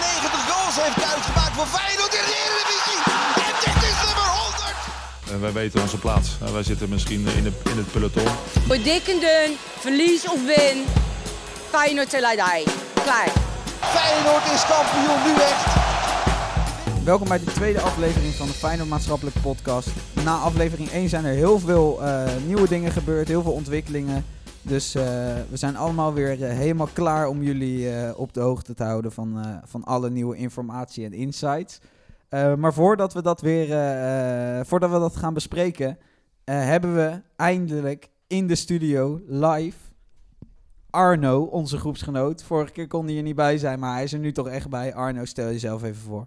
99 0.00 0.52
goals 0.52 0.76
heeft 0.84 1.02
uitgemaakt 1.14 1.54
voor 1.58 1.68
Feyenoord 1.76 2.14
in 2.20 2.24
de 2.30 2.36
Eredivisie. 2.44 3.00
En 3.48 3.54
dit 3.64 3.78
is 3.90 3.98
nummer 4.06 4.28
100. 4.42 5.32
En 5.32 5.40
wij 5.40 5.52
weten 5.52 5.80
onze 5.80 5.98
plaats. 5.98 6.28
Wij 6.52 6.62
zitten 6.62 6.88
misschien 6.88 7.22
in, 7.38 7.42
de, 7.42 7.52
in 7.70 7.76
het 7.76 7.92
peloton. 7.92 8.28
Voor 8.66 8.80
dik 8.90 9.04
en 9.14 9.20
dun, 9.26 9.50
verlies 9.84 10.22
of 10.28 10.40
win, 10.50 10.76
Feyenoord 11.70 12.10
till 12.10 12.24
I 12.32 12.36
die. 12.42 12.64
Klaar. 13.04 13.30
Feyenoord 13.80 14.44
is 14.54 14.62
kampioen, 14.72 15.20
nu 15.26 15.32
echt. 15.50 15.64
Welkom 17.04 17.28
bij 17.28 17.38
de 17.38 17.52
tweede 17.52 17.80
aflevering 17.80 18.34
van 18.34 18.46
de 18.46 18.52
Feyenoord 18.52 18.88
Maatschappelijk 18.88 19.36
Podcast. 19.42 19.88
Na 20.12 20.36
aflevering 20.36 20.90
1 20.90 21.08
zijn 21.08 21.24
er 21.24 21.34
heel 21.34 21.58
veel 21.58 22.02
eh, 22.02 22.24
nieuwe 22.46 22.68
dingen 22.68 22.92
gebeurd, 22.92 23.28
heel 23.28 23.42
veel 23.42 23.52
ontwikkelingen. 23.52 24.24
Dus 24.66 24.94
eh, 24.94 25.02
we 25.50 25.56
zijn 25.56 25.76
allemaal 25.76 26.12
weer 26.12 26.42
eh, 26.42 26.56
helemaal 26.56 26.88
klaar 26.92 27.28
om 27.28 27.42
jullie 27.42 27.90
eh, 27.90 28.18
op 28.18 28.32
de 28.32 28.40
hoogte 28.40 28.74
te 28.74 28.84
houden 28.84 29.12
van, 29.12 29.60
van 29.64 29.84
alle 29.84 30.10
nieuwe 30.10 30.36
informatie 30.36 31.04
en 31.04 31.12
insights. 31.12 31.80
Maar 32.30 32.72
voordat 32.72 33.12
we 33.12 33.22
dat 33.22 33.40
weer, 33.40 33.66
voordat 34.66 34.90
we 34.90 34.98
dat 34.98 35.16
gaan 35.16 35.34
bespreken, 35.34 35.98
hebben 36.44 36.94
we 36.94 37.22
eindelijk 37.36 38.10
in 38.26 38.46
de 38.46 38.54
studio 38.54 39.20
live 39.26 39.76
Arno, 40.90 41.42
onze 41.42 41.78
groepsgenoot. 41.78 42.42
Vorige 42.42 42.72
keer 42.72 42.86
kon 42.86 43.06
hij 43.06 43.16
er 43.16 43.22
niet 43.22 43.34
bij 43.34 43.58
zijn, 43.58 43.78
maar 43.78 43.92
hij 43.92 44.02
is 44.02 44.12
er 44.12 44.18
nu 44.18 44.32
toch 44.32 44.48
echt 44.48 44.68
bij. 44.68 44.94
Arno, 44.94 45.24
stel 45.24 45.46
jezelf 45.46 45.82
even 45.82 46.02
voor. 46.02 46.26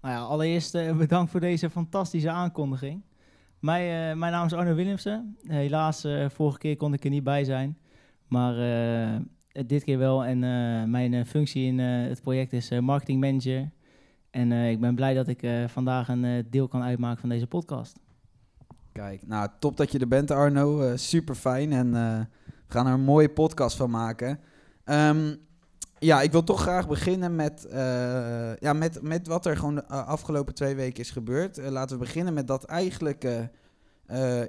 Nou 0.00 0.14
ja, 0.14 0.20
allereerst 0.20 0.72
bedankt 0.96 1.30
voor 1.30 1.40
deze 1.40 1.70
fantastische 1.70 2.30
aankondiging. 2.30 3.02
Mij, 3.60 4.10
eh, 4.10 4.16
mijn 4.16 4.32
naam 4.32 4.46
is 4.46 4.52
Arno 4.52 4.74
Willemsen. 4.74 5.36
Helaas, 5.42 6.04
eh, 6.04 6.28
vorige 6.28 6.58
keer 6.58 6.76
kon 6.76 6.92
ik 6.92 7.04
er 7.04 7.10
niet 7.10 7.24
bij 7.24 7.44
zijn. 7.44 7.78
Maar 8.26 8.58
eh, 8.58 9.20
dit 9.66 9.84
keer 9.84 9.98
wel. 9.98 10.24
En 10.24 10.38
mijn 10.90 11.26
functie 11.26 11.66
in 11.66 11.78
het 11.78 12.22
project 12.22 12.52
is 12.52 12.70
marketing 12.80 13.20
manager. 13.20 13.70
En 14.30 14.52
ik 14.52 14.80
ben 14.80 14.94
blij 14.94 15.14
dat 15.14 15.28
ik 15.28 15.46
vandaag 15.66 16.08
een 16.08 16.46
deel 16.50 16.68
kan 16.68 16.82
uitmaken 16.82 17.20
van 17.20 17.28
deze 17.28 17.46
podcast. 17.46 17.98
Kijk, 18.92 19.26
nou 19.26 19.48
top 19.58 19.76
dat 19.76 19.92
je 19.92 19.98
er 19.98 20.08
bent 20.08 20.30
Arno. 20.30 20.96
super 20.96 21.34
fijn 21.34 21.72
en 21.72 21.92
we 21.92 22.26
gaan 22.68 22.86
er 22.86 22.92
een 22.92 23.00
mooie 23.00 23.28
podcast 23.28 23.76
van 23.76 23.90
maken. 23.90 24.40
Ehm, 24.84 25.34
ja, 25.98 26.20
ik 26.20 26.32
wil 26.32 26.44
toch 26.44 26.60
graag 26.60 26.88
beginnen 26.88 27.36
met, 27.36 27.64
eh, 27.64 28.56
ja, 28.56 28.72
met, 28.72 29.02
met 29.02 29.26
wat 29.26 29.46
er 29.46 29.56
gewoon 29.56 29.74
de 29.74 29.84
eh, 29.88 30.06
afgelopen 30.06 30.54
twee 30.54 30.74
weken 30.74 31.00
is 31.00 31.10
gebeurd. 31.10 31.58
Eh, 31.58 31.70
laten 31.70 31.98
we 31.98 32.04
beginnen 32.04 32.34
met 32.34 32.46
dat 32.46 32.64
eigenlijk... 32.64 33.26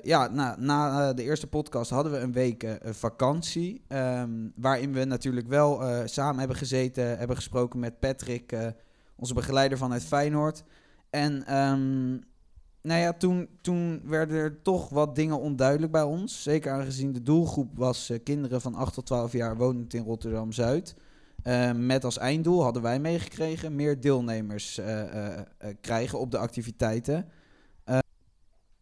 ja, 0.04 0.28
na, 0.28 0.56
na 0.60 1.14
de 1.14 1.24
eerste 1.24 1.48
podcast 1.48 1.90
hadden 1.90 2.12
we 2.12 2.18
een 2.18 2.32
week 2.32 2.80
vakantie. 2.84 3.84
ehm, 3.88 4.30
waarin 4.56 4.94
we 4.94 5.06
natuurlijk 5.06 5.48
wel 5.48 5.82
samen 6.06 6.40
hebben 6.40 6.58
gezeten, 6.58 7.18
hebben 7.18 7.36
gesproken 7.36 7.80
met 7.80 8.00
Patrick, 8.00 8.58
onze 9.16 9.34
begeleider 9.34 9.78
vanuit 9.78 10.04
Feyenoord. 10.04 10.64
En 11.10 11.46
ehm, 11.46 12.10
nou 12.82 13.02
ja, 13.02 13.14
toen, 13.14 13.50
toen 13.62 14.02
werden 14.06 14.38
er 14.38 14.62
toch 14.62 14.90
wat 14.90 15.16
dingen 15.16 15.40
onduidelijk 15.40 15.92
bij 15.92 16.04
ons. 16.04 16.44
Zeker 16.44 16.72
aangezien 16.72 17.14
de 17.14 17.24
doelgroep 17.24 17.78
was 17.78 18.12
kinderen 18.24 18.62
van 18.62 18.76
8 18.76 18.94
tot 18.94 19.06
12 19.06 19.32
jaar 19.32 19.58
wonend 19.58 19.94
in 19.94 20.04
Rotterdam-Zuid. 20.04 20.96
Eh, 21.44 21.72
met 21.72 22.04
als 22.04 22.18
einddoel 22.18 22.64
hadden 22.64 22.82
wij 22.82 23.00
meegekregen 23.00 23.76
meer 23.76 24.02
deelnemers 24.02 24.78
eh, 24.78 25.38
eh, 25.38 25.46
krijgen 25.82 26.20
op 26.20 26.32
de 26.32 26.38
activiteiten. 26.38 27.30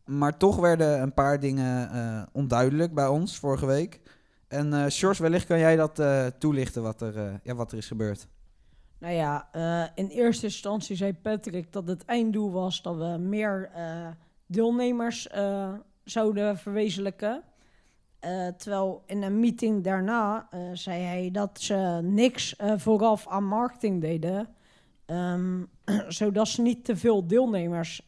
Maar 0.06 0.38
toch 0.38 0.56
werden 0.56 1.02
een 1.02 1.14
paar 1.14 1.40
dingen 1.40 1.90
onduidelijk 2.32 2.94
bij 2.94 3.08
ons 3.08 3.38
vorige 3.38 3.66
week. 3.66 4.02
En 4.48 4.74
eh 4.74 4.88
Sjors, 4.88 5.20
wellicht 5.20 5.46
kan 5.46 5.60
jij 5.60 5.76
dat 5.76 6.02
toelichten 6.40 6.82
wat 6.82 7.02
er, 7.02 7.40
ja, 7.44 7.56
wat 7.56 7.72
er 7.72 7.78
is 7.78 7.88
gebeurd. 7.88 8.28
Nou 8.98 9.14
ja, 9.14 9.50
in 9.96 10.08
eerste 10.08 10.46
instantie 10.46 10.96
zei 10.96 11.14
Patrick 11.14 11.74
dat 11.74 11.88
het 11.88 12.06
einddoel 12.06 12.52
was 12.52 12.82
dat 12.82 12.96
we 12.96 13.18
meer 13.18 13.70
deelnemers 14.46 15.28
zouden 16.04 16.58
verwezenlijken. 16.58 17.44
Eh, 18.20 18.48
terwijl 18.48 19.04
in 19.06 19.24
een 19.24 19.40
meeting 19.40 19.84
daarna 19.84 20.48
eh, 20.52 20.60
zei 20.74 21.02
hij 21.02 21.32
dat 21.32 21.60
ze 21.60 22.00
niks 22.04 22.56
eh, 22.56 22.74
vooraf 22.78 23.28
aan 23.28 23.46
marketing 23.46 24.02
deden. 24.02 24.48
ehm, 25.06 25.64
zodat 26.08 26.48
ze 26.48 26.62
niet 26.62 26.86
te 26.86 26.96
veel 26.96 27.28
deelnemers 27.28 28.06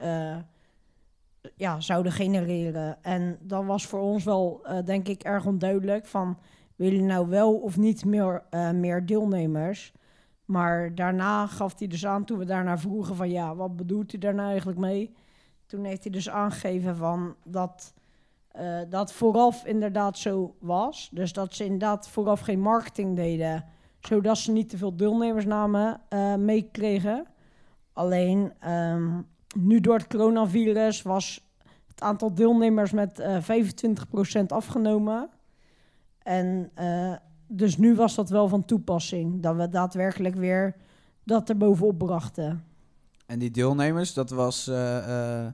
ja, 1.56 1.80
zouden 1.80 2.12
genereren. 2.12 3.03
En 3.03 3.38
dat 3.42 3.66
was 3.66 3.86
voor 3.86 4.00
ons 4.00 4.24
wel, 4.24 4.68
denk 4.86 5.08
ik, 5.08 5.24
erg 5.24 5.46
onduidelijk. 5.46 6.06
Van, 6.06 6.38
jullie 6.75 7.02
nou 7.02 7.28
wel 7.28 7.56
of 7.56 7.78
niet 7.78 8.06
meer, 8.06 8.44
meer 8.74 9.06
deelnemers? 9.06 9.94
Maar 10.46 10.96
daarna 10.96 11.48
gaf 11.48 11.80
hij 11.80 11.88
dus 11.88 12.06
aan, 12.06 12.25
toen 12.25 12.38
we 12.38 12.46
daarna 12.46 12.78
vroegen 12.78 13.16
van 13.16 13.30
ja, 13.30 13.56
wat 13.56 13.75
bedoelt 13.75 14.22
daar 14.22 14.34
nou 14.34 14.50
eigenlijk 14.50 14.80
mee? 14.80 15.14
Toen 15.66 15.84
heeft 15.84 16.03
hij 16.03 16.12
dus 16.12 16.30
aangegeven 16.30 16.96
van 16.96 17.36
dat 17.44 17.94
eh, 18.59 18.80
dat 18.90 19.14
vooraf 19.14 19.66
inderdaad 19.66 20.18
zo 20.18 20.56
was. 20.59 21.09
Dus 21.14 21.34
dat 21.34 21.56
ze 21.56 21.64
inderdaad 21.64 22.09
vooraf 22.09 22.40
geen 22.40 22.59
marketing 22.59 23.16
deden, 23.16 23.66
zodat 24.00 24.38
ze 24.38 24.52
niet 24.52 24.70
te 24.70 24.78
veel 24.78 24.96
deelnemersnamen 24.96 26.02
eh 26.09 26.36
meekregen. 26.36 27.25
Alleen 27.94 28.53
ehm, 28.59 29.22
nu 29.58 29.80
door 29.80 29.96
het 29.96 30.08
coronavirus 30.08 31.02
was 31.02 31.50
het 31.88 32.02
aantal 32.02 32.34
deelnemers 32.34 32.92
met 32.92 33.19
eh 33.19 33.38
25% 33.42 34.46
afgenomen. 34.48 35.30
En 36.24 36.72
eh, 36.74 37.14
dus 37.48 37.78
nu 37.78 37.96
was 37.96 38.16
dat 38.16 38.30
wel 38.30 38.48
van 38.48 38.66
toepassing. 38.66 39.42
Dat 39.42 39.56
we 39.56 39.69
daadwerkelijk 39.69 40.36
weer 40.36 40.75
dat 41.24 41.50
er 41.50 41.58
bovenop 41.58 41.98
brachten. 41.98 42.64
En 43.25 43.40
die 43.40 43.52
deelnemers, 43.52 44.14
dat 44.14 44.30
was 44.30 44.68
eh, 44.68 45.46
eh, 45.46 45.53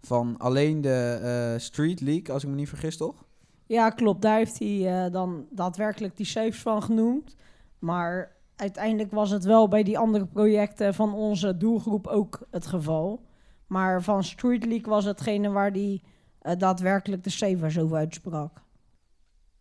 van 0.00 0.34
alleen 0.38 0.80
de 0.80 1.18
eh, 1.22 1.60
Street 1.60 2.00
League, 2.00 2.34
als 2.34 2.42
ik 2.42 2.48
me 2.48 2.54
niet 2.54 2.68
vergis, 2.68 2.96
toch? 2.96 3.24
Ja, 3.66 3.90
klopt. 3.90 4.22
Daar 4.22 4.36
heeft 4.36 4.58
hij 4.58 5.04
eh, 5.04 5.12
dan 5.12 5.46
daadwerkelijk 5.50 6.16
die 6.16 6.26
cijfers 6.26 6.62
van 6.62 6.82
genoemd. 6.82 7.36
Maar 7.78 8.36
uiteindelijk 8.56 9.12
was 9.12 9.30
het 9.30 9.44
wel 9.44 9.68
bij 9.68 9.82
die 9.82 9.98
andere 9.98 10.26
projecten 10.26 10.94
van 10.94 11.14
onze 11.14 11.56
doelgroep 11.56 12.06
ook 12.06 12.46
het 12.50 12.66
geval. 12.66 13.22
Maar 13.66 14.02
van 14.02 14.24
Street 14.24 14.64
League 14.64 14.88
was 14.88 15.04
hetgene 15.04 15.50
waar 15.50 15.70
hij 15.70 16.02
eh, 16.38 16.56
daadwerkelijk 16.58 17.24
de 17.24 17.30
cijfers 17.30 17.78
over 17.78 17.96
uitsprak. 17.96 18.62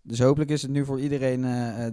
Dus 0.02 0.20
hopelijk 0.20 0.52
is 0.52 0.62
het 0.62 0.72
nu 0.72 0.86
voor 0.86 1.00
iedereen 1.00 1.42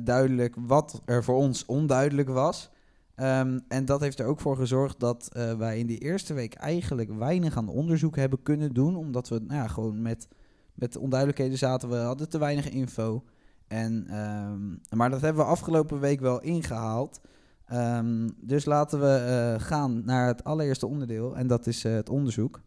duidelijk 0.04 0.54
wat 0.58 1.02
er 1.04 1.24
voor 1.24 1.34
ons 1.34 1.64
onduidelijk 1.64 2.28
was. 2.28 2.70
Ehm, 3.16 3.58
en 3.68 3.84
dat 3.84 4.00
heeft 4.00 4.18
er 4.18 4.26
ook 4.26 4.40
voor 4.40 4.56
gezorgd 4.56 5.00
dat 5.00 5.28
eh, 5.32 5.54
wij 5.54 5.78
in 5.78 5.86
die 5.86 5.98
eerste 5.98 6.34
week 6.34 6.54
eigenlijk 6.54 7.10
weinig 7.10 7.56
aan 7.56 7.68
onderzoek 7.68 8.16
hebben 8.16 8.42
kunnen 8.42 8.74
doen. 8.74 8.96
Omdat 8.96 9.28
we 9.28 9.38
nou 9.38 9.60
ja, 9.60 9.68
gewoon 9.68 10.02
met, 10.02 10.28
met 10.74 10.96
onduidelijkheden 10.96 11.58
zaten. 11.58 11.88
We 11.88 11.96
hadden 11.96 12.28
te 12.28 12.38
weinig 12.38 12.68
info. 12.68 13.24
En, 13.68 14.06
ehm, 14.08 14.96
maar 14.98 15.10
dat 15.10 15.20
hebben 15.20 15.44
we 15.44 15.50
afgelopen 15.50 16.00
week 16.00 16.20
wel 16.20 16.40
ingehaald. 16.40 17.20
Ehm, 17.66 18.28
dus 18.36 18.64
laten 18.64 19.00
we 19.00 19.16
eh, 19.16 19.66
gaan 19.66 20.04
naar 20.04 20.26
het 20.26 20.44
allereerste 20.44 20.86
onderdeel. 20.86 21.36
En 21.36 21.46
dat 21.46 21.66
is 21.66 21.84
eh, 21.84 21.92
het 21.92 22.08
onderzoek. 22.08 22.60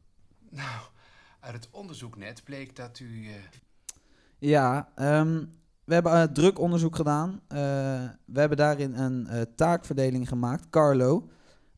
Nou, 0.50 0.82
uit 1.40 1.54
het 1.54 1.70
onderzoek 1.72 2.18
net 2.18 2.44
bleek 2.44 2.76
dat 2.76 3.00
u. 3.00 3.28
Ja, 4.38 4.90
ehm, 4.96 5.46
we 5.90 5.96
hebben 5.96 6.14
eh, 6.14 6.24
druk 6.24 6.60
onderzoek 6.60 6.96
gedaan. 6.96 7.42
Eh, 7.48 7.60
we 8.26 8.40
hebben 8.40 8.58
daarin 8.58 8.96
een 8.96 9.28
eh, 9.28 9.42
taakverdeling 9.56 10.28
gemaakt. 10.28 10.70
Carlo, 10.70 11.28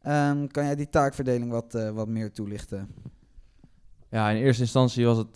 ehm, 0.01 0.47
kan 0.47 0.65
jij 0.65 0.75
die 0.75 0.89
taakverdeling 0.89 1.51
wat, 1.51 1.91
wat 1.93 2.07
meer 2.07 2.31
toelichten? 2.31 2.87
Ja, 4.09 4.29
in 4.29 4.41
eerste 4.41 4.61
instantie 4.61 5.05
was 5.05 5.17
het 5.17 5.35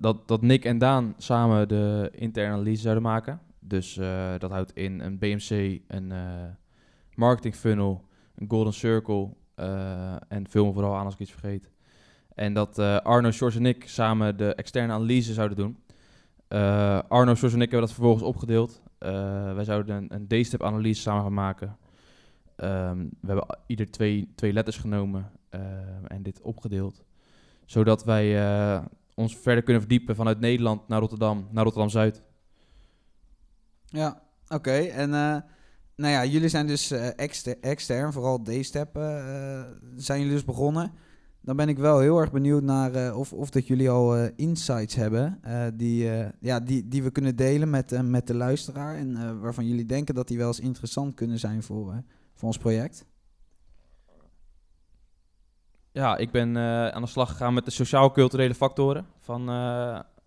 dat, 0.00 0.28
dat 0.28 0.42
Nick 0.42 0.64
en 0.64 0.78
Daan 0.78 1.14
samen 1.16 1.68
de 1.68 2.10
interne 2.14 2.54
analyse 2.54 2.82
zouden 2.82 3.02
maken. 3.02 3.40
Dus 3.60 3.94
dat 4.38 4.50
houdt 4.50 4.72
in 4.72 5.00
een 5.00 5.18
BMC, 5.18 5.80
een 5.86 6.12
marketing 7.14 7.54
funnel, 7.54 8.04
een 8.34 8.50
golden 8.50 8.72
circle 8.72 9.28
en 10.28 10.46
me 10.52 10.72
vooral 10.72 10.96
aan 10.96 11.04
als 11.04 11.14
ik 11.14 11.20
iets 11.20 11.30
vergeet. 11.30 11.70
En 12.34 12.54
dat 12.54 12.78
Arno, 12.78 13.30
Sjors 13.30 13.56
en 13.56 13.66
ik 13.66 13.88
samen 13.88 14.36
de 14.36 14.54
externe 14.54 14.92
analyse 14.92 15.32
zouden 15.32 15.56
doen. 15.56 15.76
Eh, 16.52 16.98
Arno, 17.08 17.34
Sjors 17.34 17.52
en 17.52 17.60
ik 17.60 17.70
hebben 17.70 17.88
dat 17.88 17.96
vervolgens 17.96 18.24
opgedeeld. 18.24 18.82
Eh, 18.98 19.54
wij 19.54 19.64
zouden 19.64 19.96
een, 19.96 20.26
een 20.28 20.42
D-step 20.42 20.62
analyse 20.62 21.00
samen 21.00 21.22
gaan 21.22 21.34
maken. 21.34 21.76
Ehm, 22.56 22.98
we 22.98 23.26
hebben 23.26 23.58
ieder 23.66 23.90
twee, 23.90 24.32
twee 24.34 24.52
letters 24.52 24.76
genomen 24.76 25.30
eh, 25.48 25.60
en 26.06 26.22
dit 26.22 26.40
opgedeeld 26.40 27.04
zodat 27.64 28.04
wij 28.04 28.82
ons 29.14 29.36
verder 29.36 29.62
kunnen 29.62 29.82
verdiepen 29.82 30.16
vanuit 30.16 30.40
Nederland 30.40 30.88
naar 30.88 31.00
Rotterdam, 31.00 31.48
naar 31.50 31.64
Rotterdam-Zuid. 31.64 32.22
Ja, 33.86 34.22
oké. 34.48 34.72
En 34.72 35.10
nou 35.96 36.12
ja, 36.12 36.24
jullie 36.24 36.48
zijn 36.48 36.66
dus 36.66 36.90
exter- 36.90 37.60
extern, 37.60 38.12
vooral 38.12 38.42
D-step 38.42 38.90
zijn 39.96 40.18
jullie 40.18 40.34
dus 40.34 40.44
begonnen. 40.44 40.92
Dan 41.44 41.56
ben 41.56 41.68
ik 41.68 41.78
wel 41.78 41.98
heel 41.98 42.18
erg 42.18 42.32
benieuwd 42.32 42.62
naar 42.62 42.94
eh, 42.94 43.18
of, 43.18 43.32
of 43.32 43.50
dat 43.50 43.66
jullie 43.66 43.90
al 43.90 44.16
eh, 44.16 44.30
insights 44.36 44.94
hebben 44.94 45.38
eh, 45.42 45.66
die, 45.74 46.10
ja, 46.40 46.60
die, 46.60 46.88
die 46.88 47.02
we 47.02 47.10
kunnen 47.10 47.36
delen 47.36 47.70
met, 47.70 48.02
met 48.02 48.26
de 48.26 48.34
luisteraar. 48.34 48.94
En 48.94 49.40
waarvan 49.40 49.66
jullie 49.66 49.86
denken 49.86 50.14
dat 50.14 50.28
die 50.28 50.38
wel 50.38 50.46
eens 50.46 50.60
interessant 50.60 51.14
kunnen 51.14 51.38
zijn 51.38 51.62
voor, 51.62 52.02
voor 52.34 52.48
ons 52.48 52.58
project. 52.58 53.06
ja, 55.92 56.16
ik 56.16 56.30
ben 56.30 56.56
aan 56.92 57.02
de 57.02 57.08
slag 57.08 57.30
gegaan 57.30 57.54
met 57.54 57.64
de 57.64 57.70
sociaal-culturele 57.70 58.54
factoren. 58.54 59.06
Van, 59.20 59.40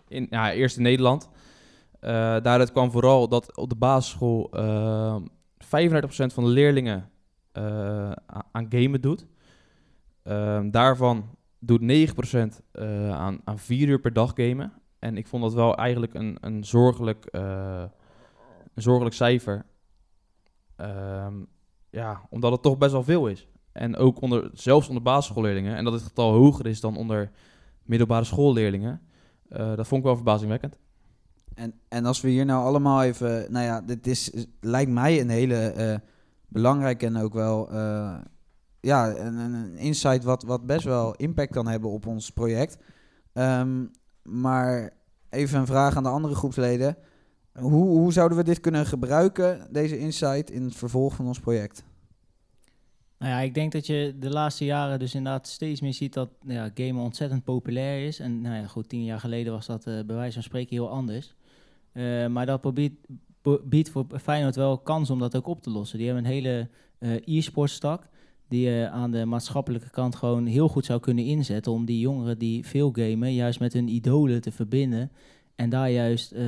in, 0.07 0.27
ja, 0.29 0.53
eerst 0.53 0.77
in 0.77 0.83
Nederland. 0.83 1.29
Daaruit 1.99 2.71
kwam 2.71 2.91
vooral 2.91 3.27
dat 3.27 3.57
op 3.57 3.69
de 3.69 3.75
basisschool 3.75 4.49
eh 4.51 5.15
35% 5.65 5.67
van 6.07 6.43
de 6.43 6.49
leerlingen 6.49 7.09
aan 8.51 8.67
gamen 8.69 9.01
doet. 9.01 9.25
Ehm, 10.25 10.69
daarvan 10.69 11.37
doet 11.59 11.81
9% 11.81 12.61
eh, 12.71 13.11
aan, 13.11 13.41
aan 13.43 13.59
4 13.59 13.87
uur 13.87 13.99
per 13.99 14.13
dag 14.13 14.33
gamen. 14.35 14.73
En 14.99 15.17
ik 15.17 15.27
vond 15.27 15.43
dat 15.43 15.53
wel 15.53 15.75
eigenlijk 15.75 16.13
een, 16.13 16.37
een, 16.41 16.63
zorgelijk, 16.63 17.25
eh, 17.25 17.83
een 18.73 18.81
zorgelijk 18.81 19.15
cijfer. 19.15 19.65
Ehm, 20.75 21.33
ja, 21.89 22.21
omdat 22.29 22.51
het 22.51 22.61
toch 22.61 22.77
best 22.77 22.91
wel 22.91 23.03
veel 23.03 23.27
is. 23.27 23.47
En 23.71 23.95
ook 23.95 24.21
onder, 24.21 24.49
zelfs 24.53 24.87
onder 24.87 25.03
basisschoolleerlingen. 25.03 25.75
En 25.75 25.83
dat 25.83 25.93
het 25.93 26.01
getal 26.01 26.31
hoger 26.31 26.65
is 26.65 26.79
dan 26.79 26.97
onder 26.97 27.31
middelbare 27.83 28.23
schoolleerlingen. 28.23 29.01
Eh, 29.49 29.75
dat 29.75 29.87
vond 29.87 29.99
ik 29.99 30.07
wel 30.07 30.15
verbazingwekkend. 30.15 30.77
En, 31.53 31.73
en 31.87 32.05
als 32.05 32.21
we 32.21 32.29
hier 32.29 32.45
nou 32.45 32.65
allemaal 32.65 33.03
even... 33.03 33.51
Nou 33.51 33.65
ja, 33.65 33.81
dit 33.81 34.07
is, 34.07 34.45
lijkt 34.59 34.91
mij 34.91 35.21
een 35.21 35.29
hele 35.29 36.01
belangrijke 36.47 37.05
en 37.05 37.17
ook 37.17 37.33
wel... 37.33 37.69
ja, 38.85 39.17
een, 39.17 39.37
een 39.37 39.77
insight 39.77 40.23
wat, 40.23 40.43
wat 40.43 40.65
best 40.65 40.85
wel 40.85 41.15
impact 41.15 41.51
kan 41.51 41.67
hebben 41.67 41.89
op 41.89 42.05
ons 42.07 42.29
project. 42.29 42.77
Ehm, 43.33 43.85
maar 44.23 44.93
even 45.29 45.59
een 45.59 45.65
vraag 45.65 45.95
aan 45.95 46.03
de 46.03 46.09
andere 46.09 46.35
groepsleden. 46.35 46.97
Hoe, 47.53 47.87
hoe 47.87 48.13
zouden 48.13 48.37
we 48.37 48.43
dit 48.43 48.59
kunnen 48.59 48.85
gebruiken, 48.85 49.67
deze 49.71 49.97
insight, 49.97 50.51
in 50.51 50.63
het 50.63 50.75
vervolg 50.75 51.15
van 51.15 51.27
ons 51.27 51.39
project? 51.39 51.83
Nou 53.17 53.31
ja, 53.31 53.39
ik 53.39 53.53
denk 53.53 53.71
dat 53.71 53.85
je 53.85 54.15
de 54.19 54.29
laatste 54.29 54.65
jaren 54.65 54.99
dus 54.99 55.15
inderdaad 55.15 55.47
steeds 55.47 55.81
meer 55.81 55.93
ziet 55.93 56.13
dat 56.13 56.29
ja, 56.45 56.71
gamen 56.73 57.03
ontzettend 57.03 57.43
populair 57.43 58.05
is. 58.07 58.19
En 58.19 58.41
nou 58.41 58.55
ja, 58.55 58.67
goed, 58.67 58.89
tien 58.89 59.03
jaar 59.03 59.19
geleden 59.19 59.53
was 59.53 59.65
dat 59.65 59.87
eh, 59.87 59.93
bij 60.05 60.15
wijze 60.15 60.33
van 60.33 60.43
spreken 60.43 60.75
heel 60.75 60.89
anders. 60.89 61.35
Eh, 61.91 62.27
maar 62.27 62.45
dat 62.45 62.61
probeert, 62.61 62.93
biedt 63.63 63.89
voor 63.89 64.05
Feyenoord 64.21 64.55
wel 64.55 64.77
kans 64.77 65.09
om 65.09 65.19
dat 65.19 65.35
ook 65.35 65.47
op 65.47 65.61
te 65.61 65.69
lossen. 65.69 65.97
Die 65.97 66.07
hebben 66.07 66.25
een 66.25 66.31
hele 66.31 66.69
eh 66.99 67.37
e-sports 67.37 67.79
tak 67.79 68.09
die 68.47 68.69
je 68.69 68.89
aan 68.89 69.11
de 69.11 69.25
maatschappelijke 69.25 69.89
kant 69.89 70.15
gewoon 70.15 70.45
heel 70.45 70.67
goed 70.67 70.85
zou 70.85 70.99
kunnen 70.99 71.25
inzetten 71.25 71.71
om 71.71 71.85
die 71.85 71.99
jongeren 71.99 72.37
die 72.37 72.65
veel 72.65 72.91
gamen 72.93 73.33
juist 73.33 73.59
met 73.59 73.73
hun 73.73 73.87
idolen 73.87 74.41
te 74.41 74.51
verbinden. 74.51 75.11
En 75.55 75.69
daar 75.69 75.91
juist 75.91 76.31
eh, 76.31 76.43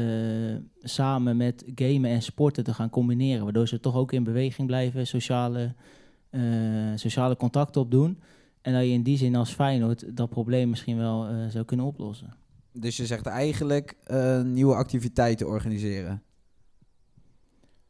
samen 0.81 1.37
met 1.37 1.63
gamen 1.75 2.09
en 2.09 2.21
sporten 2.21 2.63
te 2.63 2.73
gaan 2.73 2.89
combineren. 2.89 3.43
Waardoor 3.43 3.67
ze 3.67 3.79
toch 3.79 3.95
ook 3.95 4.11
in 4.11 4.23
beweging 4.23 4.67
blijven, 4.67 5.07
sociale 5.07 5.73
eh, 6.29 6.41
sociale 6.95 7.35
contacten 7.35 7.81
opdoen. 7.81 8.19
En 8.61 8.73
dat 8.73 8.81
je 8.81 8.89
in 8.89 9.03
die 9.03 9.17
zin 9.17 9.35
als 9.35 9.53
Feyenoord 9.53 10.17
dat 10.17 10.29
probleem 10.29 10.69
misschien 10.69 10.97
wel 10.97 11.27
eh, 11.27 11.47
zou 11.49 11.65
kunnen 11.65 11.85
oplossen. 11.85 12.33
Dus 12.71 12.97
je 12.97 13.05
zegt 13.05 13.25
eigenlijk 13.25 13.95
nieuwe 14.43 14.75
activiteiten 14.75 15.47
organiseren. 15.47 16.21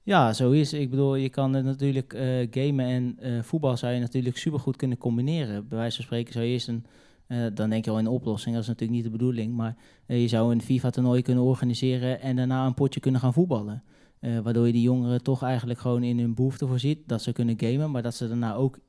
Ja, 0.08 0.34
zo 0.34 0.52
is. 0.52 0.74
Ik 0.74 0.90
bedoel, 0.90 1.16
je 1.16 1.30
kan 1.30 1.54
het 1.54 1.66
natuurlijk 1.66 2.14
eh, 2.14 2.48
gamen 2.52 2.86
en 2.86 3.18
eh, 3.20 3.44
voetbal 3.44 3.78
zou 3.78 3.94
je 3.94 4.00
natuurlijk 4.00 4.38
supergoed 4.38 4.76
kunnen 4.76 4.98
combineren. 4.98 5.68
Bij 5.68 5.78
wijze 5.78 5.96
van 5.96 6.06
spreken 6.06 6.34
zou 6.34 6.46
je 6.46 6.52
eerst 6.52 6.68
een, 6.68 6.86
eh, 7.28 7.46
dan 7.54 7.70
denk 7.70 7.86
je 7.86 7.92
al 7.92 8.00
in 8.00 8.06
een 8.06 8.12
oplossing, 8.12 8.54
dat 8.54 8.64
is 8.64 8.70
natuurlijk 8.70 8.98
niet 8.98 9.12
de 9.12 9.18
bedoeling, 9.18 9.56
maar 9.56 9.76
je 10.06 10.28
zou 10.28 10.52
een 10.52 10.62
FIFA-toernooi 10.62 11.22
kunnen 11.22 11.44
organiseren 11.44 12.22
en 12.22 12.36
daarna 12.36 12.66
een 12.66 12.74
potje 12.74 13.00
kunnen 13.00 13.22
gaan 13.22 13.34
voetballen. 13.34 13.84
Waardoor 14.20 14.66
je 14.66 14.74
die 14.74 14.82
jongeren 14.82 15.24
toch 15.24 15.44
eigenlijk 15.44 15.80
gewoon 15.80 16.04
in 16.04 16.20
hun 16.20 16.34
behoefte 16.34 16.68
voorziet 16.68 17.00
dat 17.06 17.22
ze 17.22 17.32
kunnen 17.32 17.60
gamen, 17.60 17.92
maar 17.92 18.02
dat 18.02 18.16
ze 18.16 18.28
daarna 18.28 18.56
ook 18.56 18.80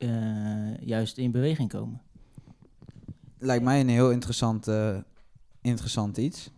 juist 0.81 1.19
in 1.19 1.31
beweging 1.31 1.69
komen. 1.69 2.01
Lijkt 3.39 3.65
mij 3.65 3.81
een 3.81 3.89
heel 3.89 4.11
interessant, 4.11 4.71
interessant 5.61 6.17
iets. 6.17 6.51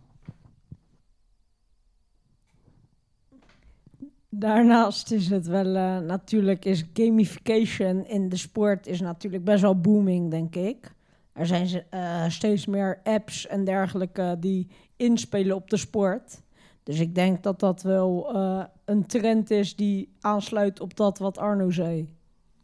Daarnaast 4.33 5.11
is 5.11 5.29
het 5.29 5.47
wel, 5.47 5.75
eh, 5.75 5.97
natuurlijk 5.97 6.65
is 6.65 6.85
gamification 6.93 8.07
in 8.07 8.29
de 8.29 8.37
sport 8.37 8.87
is 8.87 9.01
natuurlijk 9.01 9.43
best 9.43 9.61
wel 9.61 9.79
booming, 9.79 10.31
denk 10.31 10.55
ik. 10.55 10.93
Er 11.33 11.45
zijn 11.45 11.83
eh, 11.89 12.29
steeds 12.29 12.65
meer 12.65 12.99
apps 13.03 13.47
en 13.47 13.63
dergelijke 13.63 14.37
die 14.39 14.67
inspelen 14.95 15.55
op 15.55 15.69
de 15.69 15.77
sport. 15.77 16.41
Dus 16.83 16.99
ik 16.99 17.15
denk 17.15 17.43
dat 17.43 17.59
dat 17.59 17.81
wel 17.81 18.33
eh, 18.33 18.63
een 18.85 19.05
trend 19.05 19.51
is 19.51 19.75
die 19.75 20.13
aansluit 20.19 20.79
op 20.79 20.97
dat 20.97 21.19
wat 21.19 21.37
Arno 21.37 21.71
zei. 21.71 22.09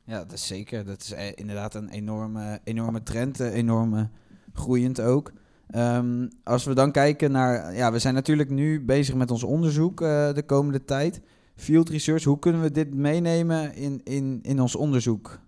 Ja, 0.04 0.18
dat 0.18 0.34
is 0.34 0.48
zeker. 0.48 0.86
Dat 0.86 1.02
is 1.02 1.34
inderdaad 1.36 1.74
een 1.74 1.90
enorme, 1.90 2.60
enorme 2.64 3.04
trend, 3.04 3.40
enorme 3.40 4.10
groeiend 4.54 5.02
ook. 5.02 5.34
Ehm, 5.68 6.28
als 6.44 6.64
we 6.64 6.74
dan 6.74 6.92
kijken 6.92 7.32
naar, 7.32 7.76
ja, 7.76 7.92
we 7.92 8.00
zijn 8.00 8.14
natuurlijk 8.14 8.50
nu 8.50 8.86
bezig 8.86 9.16
met 9.16 9.32
ons 9.32 9.44
onderzoek 9.44 10.00
de 10.00 10.44
komende 10.46 10.86
tijd. 10.86 11.22
Field 11.58 11.90
research, 11.90 12.24
hoe 12.24 12.40
kunnen 12.40 12.62
we 12.62 12.72
dit 12.72 12.94
meenemen 12.94 13.76
in, 13.76 14.02
in, 14.04 14.40
in 14.42 14.62
ons 14.62 14.76
onderzoek? 14.76 15.40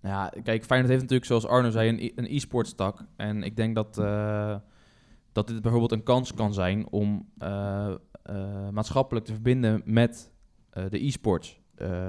Nou 0.00 0.14
ja, 0.14 0.32
kijk, 0.42 0.64
Feyenoord 0.64 0.90
heeft 0.90 1.02
natuurlijk, 1.02 1.26
zoals 1.28 1.46
Arno 1.46 1.70
zei, 1.70 1.88
een, 1.88 1.98
e- 1.98 2.12
een 2.14 2.26
e-sports 2.36 2.74
tak. 2.74 3.04
En 3.16 3.42
ik 3.42 3.56
denk 3.56 3.74
dat, 3.74 3.98
eh, 3.98 4.56
dat 5.32 5.46
dit 5.46 5.60
bijvoorbeeld 5.62 5.92
een 5.92 6.02
kans 6.02 6.34
kan 6.34 6.54
zijn 6.54 6.88
om 6.90 7.28
eh, 7.38 7.94
eh, 8.22 8.68
maatschappelijk 8.70 9.26
te 9.26 9.32
verbinden 9.32 9.82
met 9.84 10.30
de 10.90 11.04
e-sports. 11.04 11.60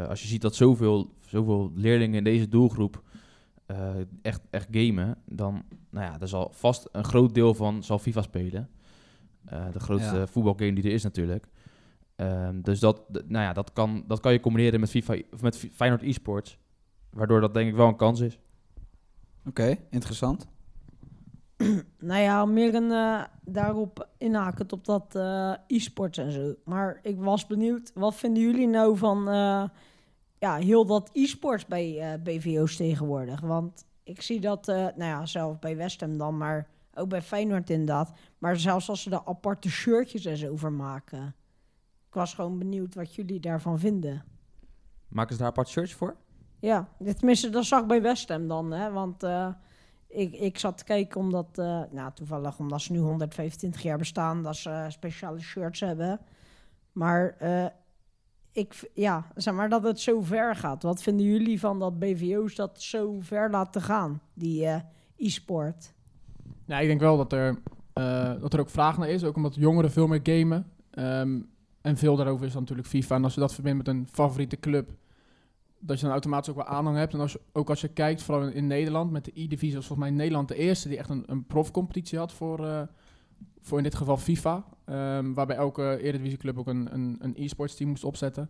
Als 0.07 0.21
je 0.21 0.27
ziet 0.27 0.41
dat 0.41 0.55
zoveel, 0.55 1.13
zoveel 1.25 1.71
leerlingen 1.75 2.17
in 2.17 2.23
deze 2.23 2.47
doelgroep 2.47 3.03
echt, 4.21 4.41
echt 4.49 4.67
gamen, 4.71 5.17
dan 5.25 5.63
nou 5.89 6.05
ja, 6.05 6.19
er 6.19 6.27
zal 6.27 6.51
vast 6.53 6.89
een 6.91 7.03
groot 7.03 7.33
deel 7.33 7.53
van 7.53 7.83
zal 7.83 7.99
FIFA 7.99 8.21
spelen. 8.21 8.69
De 9.71 9.79
grootste 9.79 10.15
Ja. 10.15 10.27
voetbalgame 10.27 10.73
die 10.73 10.83
er 10.83 10.91
is 10.91 11.03
natuurlijk. 11.03 11.47
Ehm, 12.19 12.61
dus 12.61 12.79
dat, 12.79 13.01
nou 13.09 13.45
ja, 13.45 13.53
dat, 13.53 13.73
kan, 13.73 14.03
dat 14.07 14.19
kan 14.19 14.31
je 14.31 14.39
combineren 14.39 14.79
met, 14.79 14.89
FIFA, 14.89 15.15
of 15.33 15.41
met 15.41 15.57
Feyenoord 15.57 16.03
e-sports. 16.03 16.57
Waardoor 17.09 17.41
dat 17.41 17.53
denk 17.53 17.69
ik 17.69 17.75
wel 17.75 17.87
een 17.87 17.95
kans 17.95 18.19
is. 18.19 18.39
Oké, 19.45 19.75
interessant. 19.89 20.47
Nou 21.99 22.21
ja, 22.21 22.45
meer 22.45 22.75
een, 22.75 22.91
eh, 22.91 23.23
daarop 23.43 24.09
inhakend 24.17 24.73
op 24.73 24.85
dat 24.85 25.15
eh, 25.15 25.53
e-sports 25.67 26.17
en 26.17 26.31
zo. 26.31 26.55
Maar 26.65 26.99
ik 27.01 27.19
was 27.19 27.47
benieuwd, 27.47 27.91
wat 27.93 28.15
vinden 28.15 28.43
jullie 28.43 28.67
nou 28.67 28.97
van 28.97 29.29
eh, 29.29 29.63
ja, 30.39 30.55
heel 30.55 30.85
dat 30.85 31.09
e-sports 31.13 31.65
bij 31.65 31.99
eh, 31.99 32.21
BVO's 32.23 32.75
tegenwoordig? 32.75 33.41
Want 33.41 33.85
ik 34.03 34.21
zie 34.21 34.39
dat, 34.39 34.67
eh, 34.67 34.75
nou 34.75 35.03
ja, 35.03 35.25
zelf 35.25 35.59
bij 35.59 35.77
West 35.77 35.99
Ham 35.99 36.17
dan, 36.17 36.37
maar 36.37 36.67
ook 36.93 37.09
bij 37.09 37.21
Feyenoord 37.21 37.69
inderdaad. 37.69 38.13
Maar 38.37 38.57
zelfs 38.57 38.89
als 38.89 39.01
ze 39.01 39.09
er 39.09 39.25
aparte 39.25 39.69
shirtjes 39.69 40.25
en 40.25 40.37
zo 40.37 40.51
over 40.51 40.71
maken. 40.71 41.35
Ik 42.09 42.15
was 42.15 42.33
gewoon 42.33 42.57
benieuwd 42.57 42.95
wat 42.95 43.15
jullie 43.15 43.39
daarvan 43.39 43.79
vinden. 43.79 44.23
Maken 45.07 45.33
ze 45.33 45.39
daar 45.39 45.49
apart 45.49 45.67
shirts 45.67 45.93
voor? 45.93 46.15
Ja, 46.59 46.87
tenminste, 47.17 47.49
dat 47.49 47.65
zag 47.65 47.81
ik 47.81 47.87
bij 47.87 48.01
West 48.01 48.29
Ham 48.29 48.47
dan, 48.47 48.71
hè. 48.71 48.91
Want 48.91 49.23
eh, 49.23 49.49
ik, 50.07 50.33
ik 50.33 50.57
zat 50.57 50.77
te 50.77 50.83
kijken 50.83 51.19
omdat, 51.19 51.57
eh, 51.57 51.81
nou 51.91 52.11
toevallig 52.13 52.59
omdat 52.59 52.81
ze 52.81 52.91
nu 52.91 52.99
125 52.99 53.81
jaar 53.81 53.97
bestaan, 53.97 54.43
dat 54.43 54.55
ze 54.55 54.69
eh, 54.69 54.89
speciale 54.89 55.39
shirts 55.39 55.79
hebben. 55.79 56.19
Maar 56.91 57.35
eh, 57.37 57.65
ik, 58.51 58.89
ja, 58.93 59.25
zeg 59.35 59.53
maar 59.53 59.69
dat 59.69 59.83
het 59.83 59.99
zo 59.99 60.21
ver 60.21 60.55
gaat. 60.55 60.83
Wat 60.83 61.01
vinden 61.01 61.25
jullie 61.25 61.59
van 61.59 61.79
dat 61.79 61.99
BVO's 61.99 62.55
dat 62.55 62.81
zo 62.81 63.17
ver 63.19 63.49
laten 63.49 63.81
gaan, 63.81 64.21
die 64.33 64.65
eh, 64.65 64.79
e-sport? 65.17 65.93
Ja, 66.65 66.79
ik 66.79 66.87
denk 66.87 66.99
wel 66.99 67.17
dat 67.17 67.33
er, 67.33 67.57
eh, 67.93 68.41
dat 68.41 68.53
er 68.53 68.59
ook 68.59 68.69
vraag 68.69 68.97
naar 68.97 69.09
is. 69.09 69.23
Ook 69.23 69.35
omdat 69.35 69.55
jongeren 69.55 69.91
veel 69.91 70.07
meer 70.07 70.19
gamen. 70.23 70.71
Ehm, 70.91 71.39
en 71.81 71.97
veel 71.97 72.15
daarover 72.15 72.45
is 72.45 72.53
natuurlijk 72.53 72.87
FIFA. 72.87 73.15
En 73.15 73.23
als 73.23 73.33
je 73.33 73.39
dat 73.39 73.53
verbindt 73.53 73.77
met 73.77 73.87
een 73.87 74.07
favoriete 74.11 74.59
club, 74.59 74.89
dat 75.79 75.97
je 75.97 76.03
dan 76.03 76.11
automatisch 76.11 76.49
ook 76.49 76.55
wel 76.55 76.65
aanhang 76.65 76.97
hebt. 76.97 77.13
En 77.13 77.19
als 77.19 77.37
ook 77.51 77.69
als 77.69 77.81
je 77.81 77.87
kijkt, 77.87 78.21
vooral 78.21 78.47
in, 78.47 78.67
Nederland, 78.67 79.11
met 79.11 79.25
de 79.25 79.31
E-divisie 79.33 79.75
was 79.75 79.87
volgens 79.87 80.09
mij 80.09 80.17
Nederland 80.17 80.47
de 80.47 80.55
eerste 80.55 80.87
die 80.89 80.97
echt 80.97 81.09
een, 81.09 81.23
een 81.25 81.45
profcompetitie 81.45 82.17
had 82.17 82.31
voor, 82.31 82.65
eh, 82.65 82.81
voor 83.61 83.77
in 83.77 83.83
dit 83.83 83.95
geval 83.95 84.17
FIFA. 84.17 84.65
Ehm, 84.85 85.33
waarbij 85.33 85.55
elke 85.55 85.99
Eredivisieclub 86.01 86.57
ook 86.57 86.67
een, 86.67 86.93
een, 86.93 87.17
een 87.19 87.33
e-sports 87.37 87.75
team 87.75 87.89
moest 87.89 88.03
opzetten. 88.03 88.49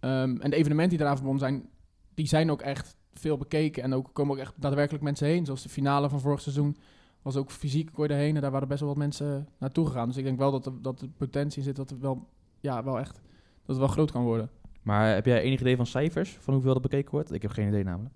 Ehm, 0.00 0.36
en 0.40 0.50
de 0.50 0.56
evenementen 0.56 0.88
die 0.88 0.98
daaraan 0.98 1.16
verbonden 1.16 1.48
zijn, 1.48 1.68
die 2.14 2.26
zijn 2.26 2.50
ook 2.50 2.62
echt 2.62 2.96
veel 3.14 3.36
bekeken. 3.36 3.82
En 3.82 3.94
ook 3.94 4.10
komen 4.12 4.34
ook 4.34 4.40
echt 4.40 4.54
daadwerkelijk 4.56 5.04
mensen 5.04 5.26
heen. 5.26 5.44
Zoals 5.44 5.62
de 5.62 5.68
finale 5.68 6.08
van 6.08 6.20
vorig 6.20 6.40
seizoen 6.40 6.76
was 7.22 7.36
ook 7.36 7.50
fysiek 7.50 7.92
kon 7.92 8.06
je 8.06 8.12
erheen. 8.12 8.34
En 8.34 8.40
daar 8.40 8.50
waren 8.50 8.68
best 8.68 8.80
wel 8.80 8.88
wat 8.88 8.98
mensen 8.98 9.48
naartoe 9.58 9.86
gegaan. 9.86 10.08
Dus 10.08 10.16
ik 10.16 10.24
denk 10.24 10.38
wel 10.38 10.50
dat 10.50 10.66
er, 10.66 10.72
dat 10.82 11.00
er 11.00 11.08
potentie 11.08 11.62
zit 11.62 11.76
dat 11.76 11.90
het 11.90 12.00
wel, 12.00 12.28
ja, 12.66 12.84
wel 12.84 12.98
echt 12.98 13.14
dat 13.14 13.76
het 13.76 13.78
wel 13.78 13.88
groot 13.88 14.10
kan 14.10 14.22
worden. 14.22 14.50
Maar 14.82 15.14
heb 15.14 15.26
jij 15.26 15.40
enig 15.40 15.60
idee 15.60 15.76
van 15.76 15.86
cijfers? 15.86 16.36
Van 16.40 16.54
hoeveel 16.54 16.72
dat 16.72 16.82
bekeken 16.82 17.10
wordt? 17.10 17.32
Ik 17.32 17.42
heb 17.42 17.50
geen 17.50 17.68
idee 17.68 17.84
namelijk. 17.84 18.14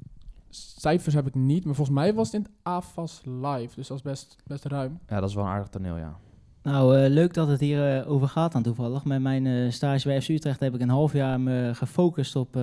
Cijfers 0.48 1.14
heb 1.14 1.26
ik 1.26 1.34
niet, 1.34 1.64
maar 1.64 1.74
volgens 1.74 1.96
mij 1.96 2.14
was 2.14 2.26
het 2.26 2.34
in 2.34 2.42
het 2.42 2.50
AFAS 2.62 3.20
live. 3.24 3.74
Dus 3.74 3.86
dat 3.88 3.96
is 3.96 4.02
best, 4.02 4.36
best 4.46 4.64
ruim. 4.64 4.98
Ja, 5.08 5.20
dat 5.20 5.28
is 5.28 5.34
wel 5.34 5.44
een 5.44 5.50
aardig 5.50 5.68
toneel, 5.68 5.96
ja. 5.96 6.16
Nou, 6.62 6.98
eh, 6.98 7.10
leuk 7.10 7.34
dat 7.34 7.48
het 7.48 7.60
hier 7.60 7.98
eh, 7.98 8.10
over 8.10 8.28
gaat 8.28 8.52
dan 8.52 8.62
toevallig. 8.62 9.04
Met 9.04 9.20
mijn 9.20 9.46
eh, 9.46 9.70
stage 9.70 10.08
bij 10.08 10.22
FC 10.22 10.28
Utrecht 10.28 10.60
heb 10.60 10.74
ik 10.74 10.80
een 10.80 10.88
half 10.88 11.12
jaar 11.12 11.40
me 11.40 11.70
gefocust 11.74 12.36
op, 12.36 12.56
eh, 12.56 12.62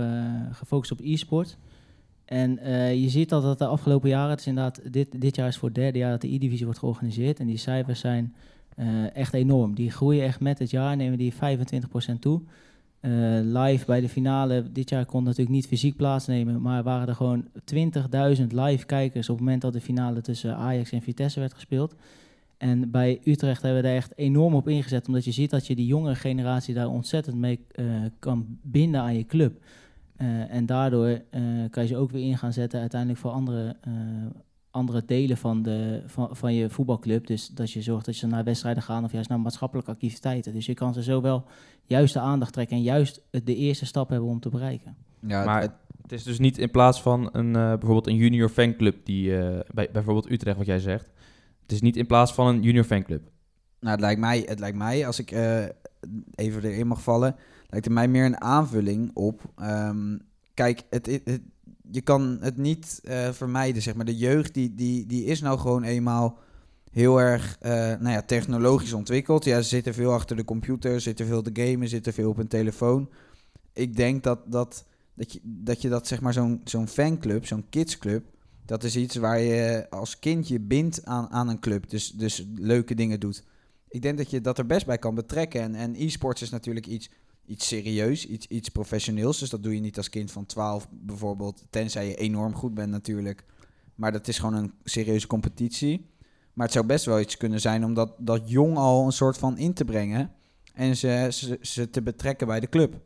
gefocust 0.51 0.91
op 0.91 1.00
e-sport. 1.01 1.58
En 2.27 2.58
eh, 2.58 3.01
je 3.01 3.10
ziet 3.10 3.29
dat 3.29 3.44
het 3.44 3.58
de 3.58 3.65
afgelopen 3.65 4.10
jaren, 4.10 4.29
het 4.29 4.39
is 4.39 4.48
inderdaad, 4.48 4.94
dit, 4.94 5.22
dit 5.22 5.36
jaar 5.36 5.48
is 5.48 5.58
voor 5.58 5.67
het 5.67 5.77
derde 5.77 5.98
jaar 5.98 6.12
dat 6.12 6.22
de 6.22 6.34
E-divisie 6.34 6.65
wordt 6.65 6.79
georganiseerd. 6.79 7.39
En 7.39 7.48
die 7.48 7.58
cijfers 7.58 8.00
zijn 8.00 8.36
eh, 8.77 9.15
echt 9.15 9.34
enorm. 9.34 9.75
Die 9.75 9.91
groeien 9.91 10.24
echt 10.24 10.39
met 10.39 10.60
het 10.60 10.69
jaar, 10.69 10.96
nemen 10.96 11.17
die 11.17 11.34
25% 11.34 12.19
toe. 12.19 12.41
Eh, 13.00 13.12
live 13.41 13.86
bij 13.86 14.01
de 14.01 14.10
finale, 14.10 14.72
dit 14.72 14.89
jaar 14.89 15.05
kon 15.05 15.24
natuurlijk 15.24 15.55
niet 15.55 15.67
fysiek 15.67 15.96
plaatsnemen, 15.96 16.62
maar 16.62 16.84
waren 16.84 17.07
er 17.07 17.15
gewoon 17.15 17.48
20.000 17.63 18.51
live 18.51 18.86
kijkers 18.86 19.29
op 19.29 19.36
het 19.36 19.43
moment 19.43 19.62
dat 19.62 19.74
de 19.74 19.81
finale 19.81 20.22
tussen 20.22 20.55
Ajax 20.55 20.91
en 20.91 21.01
Vitesse 21.01 21.39
werd 21.39 21.53
gespeeld. 21.53 21.96
En 22.57 22.91
bij 22.91 23.19
Utrecht 23.24 23.62
hebben 23.62 23.81
we 23.81 23.88
daar 23.88 23.98
echt 23.98 24.17
enorm 24.17 24.55
op 24.55 24.67
ingezet, 24.67 25.07
omdat 25.07 25.25
je 25.25 25.31
ziet 25.31 25.50
dat 25.50 25.67
je 25.67 25.75
die 25.75 25.88
jongere 25.88 26.15
generatie 26.15 26.74
daar 26.74 26.89
ontzettend 26.89 27.38
mee 27.38 27.60
eh, 27.72 27.86
kan 28.19 28.46
binden 28.62 29.01
aan 29.01 29.15
je 29.15 29.25
club. 29.25 29.63
En 30.50 30.65
daardoor 30.65 31.22
kan 31.69 31.84
je 31.84 31.89
ze 31.89 31.98
ook 31.98 32.12
weer 32.12 32.24
in 32.24 32.38
gaan 32.38 32.53
zetten 32.53 32.79
uiteindelijk 32.79 33.19
voor 33.19 33.31
andere, 33.31 33.75
andere 34.71 35.03
delen 35.05 35.38
van, 35.38 35.62
de, 35.63 36.03
van, 36.05 36.36
van 36.36 36.53
je 36.53 36.69
voetbalclub. 36.69 37.27
Dus 37.27 37.47
dat 37.47 37.71
je 37.71 37.81
zorgt 37.81 38.05
dat 38.05 38.15
ze 38.15 38.27
naar 38.27 38.43
wedstrijden 38.43 38.83
gaan 38.83 39.03
of 39.03 39.12
juist 39.12 39.29
naar 39.29 39.39
maatschappelijke 39.39 39.91
activiteiten. 39.91 40.53
Dus 40.53 40.65
je 40.65 40.74
kan 40.74 40.93
ze 40.93 41.03
zo 41.03 41.21
wel 41.21 41.45
juist 41.86 42.13
de 42.13 42.19
aandacht 42.19 42.53
trekken 42.53 42.77
en 42.77 42.83
juist 42.83 43.21
het- 43.31 43.45
de 43.45 43.55
eerste 43.55 43.86
stap 43.86 44.09
hebben 44.09 44.29
om 44.29 44.39
te 44.39 44.50
bereiken. 44.50 44.95
Ja, 45.19 45.43
maar 45.45 45.62
het- 45.62 45.71
het 46.01 46.12
is 46.12 46.24
dus 46.24 46.39
niet 46.39 46.57
in 46.57 46.71
plaats 46.71 47.01
van 47.01 47.29
een, 47.31 47.55
eh, 47.55 47.67
bijvoorbeeld 47.69 48.07
een 48.07 48.15
junior 48.15 48.50
fanclub, 48.50 49.05
die, 49.05 49.38
eh, 49.38 49.59
bij, 49.74 49.89
bijvoorbeeld 49.93 50.31
Utrecht, 50.31 50.57
wat 50.57 50.65
jij 50.65 50.79
zegt. 50.79 51.09
Het 51.62 51.71
is 51.71 51.81
niet 51.81 51.95
in 51.97 52.05
plaats 52.07 52.33
van 52.33 52.47
een 52.47 52.62
junior 52.62 52.83
fanclub. 52.83 53.29
Nou, 53.79 53.91
het 53.91 54.01
lijkt 54.01 54.19
mij, 54.19 54.43
het 54.45 54.59
lijkt 54.59 54.77
mij 54.77 55.05
als 55.05 55.19
ik 55.19 55.31
eh, 55.31 55.63
even 56.36 56.63
erin 56.63 56.88
mag 56.88 57.01
vallen, 57.01 57.36
lijkt 57.69 57.86
het 57.86 57.93
mij 57.93 58.07
meer 58.07 58.25
een 58.25 58.41
aanvulling 58.41 59.12
op. 59.13 59.41
ehm, 59.55 60.17
kijk, 60.53 60.83
het, 60.89 61.05
het- 61.05 61.41
je 61.91 62.01
kan 62.01 62.38
het 62.41 62.58
niet 62.58 63.00
eh, 63.03 63.32
vermijden, 63.32 63.82
zeg 63.82 63.96
maar. 63.96 64.06
De 64.06 64.17
jeugd 64.17 64.53
die, 64.53 64.75
die, 64.75 65.06
die 65.06 65.25
is 65.25 65.41
nou 65.41 65.60
gewoon 65.60 65.84
eenmaal 65.84 66.38
heel 66.91 67.22
erg 67.22 67.58
eh, 67.60 67.72
nou 67.72 68.10
ja, 68.10 68.22
technologisch 68.22 68.94
ontwikkeld. 68.94 69.46
Ja, 69.46 69.62
ze 69.62 69.67
zitten 69.67 69.94
veel 69.94 70.13
achter 70.13 70.36
de 70.36 70.46
computer, 70.46 71.01
zitten 71.01 71.25
veel 71.25 71.41
te 71.41 71.50
gamen, 71.53 71.88
zitten 71.88 72.13
veel 72.13 72.29
op 72.29 72.38
hun 72.38 72.48
telefoon. 72.48 73.10
Ik 73.74 73.96
denk 73.96 74.24
dat, 74.24 74.39
dat, 74.46 74.86
dat, 75.13 75.34
je, 75.34 75.39
dat 75.44 75.82
je 75.82 75.89
dat, 75.89 76.08
zeg 76.08 76.22
maar, 76.22 76.34
zo'n 76.34 76.62
zo'n 76.63 76.88
fanclub, 76.88 77.46
zo'n 77.46 77.70
kidsclub, 77.70 78.24
dat 78.65 78.84
is 78.84 78.96
iets 78.96 79.15
waar 79.15 79.39
je 79.39 79.88
als 79.89 80.20
kindje 80.20 80.60
bindt 80.60 81.06
aan, 81.06 81.29
aan 81.29 81.50
een 81.50 81.60
club. 81.60 81.89
Dus, 81.89 82.12
dus 82.12 82.46
leuke 82.56 82.96
dingen 82.96 83.20
doet. 83.20 83.44
Ik 83.89 84.01
denk 84.01 84.17
dat 84.17 84.29
je 84.29 84.41
dat 84.41 84.58
er 84.58 84.65
best 84.65 84.86
bij 84.86 84.98
kan 84.98 85.15
betrekken. 85.15 85.62
En, 85.62 85.75
en 85.75 85.96
e-sports 85.96 86.41
is 86.41 86.50
natuurlijk 86.50 86.88
iets, 86.88 87.10
iets 87.47 87.67
serieus, 87.67 88.25
iets, 88.25 88.47
iets 88.47 88.69
professioneels. 88.69 89.39
Dus 89.39 89.49
dat 89.49 89.63
doe 89.63 89.73
je 89.73 89.79
niet 89.79 89.97
als 89.97 90.09
kind 90.09 90.31
van 90.31 90.45
12 90.45 90.87
bijvoorbeeld. 90.91 91.63
Tenzij 91.69 92.07
je 92.07 92.15
enorm 92.15 92.53
goed 92.53 92.73
bent 92.73 92.91
natuurlijk. 92.91 93.45
Maar 93.95 94.11
dat 94.11 94.27
is 94.27 94.39
gewoon 94.39 94.55
een 94.55 94.73
serieuze 94.83 95.27
competitie. 95.27 96.05
Maar 96.53 96.65
het 96.65 96.75
zou 96.75 96.85
best 96.85 97.05
wel 97.05 97.19
iets 97.19 97.37
kunnen 97.37 97.61
zijn 97.61 97.85
om 97.85 97.93
dat, 97.93 98.13
dat 98.17 98.49
jong 98.49 98.77
al 98.77 99.05
een 99.05 99.11
soort 99.11 99.37
van 99.37 99.57
in 99.57 99.73
te 99.73 99.85
brengen. 99.85 100.31
En 100.73 100.95
ze, 100.95 101.27
ze, 101.31 101.57
ze 101.61 101.89
te 101.89 102.01
betrekken 102.01 102.47
bij 102.47 102.59
de 102.59 102.69
club. 102.69 103.01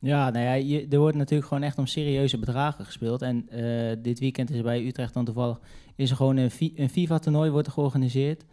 Ja, 0.00 0.30
nou 0.30 0.44
ja, 0.44 0.52
je, 0.52 0.86
er 0.90 0.98
wordt 0.98 1.16
natuurlijk 1.16 1.48
gewoon 1.48 1.62
echt 1.62 1.78
om 1.78 1.86
serieuze 1.86 2.38
bedragen 2.38 2.84
gespeeld. 2.84 3.22
En 3.22 3.48
eh, 3.48 3.96
dit 4.02 4.18
weekend 4.18 4.50
is 4.50 4.62
bij 4.62 4.86
Utrecht 4.86 5.14
dan 5.14 5.24
toevallig 5.24 5.60
is 5.96 6.10
er 6.10 6.16
gewoon 6.16 6.36
een, 6.36 6.50
een 6.74 6.90
FIFA-toernooi 6.90 7.50
wordt 7.50 7.66
er 7.66 7.72
georganiseerd. 7.72 8.44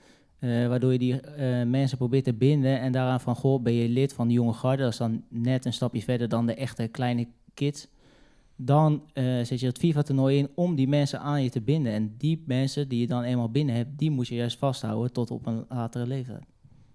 Eh, 0.44 0.68
waardoor 0.68 0.92
je 0.92 1.00
die 1.00 1.22
eh, 1.22 1.66
mensen 1.66 1.98
probeert 1.98 2.24
te 2.24 2.34
binden 2.34 2.80
en 2.80 2.92
daaraan 2.92 3.20
van, 3.20 3.36
goh, 3.36 3.62
ben 3.62 3.74
je 3.74 3.90
lid 3.90 4.14
van 4.14 4.28
de 4.28 4.34
jonge 4.34 4.54
garde? 4.54 4.84
Dat 4.84 4.92
is 4.92 4.98
dan 4.98 5.24
net 5.30 5.66
een 5.66 5.74
stapje 5.74 6.02
verder 6.02 6.30
dan 6.30 6.46
de 6.46 6.56
echte 6.56 6.88
kleine 6.88 7.28
kids. 7.54 7.88
Dan 8.56 9.04
eh, 9.14 9.24
zet 9.24 9.60
je 9.60 9.66
het 9.66 9.78
FIFA-toernooi 9.78 10.38
in 10.38 10.50
om 10.56 10.76
die 10.76 10.88
mensen 10.88 11.20
aan 11.20 11.44
je 11.44 11.50
te 11.50 11.62
binden. 11.62 11.94
En 11.94 12.16
die 12.18 12.44
mensen 12.46 12.88
die 12.88 13.00
je 13.00 13.08
dan 13.08 13.24
eenmaal 13.24 13.50
binnen 13.50 13.76
hebt, 13.76 13.90
die 13.98 14.12
moet 14.12 14.28
je 14.28 14.36
juist 14.36 14.58
vasthouden 14.58 15.12
tot 15.12 15.32
op 15.32 15.46
een 15.46 15.66
latere 15.70 16.08
leeftijd. 16.08 16.44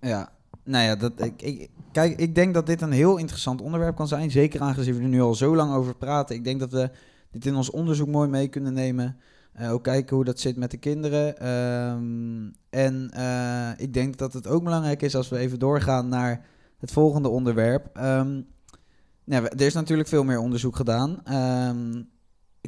Ja, 0.01 0.33
nou 0.65 0.85
ja, 0.85 0.97
dat, 0.97 1.13
ik, 1.25 1.43
ik, 1.43 1.71
kijk, 1.93 2.19
ik 2.19 2.35
denk 2.35 2.55
dat 2.55 2.67
dit 2.67 2.81
een 2.81 2.93
heel 2.93 3.17
interessant 3.17 3.61
onderwerp 3.61 3.97
kan 3.97 4.09
zijn. 4.09 4.31
Zeker 4.31 4.61
aangezien 4.61 4.95
we 4.95 5.03
er 5.03 5.09
nu 5.09 5.21
al 5.21 5.35
zo 5.35 5.57
lang 5.57 5.75
over 5.75 5.97
praten. 5.97 6.37
Ik 6.37 6.45
denk 6.45 6.61
dat 6.61 6.73
we 6.73 6.91
dit 7.31 7.47
in 7.47 7.57
ons 7.57 7.71
onderzoek 7.71 8.09
mooi 8.09 8.29
mee 8.29 8.49
kunnen 8.49 8.73
nemen. 8.73 9.17
Eh, 9.53 9.73
ook 9.73 9.83
kijken 9.83 10.17
hoe 10.17 10.25
dat 10.25 10.41
zit 10.41 10.57
met 10.57 10.71
de 10.71 10.77
kinderen. 10.77 11.39
Ehm, 11.39 12.51
en 12.71 13.11
eh, 13.11 13.71
ik 13.77 13.95
denk 13.95 14.17
dat 14.17 14.33
het 14.33 14.47
ook 14.47 14.65
belangrijk 14.65 15.03
is 15.03 15.15
als 15.15 15.29
we 15.29 15.39
even 15.39 15.59
doorgaan 15.59 16.09
naar 16.09 16.47
het 16.79 16.93
volgende 16.93 17.29
onderwerp. 17.29 17.89
Ehm, 17.93 18.41
nou, 19.25 19.45
er 19.45 19.61
is 19.61 19.75
natuurlijk 19.75 20.09
veel 20.09 20.25
meer 20.25 20.39
onderzoek 20.39 20.77
gedaan. 20.77 21.21
Ehm, 21.25 22.03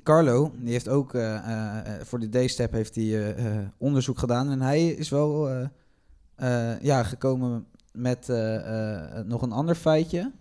Carlo, 0.03 0.53
die 0.59 0.73
heeft 0.73 0.89
ook 0.89 1.15
eh, 1.15 1.79
voor 2.03 2.19
de 2.19 2.45
D-step 2.45 2.73
heeft 2.73 2.95
hij, 2.95 3.35
onderzoek 3.79 4.19
gedaan. 4.19 4.51
En 4.51 4.61
hij 4.61 4.89
is 4.89 5.09
wel 5.09 5.49
ja, 6.81 7.03
gekomen 7.03 7.67
met 7.93 8.29
nog 9.27 9.43
een 9.43 9.53
ander 9.53 9.75
feitje. 9.75 10.33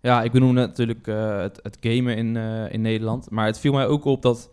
Ja, 0.00 0.22
ik 0.22 0.32
benoemde 0.32 0.60
natuurlijk 0.60 1.06
het, 1.06 1.60
het 1.62 1.76
gamen 1.80 2.16
in, 2.16 2.36
in 2.70 2.80
Nederland. 2.80 3.30
Maar 3.30 3.46
het 3.46 3.58
viel 3.58 3.72
mij 3.72 3.86
ook 3.86 4.04
op 4.04 4.22
dat, 4.22 4.50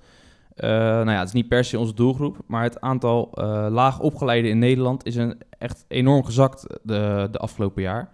eh, 0.62 0.70
nou 0.70 1.12
ja, 1.12 1.20
het 1.20 1.28
is 1.28 1.34
niet 1.34 1.48
per 1.48 1.64
se 1.64 1.80
onze 1.80 1.94
doelgroep, 1.94 2.38
maar 2.48 2.64
het 2.64 2.82
aantal 2.82 3.32
eh 3.34 3.68
laag 3.70 4.00
opgeleiden 4.00 4.52
in 4.52 4.60
Nederland 4.60 5.06
is 5.06 5.16
een, 5.16 5.42
echt 5.58 5.86
enorm 5.88 6.24
gezakt 6.24 6.80
de, 6.84 7.28
de 7.32 7.38
afgelopen 7.38 7.82
jaar. 7.82 8.12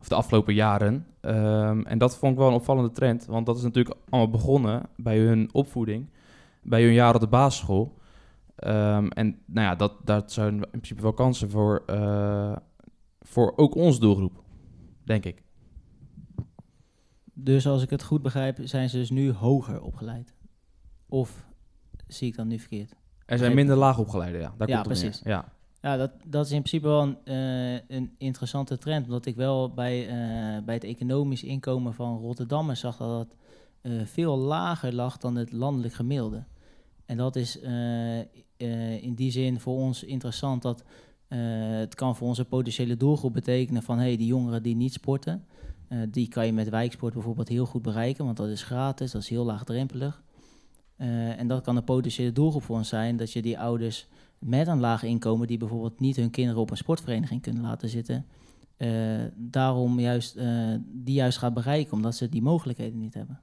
Of 0.00 0.08
de 0.08 0.14
afgelopen 0.14 0.54
jaren. 0.54 1.06
Ehm, 1.20 1.80
en 1.80 1.98
dat 1.98 2.16
vond 2.16 2.32
ik 2.32 2.38
wel 2.38 2.48
een 2.48 2.54
opvallende 2.54 2.90
trend, 2.90 3.26
want 3.26 3.46
dat 3.46 3.56
is 3.56 3.62
natuurlijk 3.62 3.96
allemaal 4.08 4.30
begonnen 4.30 4.82
bij 4.96 5.18
hun 5.18 5.48
opvoeding, 5.52 6.10
bij 6.62 6.82
hun 6.82 6.92
jaar 6.92 7.14
op 7.14 7.20
de 7.20 7.26
basisschool. 7.26 7.94
Ehm, 8.56 9.06
en 9.06 9.38
nou 9.44 9.66
ja, 9.66 9.74
dat, 9.74 9.92
dat 10.04 10.32
zijn 10.32 10.54
in 10.54 10.70
principe 10.70 11.02
wel 11.02 11.12
kansen 11.12 11.50
voor, 11.50 11.82
eh, 11.86 12.56
voor 13.20 13.52
ook 13.56 13.74
onze 13.74 14.00
doelgroep, 14.00 14.42
denk 15.04 15.24
ik. 15.24 15.42
Dus 17.32 17.66
als 17.66 17.82
ik 17.82 17.90
het 17.90 18.02
goed 18.02 18.22
begrijp, 18.22 18.58
zijn 18.62 18.88
ze 18.88 18.96
dus 18.96 19.10
nu 19.10 19.32
hoger 19.32 19.82
opgeleid. 19.82 20.34
Of 21.08 21.45
zie 22.06 22.28
ik 22.28 22.36
dat 22.36 22.46
nu 22.46 22.58
verkeerd? 22.58 22.92
Er 23.26 23.38
zijn 23.38 23.54
minder 23.54 23.76
laag 23.76 23.98
opgeleiden, 23.98 24.40
ja. 24.40 24.54
Daar 24.58 24.68
ja, 24.68 24.74
komt 24.82 24.88
neer. 24.88 25.00
precies. 25.00 25.24
Ja. 25.24 25.54
Ja, 25.86 25.96
dat, 25.96 26.10
dat 26.24 26.44
is 26.46 26.52
in 26.52 26.62
principe 26.62 26.86
wel 26.86 27.02
een, 27.02 27.16
eh, 27.24 27.96
een 27.96 28.14
interessante 28.18 28.78
trend. 28.78 29.04
Omdat 29.04 29.26
ik 29.26 29.36
wel 29.36 29.74
bij, 29.74 30.08
eh, 30.08 30.62
bij 30.64 30.74
het 30.74 30.84
economisch 30.84 31.42
inkomen 31.42 31.94
van 31.94 32.18
Rotterdammers 32.18 32.80
zag 32.80 32.96
dat 32.96 33.08
dat 33.08 33.36
eh, 33.80 33.92
veel 34.04 34.36
lager 34.36 34.94
lag 34.94 35.16
dan 35.16 35.36
het 35.36 35.52
landelijk 35.52 35.94
gemiddelde. 35.94 36.44
En 37.04 37.16
dat 37.16 37.36
is 37.36 37.60
in 39.00 39.14
die 39.14 39.30
zin 39.30 39.60
voor 39.60 39.76
ons 39.76 40.04
interessant 40.04 40.62
dat 40.62 40.84
het 41.28 41.94
kan 41.94 42.16
voor 42.16 42.28
onze 42.28 42.44
potentiële 42.44 42.96
doelgroep 42.96 43.32
betekenen 43.32 43.82
van 43.82 43.98
hey, 43.98 44.16
die 44.16 44.26
jongeren 44.26 44.62
die 44.62 44.76
niet 44.76 44.92
sporten, 44.92 45.44
die 46.08 46.28
kan 46.28 46.46
je 46.46 46.52
met 46.52 46.68
wijksport 46.68 47.12
bijvoorbeeld 47.12 47.48
heel 47.48 47.66
goed 47.66 47.82
bereiken, 47.82 48.24
want 48.24 48.36
dat 48.36 48.48
is 48.48 48.62
gratis, 48.62 49.10
dat 49.10 49.22
is 49.22 49.28
heel 49.28 49.44
laagdrempelig. 49.44 50.22
Eh, 50.96 51.38
en 51.38 51.46
dat 51.48 51.62
kan 51.62 51.76
een 51.76 51.84
potentiële 51.84 52.32
doelgroep 52.32 52.62
voor 52.62 52.76
ons 52.76 52.88
zijn, 52.88 53.16
dat 53.16 53.32
je 53.32 53.42
die 53.42 53.58
ouders 53.58 54.08
met 54.38 54.66
een 54.66 54.80
laag 54.80 55.02
inkomen, 55.02 55.46
die 55.46 55.58
bijvoorbeeld 55.58 56.00
niet 56.00 56.16
hun 56.16 56.30
kinderen 56.30 56.60
op 56.60 56.70
een 56.70 56.76
sportvereniging 56.76 57.42
kunnen 57.42 57.62
laten 57.62 57.88
zitten, 57.88 58.26
eh, 58.76 58.90
daarom 59.34 60.00
juist, 60.00 60.36
eh, 60.36 60.74
die 60.84 61.14
juist 61.14 61.38
gaat 61.38 61.54
bereiken, 61.54 61.92
omdat 61.92 62.14
ze 62.14 62.28
die 62.28 62.42
mogelijkheden 62.42 62.98
niet 62.98 63.14
hebben. 63.14 63.40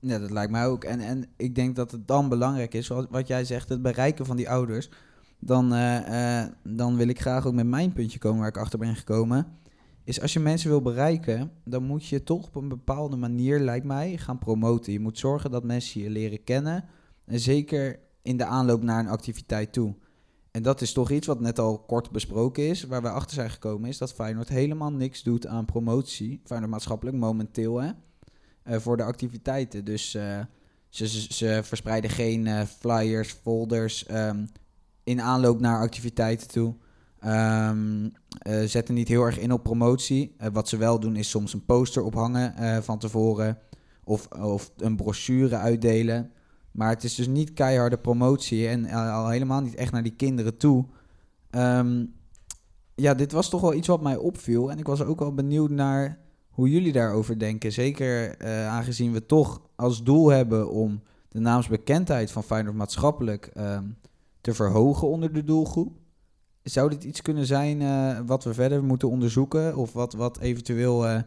Ja, 0.00 0.18
dat 0.18 0.30
lijkt 0.30 0.52
mij 0.52 0.66
ook. 0.66 0.84
En, 0.84 1.00
en 1.00 1.26
ik 1.36 1.54
denk 1.54 1.76
dat 1.76 1.90
het 1.90 2.06
dan 2.06 2.28
belangrijk 2.28 2.74
is, 2.74 2.88
wat, 2.88 3.06
wat 3.10 3.26
jij 3.26 3.44
zegt, 3.44 3.68
het 3.68 3.82
bereiken 3.82 4.26
van 4.26 4.36
die 4.36 4.50
ouders. 4.50 4.88
Dan, 5.38 5.68
dan 6.62 6.96
wil 6.96 7.08
ik 7.08 7.20
graag 7.20 7.46
ook 7.46 7.54
met 7.54 7.66
mijn 7.66 7.92
puntje 7.92 8.18
komen 8.18 8.38
waar 8.38 8.48
ik 8.48 8.56
achter 8.56 8.78
ben 8.78 8.96
gekomen. 8.96 9.46
Is 10.04 10.20
als 10.20 10.32
je 10.32 10.40
mensen 10.40 10.70
wil 10.70 10.82
bereiken, 10.82 11.50
dan 11.64 11.82
moet 11.82 12.06
je 12.06 12.22
toch 12.22 12.46
op 12.46 12.54
een 12.54 12.68
bepaalde 12.68 13.16
manier, 13.16 13.60
lijkt 13.60 13.86
mij, 13.86 14.16
gaan 14.16 14.38
promoten. 14.38 14.92
Je 14.92 15.00
moet 15.00 15.18
zorgen 15.18 15.50
dat 15.50 15.64
mensen 15.64 16.00
je 16.00 16.10
leren 16.10 16.44
kennen. 16.44 16.84
En 17.24 17.40
zeker 17.40 17.98
in 18.22 18.36
de 18.36 18.44
aanloop 18.44 18.82
naar 18.82 18.98
een 18.98 19.08
activiteit 19.08 19.72
toe. 19.72 19.94
En 20.50 20.62
dat 20.62 20.80
is 20.80 20.92
toch 20.92 21.10
iets 21.10 21.26
wat 21.26 21.40
net 21.40 21.58
al 21.58 21.78
kort 21.78 22.10
besproken 22.10 22.68
is. 22.68 22.82
Waar 22.82 23.02
we 23.02 23.08
achter 23.08 23.34
zijn 23.34 23.50
gekomen 23.50 23.88
is 23.88 23.98
dat 23.98 24.12
Feyenoord 24.12 24.48
helemaal 24.48 24.92
niks 24.92 25.22
doet 25.22 25.46
aan 25.46 25.64
promotie. 25.64 26.40
Feyenoord 26.44 26.70
maatschappelijk 26.70 27.16
momenteel 27.16 27.80
hè. 27.80 27.90
eh, 28.62 28.78
voor 28.78 28.96
de 28.96 29.02
activiteiten. 29.02 29.84
Dus 29.84 30.14
eh, 30.14 30.40
ze 30.88 31.60
verspreiden 31.62 32.10
geen 32.10 32.46
eh, 32.46 32.62
flyers, 32.62 33.32
folders 33.32 34.06
ehm, 34.06 34.46
in 35.04 35.20
aanloop 35.20 35.60
naar 35.60 35.80
activiteiten 35.80 36.48
toe. 36.48 36.74
Ehm, 37.24 38.08
eh, 38.38 38.62
zetten 38.62 38.94
niet 38.94 39.08
heel 39.08 39.22
erg 39.22 39.38
in 39.38 39.52
op 39.52 39.62
promotie. 39.62 40.34
Eh, 40.38 40.48
wat 40.52 40.68
ze 40.68 40.76
wel 40.76 41.00
doen 41.00 41.16
is 41.16 41.30
soms 41.30 41.52
een 41.52 41.64
poster 41.64 42.02
ophangen 42.02 42.56
eh, 42.56 42.78
van 42.78 42.98
tevoren. 42.98 43.58
Of, 44.04 44.28
of 44.28 44.72
een 44.76 44.96
brochure 44.96 45.56
uitdelen. 45.56 46.30
Maar 46.70 46.88
het 46.88 47.04
is 47.04 47.14
dus 47.14 47.26
niet 47.26 47.52
keiharde 47.52 47.98
promotie. 47.98 48.68
En 48.68 48.90
al 48.90 49.28
helemaal 49.28 49.60
niet 49.60 49.74
echt 49.74 49.92
naar 49.92 50.02
die 50.02 50.16
kinderen 50.16 50.56
toe. 50.56 50.84
Ehm, 51.50 52.04
ja, 52.94 53.14
dit 53.14 53.32
was 53.32 53.48
toch 53.48 53.60
wel 53.60 53.74
iets 53.74 53.88
wat 53.88 54.02
mij 54.02 54.16
opviel. 54.16 54.70
En 54.70 54.78
ik 54.78 54.86
was 54.86 55.02
ook 55.02 55.18
wel 55.18 55.34
benieuwd 55.34 55.70
naar 55.70 56.18
hoe 56.50 56.70
jullie 56.70 56.92
daarover 56.92 57.38
denken. 57.38 57.72
Zeker 57.72 58.38
aangezien 58.66 59.12
we 59.12 59.26
toch 59.26 59.62
als 59.76 60.02
doel 60.02 60.28
hebben 60.28 60.70
om 60.70 61.02
de 61.28 61.40
naamsbekendheid 61.40 62.30
van 62.30 62.42
Feyenoord 62.42 62.76
maatschappelijk 62.76 63.46
ehm, 63.46 63.84
te 64.40 64.54
verhogen 64.54 65.08
onder 65.08 65.32
de 65.32 65.44
doelgroep. 65.44 66.02
Zou 66.64 66.90
dit 66.90 67.04
iets 67.04 67.22
kunnen 67.22 67.46
zijn 67.46 67.82
eh, 67.82 68.18
wat 68.26 68.44
we 68.44 68.54
verder 68.54 68.84
moeten 68.84 69.08
onderzoeken? 69.10 69.76
Of 69.76 69.92
wat, 69.92 70.12
wat 70.12 70.38
eventueel 70.38 71.06
eh, 71.06 71.20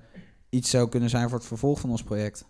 iets 0.49 0.69
zou 0.69 0.89
kunnen 0.89 1.09
zijn 1.09 1.29
voor 1.29 1.37
het 1.37 1.47
vervolg 1.47 1.79
van 1.79 1.89
ons 1.89 2.03
project? 2.03 2.45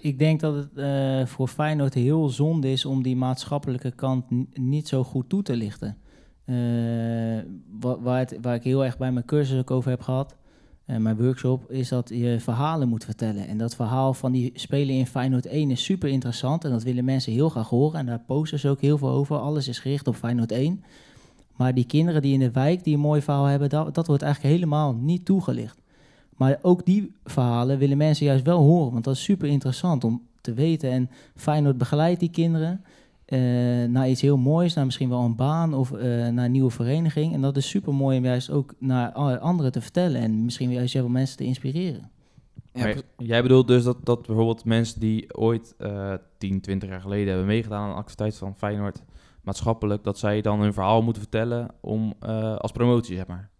Ik 0.00 0.18
denk 0.18 0.40
dat 0.40 0.54
het 0.54 0.76
eh, 0.76 1.26
voor 1.26 1.48
Feyenoord 1.48 1.94
heel 1.94 2.28
zonde 2.28 2.70
is 2.72 2.84
om 2.84 3.02
die 3.02 3.16
maatschappelijke 3.16 3.90
kant 3.90 4.24
niet 4.58 4.88
zo 4.88 5.04
goed 5.04 5.28
toe 5.28 5.42
te 5.42 5.56
lichten. 5.56 5.96
Wa- 7.80 8.00
waar, 8.00 8.18
het- 8.18 8.38
waar 8.40 8.54
ik 8.54 8.62
heel 8.62 8.84
erg 8.84 8.98
bij 8.98 9.12
mijn 9.12 9.24
cursus 9.24 9.58
ook 9.58 9.70
over 9.70 9.90
heb 9.90 10.00
gehad, 10.00 10.36
en 10.84 11.02
mijn 11.02 11.16
workshop, 11.16 11.70
is 11.70 11.88
dat 11.88 12.08
je 12.08 12.36
verhalen 12.40 12.88
moet 12.88 13.04
vertellen. 13.04 13.46
En 13.46 13.58
dat 13.58 13.74
verhaal 13.74 14.14
van 14.14 14.32
die 14.32 14.52
spelen 14.54 14.94
in 14.94 15.06
Feyenoord 15.06 15.46
1 15.46 15.70
is 15.70 15.84
super 15.84 16.08
interessant 16.08 16.64
en 16.64 16.70
dat 16.70 16.82
willen 16.82 17.04
mensen 17.04 17.32
heel 17.32 17.48
graag 17.48 17.68
horen. 17.68 17.98
En 17.98 18.06
daar 18.06 18.22
posten 18.26 18.58
ze 18.58 18.68
ook 18.68 18.80
heel 18.80 18.98
veel 18.98 19.08
over. 19.10 19.36
Alles 19.36 19.68
is 19.68 19.78
gericht 19.78 20.06
op 20.06 20.16
Feyenoord 20.16 20.52
1. 20.52 20.84
Maar 21.56 21.74
die 21.74 21.86
kinderen 21.86 22.22
die 22.22 22.32
in 22.32 22.38
de 22.38 22.50
wijk 22.50 22.84
die 22.84 22.94
een 22.94 23.00
mooi 23.00 23.22
verhaal 23.22 23.44
hebben, 23.44 23.68
dat, 23.68 23.94
dat 23.94 24.06
wordt 24.06 24.22
eigenlijk 24.22 24.54
helemaal 24.54 24.94
niet 24.94 25.24
toegelicht. 25.24 25.80
Maar 26.36 26.58
ook 26.62 26.86
die 26.86 27.12
verhalen 27.24 27.78
willen 27.78 27.96
mensen 27.96 28.26
juist 28.26 28.44
wel 28.44 28.60
horen, 28.60 28.92
want 28.92 29.04
dat 29.04 29.14
is 29.14 29.22
super 29.22 29.48
interessant 29.48 30.04
om 30.04 30.22
te 30.40 30.54
weten. 30.54 30.90
En 30.90 31.10
Feyenoord 31.34 31.78
begeleidt 31.78 32.20
die 32.20 32.30
kinderen 32.30 32.80
eh, 32.84 32.90
naar 33.90 34.08
iets 34.08 34.20
heel 34.20 34.36
moois, 34.36 34.74
naar 34.74 34.84
misschien 34.84 35.08
wel 35.08 35.20
een 35.20 35.36
baan 35.36 35.74
of 35.74 35.92
eh, 35.92 36.28
naar 36.28 36.44
een 36.44 36.50
nieuwe 36.50 36.70
vereniging. 36.70 37.34
En 37.34 37.40
dat 37.40 37.56
is 37.56 37.68
super 37.68 37.94
mooi 37.94 38.18
om 38.18 38.24
juist 38.24 38.50
ook 38.50 38.74
naar 38.78 39.12
anderen 39.38 39.72
te 39.72 39.80
vertellen 39.80 40.20
en 40.20 40.44
misschien 40.44 40.72
juist 40.72 40.94
wel 40.94 41.08
mensen 41.08 41.36
te 41.36 41.44
inspireren. 41.44 42.10
Ja, 42.72 42.94
jij 43.16 43.42
bedoelt 43.42 43.66
dus 43.66 43.84
dat, 43.84 43.96
dat 44.04 44.26
bijvoorbeeld 44.26 44.64
mensen 44.64 45.00
die 45.00 45.34
ooit 45.36 45.74
eh 45.78 46.14
10, 46.38 46.60
20 46.60 46.88
jaar 46.88 47.00
geleden 47.00 47.28
hebben 47.28 47.46
meegedaan 47.46 47.82
aan 47.82 47.90
een 47.90 47.96
activiteit 47.96 48.36
van 48.36 48.56
Feyenoord 48.56 49.02
maatschappelijk, 49.42 50.04
dat 50.04 50.18
zij 50.18 50.40
dan 50.40 50.60
hun 50.60 50.72
verhaal 50.72 51.02
moeten 51.02 51.22
vertellen 51.22 51.68
om, 51.80 52.14
eh, 52.20 52.56
als 52.56 52.72
promotie, 52.72 53.16
zeg 53.16 53.26
maar. 53.26 53.50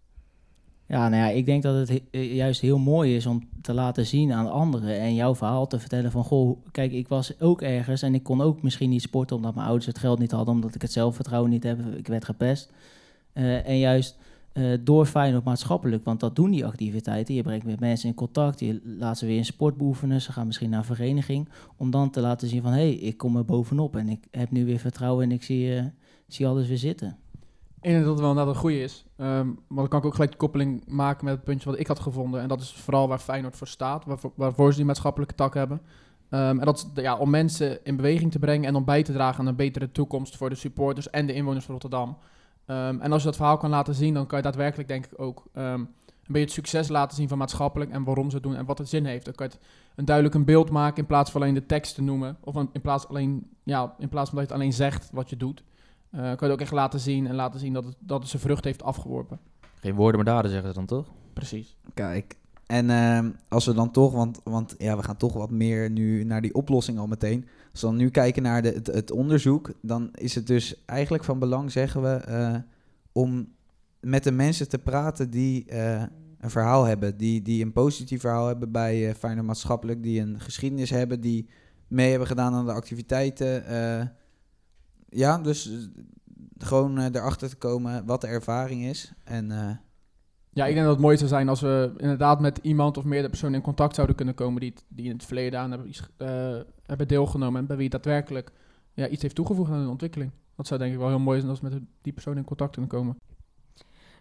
Ja, 0.87 1.09
nou 1.09 1.23
ja, 1.23 1.29
ik 1.29 1.45
denk 1.45 1.63
dat 1.63 1.75
het 1.75 1.89
he- 1.89 2.03
eh, 2.11 2.35
juist 2.35 2.61
heel 2.61 2.77
mooi 2.77 3.15
is 3.15 3.25
om 3.25 3.49
te 3.61 3.73
laten 3.73 4.05
zien 4.05 4.31
aan 4.31 4.51
anderen 4.51 4.99
en 4.99 5.15
jouw 5.15 5.35
verhaal 5.35 5.67
te 5.67 5.79
vertellen 5.79 6.11
van, 6.11 6.23
goh, 6.23 6.57
kijk, 6.71 6.91
ik 6.91 7.07
was 7.07 7.39
ook 7.39 7.61
ergens 7.61 8.01
en 8.01 8.13
ik 8.15 8.23
kon 8.23 8.41
ook 8.41 8.61
misschien 8.61 8.89
niet 8.89 9.01
sporten 9.01 9.35
omdat 9.35 9.53
mijn 9.55 9.65
ouders 9.67 9.85
het 9.87 9.97
geld 9.99 10.19
niet 10.19 10.31
hadden, 10.31 10.53
omdat 10.53 10.75
ik 10.75 10.81
het 10.81 10.91
zelfvertrouwen 10.91 11.49
niet 11.49 11.63
heb, 11.63 11.79
ik 11.95 12.07
werd 12.07 12.25
gepest. 12.25 12.71
Eh, 13.33 13.67
en 13.67 13.79
juist 13.79 14.17
eh, 14.53 14.73
door 14.83 15.09
maatschappelijk, 15.43 16.05
want 16.05 16.19
dat 16.19 16.35
doen 16.35 16.51
die 16.51 16.65
activiteiten. 16.65 17.35
Je 17.35 17.41
brengt 17.43 17.65
met 17.65 17.79
mensen 17.79 18.09
in 18.09 18.15
contact, 18.15 18.59
je 18.59 18.81
laat 18.83 19.17
ze 19.17 19.25
weer 19.25 19.37
in 19.37 19.45
sport 19.45 19.77
beoefenen, 19.77 20.21
ze 20.21 20.31
gaan 20.31 20.45
misschien 20.45 20.69
naar 20.69 20.79
een 20.79 20.95
vereniging, 20.95 21.49
om 21.77 21.91
dan 21.91 22.09
te 22.09 22.19
laten 22.21 22.47
zien 22.47 22.61
van, 22.61 22.71
hé, 22.71 22.77
hey, 22.77 22.93
ik 22.93 23.17
kom 23.17 23.37
er 23.37 23.45
bovenop 23.45 23.95
en 23.95 24.09
ik 24.09 24.27
heb 24.31 24.51
nu 24.51 24.65
weer 24.65 24.79
vertrouwen 24.79 25.23
en 25.23 25.31
ik 25.31 25.43
zie, 25.43 25.91
zie 26.27 26.47
alles 26.47 26.67
weer 26.67 26.77
zitten. 26.77 27.17
Denk 27.83 27.99
dat 27.99 28.11
het 28.11 28.19
wel 28.19 28.29
inderdaad 28.29 28.53
een 28.53 28.61
goede 28.61 28.81
is. 28.81 29.05
Ehm, 29.17 29.47
maar 29.47 29.55
dan 29.67 29.87
kan 29.87 29.99
ik 29.99 30.05
ook 30.05 30.13
gelijk 30.13 30.31
de 30.31 30.37
koppeling 30.37 30.83
maken 30.87 31.25
met 31.25 31.33
het 31.33 31.43
puntje 31.43 31.69
wat 31.69 31.79
ik 31.79 31.87
had 31.87 31.99
gevonden. 31.99 32.41
En 32.41 32.47
dat 32.47 32.61
is 32.61 32.73
vooral 32.73 33.07
waar 33.07 33.19
Feyenoord 33.19 33.57
voor 33.57 33.67
staat, 33.67 34.05
waarvoor, 34.05 34.31
waarvoor 34.35 34.71
ze 34.71 34.77
die 34.77 34.85
maatschappelijke 34.85 35.35
tak 35.35 35.53
hebben. 35.53 35.81
Ehm, 36.29 36.59
en 36.59 36.65
dat 36.65 36.89
ja, 36.93 37.17
om 37.17 37.29
mensen 37.29 37.85
in 37.85 37.95
beweging 37.95 38.31
te 38.31 38.39
brengen 38.39 38.67
en 38.67 38.75
om 38.75 38.85
bij 38.85 39.03
te 39.03 39.11
dragen 39.11 39.39
aan 39.39 39.47
een 39.47 39.55
betere 39.55 39.91
toekomst 39.91 40.37
voor 40.37 40.49
de 40.49 40.55
supporters 40.55 41.09
en 41.09 41.25
de 41.25 41.33
inwoners 41.33 41.65
van 41.65 41.73
Rotterdam. 41.73 42.17
Ehm, 42.65 42.99
en 42.99 43.11
als 43.11 43.21
je 43.21 43.27
dat 43.27 43.37
verhaal 43.37 43.57
kan 43.57 43.69
laten 43.69 43.95
zien, 43.95 44.13
dan 44.13 44.27
kan 44.27 44.37
je 44.37 44.43
daadwerkelijk 44.43 44.87
denk 44.87 45.05
ik 45.05 45.21
ook 45.21 45.43
een 45.53 46.33
beetje 46.33 46.47
het 46.47 46.65
succes 46.65 46.87
laten 46.87 47.17
zien 47.17 47.27
van 47.27 47.37
maatschappelijk 47.37 47.91
en 47.91 48.03
waarom 48.03 48.29
ze 48.29 48.35
het 48.35 48.43
doen 48.43 48.55
en 48.55 48.65
wat 48.65 48.77
het 48.77 48.89
zin 48.89 49.05
heeft. 49.05 49.25
Dan 49.25 49.33
kan 49.33 49.47
je 49.47 49.53
het 49.53 49.61
een 49.95 50.05
duidelijk 50.05 50.35
een 50.35 50.45
beeld 50.45 50.69
maken 50.69 50.97
in 50.97 51.05
plaats 51.05 51.31
van 51.31 51.41
alleen 51.41 51.53
de 51.53 51.65
tekst 51.65 51.95
te 51.95 52.01
noemen. 52.01 52.37
Of 52.43 52.55
in 52.55 52.81
plaats, 52.81 53.07
alleen, 53.07 53.49
ja, 53.63 53.95
in 53.97 54.09
plaats 54.09 54.29
van 54.29 54.39
dat 54.39 54.47
je 54.47 54.53
het 54.53 54.61
alleen 54.61 54.73
zegt 54.73 55.09
wat 55.11 55.29
je 55.29 55.37
doet. 55.37 55.63
Eh, 56.13 56.19
kan 56.19 56.29
je 56.29 56.43
het 56.43 56.51
ook 56.51 56.61
echt 56.61 56.71
laten 56.71 56.99
zien 56.99 57.27
en 57.27 57.35
laten 57.35 57.59
zien 57.59 57.73
dat 57.73 57.85
het, 57.85 57.95
dat 57.99 58.19
het 58.19 58.29
zijn 58.29 58.41
vrucht 58.41 58.63
heeft 58.63 58.83
afgeworpen. 58.83 59.39
Geen 59.79 59.95
woorden 59.95 60.23
maar 60.23 60.33
daden, 60.33 60.51
zeggen 60.51 60.69
ze 60.69 60.75
dan 60.75 60.85
toch? 60.85 61.07
Precies. 61.33 61.75
Kijk, 61.93 62.37
en 62.65 62.89
ehm, 62.89 63.29
als 63.47 63.65
we 63.65 63.73
dan 63.73 63.91
toch, 63.91 64.13
want, 64.13 64.41
want 64.43 64.75
ja, 64.77 64.97
we 64.97 65.03
gaan 65.03 65.17
toch 65.17 65.33
wat 65.33 65.49
meer 65.49 65.89
nu 65.89 66.23
naar 66.23 66.41
die 66.41 66.53
oplossing 66.53 66.99
al 66.99 67.07
meteen. 67.07 67.47
Als 67.71 67.81
we 67.81 67.87
dan 67.87 67.95
nu 67.95 68.09
kijken 68.09 68.43
naar 68.43 68.61
de, 68.61 68.69
het, 68.69 68.87
het 68.87 69.11
onderzoek, 69.11 69.71
dan 69.81 70.09
is 70.13 70.35
het 70.35 70.47
dus 70.47 70.85
eigenlijk 70.85 71.23
van 71.23 71.39
belang, 71.39 71.71
zeggen 71.71 72.01
we, 72.01 72.09
eh, 72.09 72.55
om 73.11 73.47
met 73.99 74.23
de 74.23 74.31
mensen 74.31 74.69
te 74.69 74.79
praten 74.79 75.29
die 75.29 75.65
eh, 75.65 76.01
een 76.39 76.49
verhaal 76.49 76.83
hebben. 76.83 77.17
Die, 77.17 77.41
die 77.41 77.63
een 77.63 77.73
positief 77.73 78.21
verhaal 78.21 78.47
hebben 78.47 78.71
bij 78.71 79.07
uh, 79.07 79.13
Feyenoord 79.13 79.47
Maatschappelijk, 79.47 80.03
die 80.03 80.21
een 80.21 80.39
geschiedenis 80.39 80.89
hebben, 80.89 81.21
die 81.21 81.49
mee 81.87 82.09
hebben 82.09 82.27
gedaan 82.27 82.53
aan 82.53 82.65
de 82.65 82.71
activiteiten. 82.73 83.65
Ja, 85.13 85.37
dus 85.37 85.71
eh, 85.71 85.77
gewoon 86.57 86.97
eh, 86.97 87.05
erachter 87.05 87.49
te 87.49 87.55
komen 87.55 88.05
wat 88.05 88.21
de 88.21 88.27
ervaring 88.27 88.83
is. 88.83 89.13
En 89.23 89.51
eh, 89.51 89.69
Ja, 90.49 90.65
ik 90.65 90.73
denk 90.73 90.85
dat 90.85 90.93
het 90.93 91.03
mooi 91.03 91.17
zou 91.17 91.29
zijn 91.29 91.49
als 91.49 91.61
we 91.61 91.93
inderdaad 91.97 92.39
met 92.39 92.59
iemand 92.61 92.97
of 92.97 93.03
meerdere 93.03 93.29
personen 93.29 93.55
in 93.55 93.61
contact 93.61 93.95
zouden 93.95 94.15
kunnen 94.15 94.35
komen 94.35 94.61
die, 94.61 94.73
die 94.87 95.05
in 95.05 95.11
het 95.11 95.25
verleden 95.25 95.59
aan 95.59 95.69
hebben, 95.69 95.87
iets, 95.87 96.01
eh, 96.17 96.55
hebben 96.85 97.07
deelgenomen 97.07 97.59
en 97.61 97.67
bij 97.67 97.75
wie 97.75 97.85
het 97.85 97.93
daadwerkelijk 98.03 98.51
ja, 98.93 99.07
iets 99.07 99.21
heeft 99.21 99.35
toegevoegd 99.35 99.71
aan 99.71 99.77
hun 99.77 99.89
ontwikkeling. 99.89 100.31
Dat 100.55 100.67
zou 100.67 100.79
denk 100.79 100.93
ik 100.93 100.99
wel 100.99 101.07
heel 101.07 101.19
mooi 101.19 101.37
zijn 101.37 101.51
als 101.51 101.61
we 101.61 101.69
met 101.69 101.81
die 102.01 102.13
persoon 102.13 102.37
in 102.37 102.43
contact 102.43 102.71
kunnen 102.71 102.89
komen. 102.89 103.17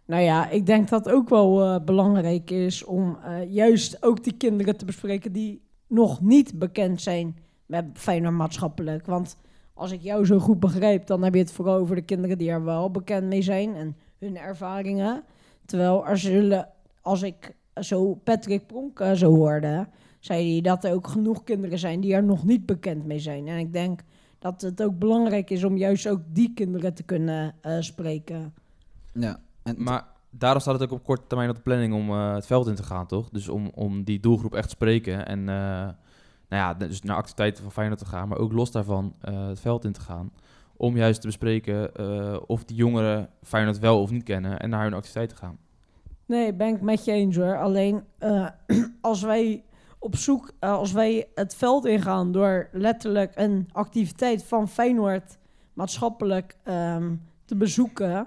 Nou 0.07 0.23
ja, 0.23 0.49
ik 0.49 0.67
denk 0.67 0.89
dat 0.89 1.05
het 1.05 1.15
ook 1.15 1.29
wel 1.29 1.63
eh, 1.63 1.85
belangrijk 1.85 2.51
is 2.51 2.85
om 2.85 3.19
eh, 3.23 3.53
juist 3.53 4.03
ook 4.03 4.25
die 4.25 4.37
kinderen 4.37 4.77
te 4.77 4.85
bespreken 4.85 5.33
die 5.33 5.63
nog 5.87 6.21
niet 6.21 6.59
bekend 6.59 7.01
zijn 7.01 7.37
met 7.67 7.85
Feyenoord 7.95 8.35
maatschappelijk. 8.35 9.07
Want 9.07 9.37
als 9.75 9.93
ik 9.93 10.01
jou 10.01 10.27
zo 10.27 10.39
goed 10.39 10.61
begrijp, 10.61 11.07
dan 11.07 11.23
heb 11.23 11.35
je 11.35 11.41
het 11.41 11.53
vooral 11.53 11.77
over 11.77 11.95
de 11.95 12.03
kinderen 12.03 12.39
die 12.39 12.51
er 12.51 12.65
wel 12.65 12.91
bekend 12.91 13.27
mee 13.27 13.43
zijn 13.43 13.75
en 13.75 13.97
hun 14.19 14.37
ervaringen. 14.37 15.25
Terwijl 15.65 16.07
er 16.07 16.19
zullen, 16.19 16.69
als 17.01 17.23
ik 17.23 17.55
zo 17.81 18.15
Patrick 18.15 18.67
Pronk 18.67 19.01
eh, 19.01 19.13
zo 19.13 19.35
hoorde, 19.35 19.89
zei 20.21 20.53
hij 20.53 20.61
dat 20.61 20.85
er 20.85 20.93
ook 20.93 21.07
genoeg 21.07 21.45
kinderen 21.45 21.79
zijn 21.79 22.01
die 22.01 22.15
er 22.15 22.25
nog 22.25 22.45
niet 22.45 22.67
bekend 22.67 23.05
mee 23.07 23.19
zijn. 23.19 23.49
En 23.49 23.59
ik 23.59 23.73
denk 23.73 24.01
dat 24.39 24.61
het 24.61 24.83
ook 24.83 24.99
belangrijk 24.99 25.51
is 25.51 25.65
om 25.65 25.77
juist 25.77 26.09
ook 26.09 26.21
die 26.27 26.53
kinderen 26.55 26.95
te 26.95 27.03
kunnen 27.03 27.55
eh, 27.61 27.77
spreken. 27.81 28.55
ja. 29.13 29.41
En 29.63 29.83
Maar 29.83 30.07
daarom 30.31 30.61
staat 30.61 30.75
het 30.75 30.83
ook 30.83 30.99
op 30.99 31.05
korte 31.05 31.27
termijn 31.27 31.51
op 31.51 31.57
de 31.57 31.63
planning 31.63 31.95
om 31.95 32.11
eh, 32.11 32.35
het 32.35 32.47
veld 32.47 32.67
in 32.67 32.75
te 32.75 32.83
gaan, 32.83 33.07
toch? 33.07 33.29
Dus 33.29 33.49
om, 33.49 33.71
om 33.75 34.05
die 34.05 34.21
doelgroep 34.21 34.55
echt 34.55 34.69
te 34.69 34.75
spreken 34.75 35.27
en 35.27 35.49
eh, 35.49 35.89
nou 36.53 36.65
ja, 36.65 36.87
dus 36.87 37.03
naar 37.03 37.17
activiteiten 37.17 37.63
van 37.63 37.73
Feyenoord 37.73 37.99
te 37.99 38.07
gaan, 38.07 38.29
maar 38.29 38.39
ook 38.39 38.53
los 38.53 38.71
daarvan 38.71 39.15
eh, 39.21 39.47
het 39.47 39.61
veld 39.61 39.85
in 39.85 39.93
te 39.93 40.01
gaan. 40.01 40.33
Om 40.77 40.97
juist 40.97 41.21
te 41.21 41.27
bespreken 41.27 41.95
eh, 41.95 42.37
of 42.47 42.65
die 42.65 42.77
jongeren 42.77 43.29
Feyenoord 43.43 43.79
wel 43.79 44.03
of 44.03 44.11
niet 44.11 44.23
kennen 44.23 44.61
en 44.61 44.71
naar 44.71 44.83
hun 44.83 44.95
activiteiten 44.95 45.37
gaan. 45.37 45.59
Nee, 46.27 46.55
ben 46.55 46.75
ik 46.75 46.81
met 46.81 47.05
je 47.05 47.13
eens 47.13 47.37
hoor. 47.37 47.59
Alleen 47.59 48.05
eh, 48.19 48.47
als 49.01 49.23
wij 49.23 49.65
op 49.99 50.17
zoek, 50.17 50.53
als 50.61 50.93
wij 50.93 51.29
het 51.35 51.55
veld 51.55 51.85
ingaan 51.85 52.33
door 52.33 52.69
letterlijk 52.73 53.33
een 53.35 53.69
activiteit 53.73 54.45
van 54.45 54.69
Feyenoord 54.69 55.39
maatschappelijk 55.73 56.57
ehm, 56.63 57.15
te 57.45 57.57
bezoeken, 57.57 58.27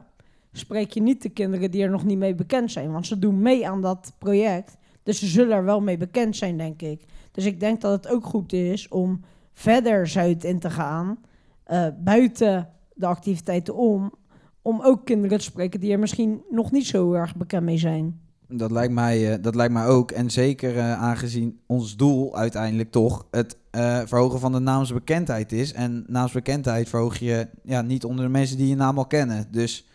spreek 0.52 0.92
je 0.92 1.02
niet 1.02 1.22
de 1.22 1.30
kinderen 1.30 1.72
die 1.72 1.84
er 1.84 1.90
nog 1.90 2.04
niet 2.04 2.18
mee 2.18 2.36
bekend 2.36 2.72
zijn. 2.72 2.92
Want 2.92 3.08
ze 3.08 3.20
doen 3.20 3.42
mee 3.42 3.68
aan 3.68 3.82
dat 3.82 4.14
project. 4.18 4.78
Dus 5.06 5.20
ze 5.20 5.28
zullen 5.28 5.58
er 5.58 5.64
wel 5.64 5.82
mee 5.82 5.98
bekend 5.98 6.36
zijn, 6.36 6.58
denk 6.58 6.82
ik. 6.82 7.06
Dus 7.32 7.46
ik 7.46 7.60
denk 7.60 7.82
dat 7.82 7.92
het 7.92 8.14
ook 8.14 8.26
goed 8.26 8.54
is 8.54 8.88
om 8.88 9.22
verder 9.54 10.08
Zuid 10.08 10.44
in 10.44 10.60
te 10.60 10.70
gaan, 10.70 11.18
eh, 11.64 11.88
buiten 12.04 12.70
de 12.94 13.06
activiteiten 13.06 13.76
om, 13.76 14.14
om 14.62 14.82
ook 14.82 15.06
kinderen 15.06 15.38
te 15.38 15.44
spreken 15.44 15.80
die 15.80 15.92
er 15.92 16.00
misschien 16.00 16.44
nog 16.50 16.72
niet 16.72 16.86
zo 16.86 17.14
erg 17.14 17.36
bekend 17.36 17.64
mee 17.64 17.78
zijn. 17.78 18.20
Dat 18.48 18.72
lijkt 18.72 18.94
mij, 18.94 19.34
eh, 19.34 19.42
dat 19.42 19.56
lijkt 19.56 19.74
mij 19.74 19.86
ook. 19.86 20.12
En 20.12 20.30
zeker 20.30 20.78
eh, 20.78 21.02
aangezien 21.02 21.60
ons 21.66 21.96
doel 21.96 22.38
uiteindelijk 22.38 22.92
toch 22.92 23.28
het 23.32 23.58
verhogen 24.06 24.40
van 24.40 24.52
de 24.52 24.60
naamsbekendheid 24.60 25.52
is. 25.52 25.74
En 25.74 26.04
naamsbekendheid 26.08 26.90
verhoog 26.90 27.18
je 27.18 27.48
ja, 27.64 27.82
niet 27.82 28.06
onder 28.06 28.26
de 28.26 28.32
mensen 28.32 28.58
die 28.58 28.68
je 28.68 28.76
naam 28.76 28.98
al 28.98 29.06
kennen. 29.06 29.48
Dus 29.52 29.88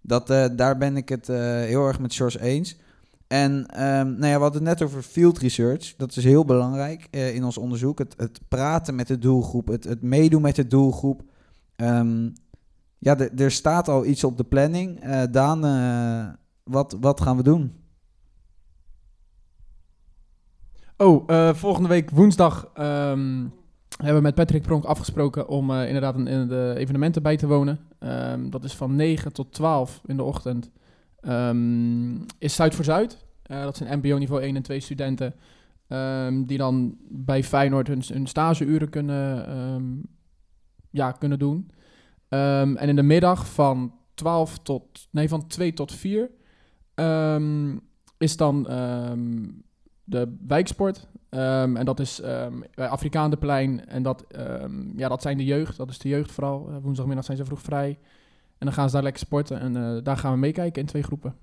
dat, 0.00 0.26
daar 0.56 0.78
ben 0.78 0.96
ik 0.96 1.08
het 1.08 1.26
heel 1.66 1.86
erg 1.86 2.00
met 2.00 2.14
George 2.14 2.40
eens. 2.40 2.76
En 3.32 3.66
ehm, 3.66 4.06
nou 4.06 4.26
ja, 4.26 4.36
we 4.36 4.42
hadden 4.42 4.66
het 4.66 4.78
net 4.78 4.88
over 4.88 5.02
field 5.02 5.38
research. 5.38 5.94
Dat 5.96 6.16
is 6.16 6.24
heel 6.24 6.44
belangrijk 6.44 7.08
eh, 7.10 7.34
in 7.34 7.44
ons 7.44 7.58
onderzoek. 7.58 7.98
Het, 7.98 8.14
het 8.16 8.40
praten 8.48 8.94
met 8.94 9.06
de 9.06 9.18
doelgroep, 9.18 9.68
het, 9.68 9.84
het 9.84 10.02
meedoen 10.02 10.42
met 10.42 10.56
de 10.56 10.66
doelgroep. 10.66 11.22
Ehm, 11.76 12.30
ja, 12.98 13.18
er- 13.18 13.50
staat 13.50 13.88
al 13.88 14.04
iets 14.06 14.24
op 14.24 14.36
de 14.36 14.44
planning. 14.44 15.00
Eh, 15.00 15.22
Daan, 15.30 15.64
eh, 15.64 16.34
wat, 16.62 16.96
wat 17.00 17.20
gaan 17.20 17.36
we 17.36 17.42
doen? 17.42 17.72
Oh, 20.96 21.52
volgende 21.54 21.88
week 21.88 22.10
woensdag 22.10 22.70
ehm, 22.74 23.46
hebben 23.96 24.16
we 24.16 24.20
met 24.20 24.34
Patrick 24.34 24.62
Pronk 24.62 24.84
afgesproken 24.84 25.48
om 25.48 25.70
inderdaad 25.72 26.16
in 26.16 26.48
de 26.48 26.74
evenementen 26.76 27.22
bij 27.22 27.36
te 27.36 27.46
wonen. 27.46 27.78
Dat 28.50 28.64
is 28.64 28.74
van 28.74 28.96
9 28.96 29.32
tot 29.32 29.52
12 29.52 30.00
in 30.06 30.16
de 30.16 30.22
ochtend. 30.22 30.70
Ehm, 31.22 32.14
is 32.38 32.54
Zuid 32.54 32.74
voor 32.74 32.84
Zuid. 32.84 33.24
Eh, 33.42 33.62
dat 33.62 33.76
zijn 33.76 33.98
MBO 33.98 34.18
niveau 34.18 34.42
1 34.42 34.56
en 34.56 34.62
2 34.62 34.80
studenten. 34.80 35.34
ehm, 35.88 36.42
die 36.44 36.58
dan 36.58 36.96
bij 37.08 37.44
Feyenoord 37.44 37.88
hun, 37.88 38.26
stageuren 38.26 38.88
kunnen, 38.88 39.46
ehm, 39.46 39.84
ja, 40.90 41.12
kunnen 41.12 41.38
doen. 41.38 41.70
En 42.28 42.88
in 42.88 42.96
de 42.96 43.02
middag 43.02 43.46
van 43.46 43.94
12 44.14 44.58
tot, 44.58 45.08
nee, 45.10 45.28
van 45.28 45.46
2 45.46 45.72
tot 45.72 45.92
4 45.92 46.30
ehm, 46.94 47.76
is 48.18 48.36
dan 48.36 48.62
de 50.04 50.36
wijksport. 50.46 51.08
Ehm, 51.32 51.76
en 51.76 51.84
dat 51.84 52.00
is 52.00 52.20
ehm 52.20 52.60
bij 52.74 52.88
Afrikaanderplein. 52.88 53.86
En 53.86 54.02
dat, 54.02 54.24
ehm, 54.28 54.98
ja, 54.98 55.08
dat 55.08 55.22
zijn 55.22 55.36
de 55.36 55.44
jeugd. 55.44 55.76
Dat 55.76 55.90
is 55.90 55.98
de 55.98 56.08
jeugd 56.08 56.32
vooral. 56.32 56.68
Eh, 56.68 56.76
woensdagmiddag 56.82 57.24
zijn 57.24 57.36
ze 57.36 57.44
vroeg 57.44 57.60
vrij. 57.60 57.98
En 58.62 58.68
dan 58.68 58.76
gaan 58.76 58.88
ze 58.88 58.94
daar 58.94 59.02
lekker 59.02 59.22
sporten. 59.22 59.60
En 59.60 59.76
eh, 59.76 60.02
daar 60.02 60.16
gaan 60.16 60.32
we 60.32 60.38
meekijken 60.38 60.80
in 60.80 60.88
twee 60.88 61.02
groepen. 61.02 61.34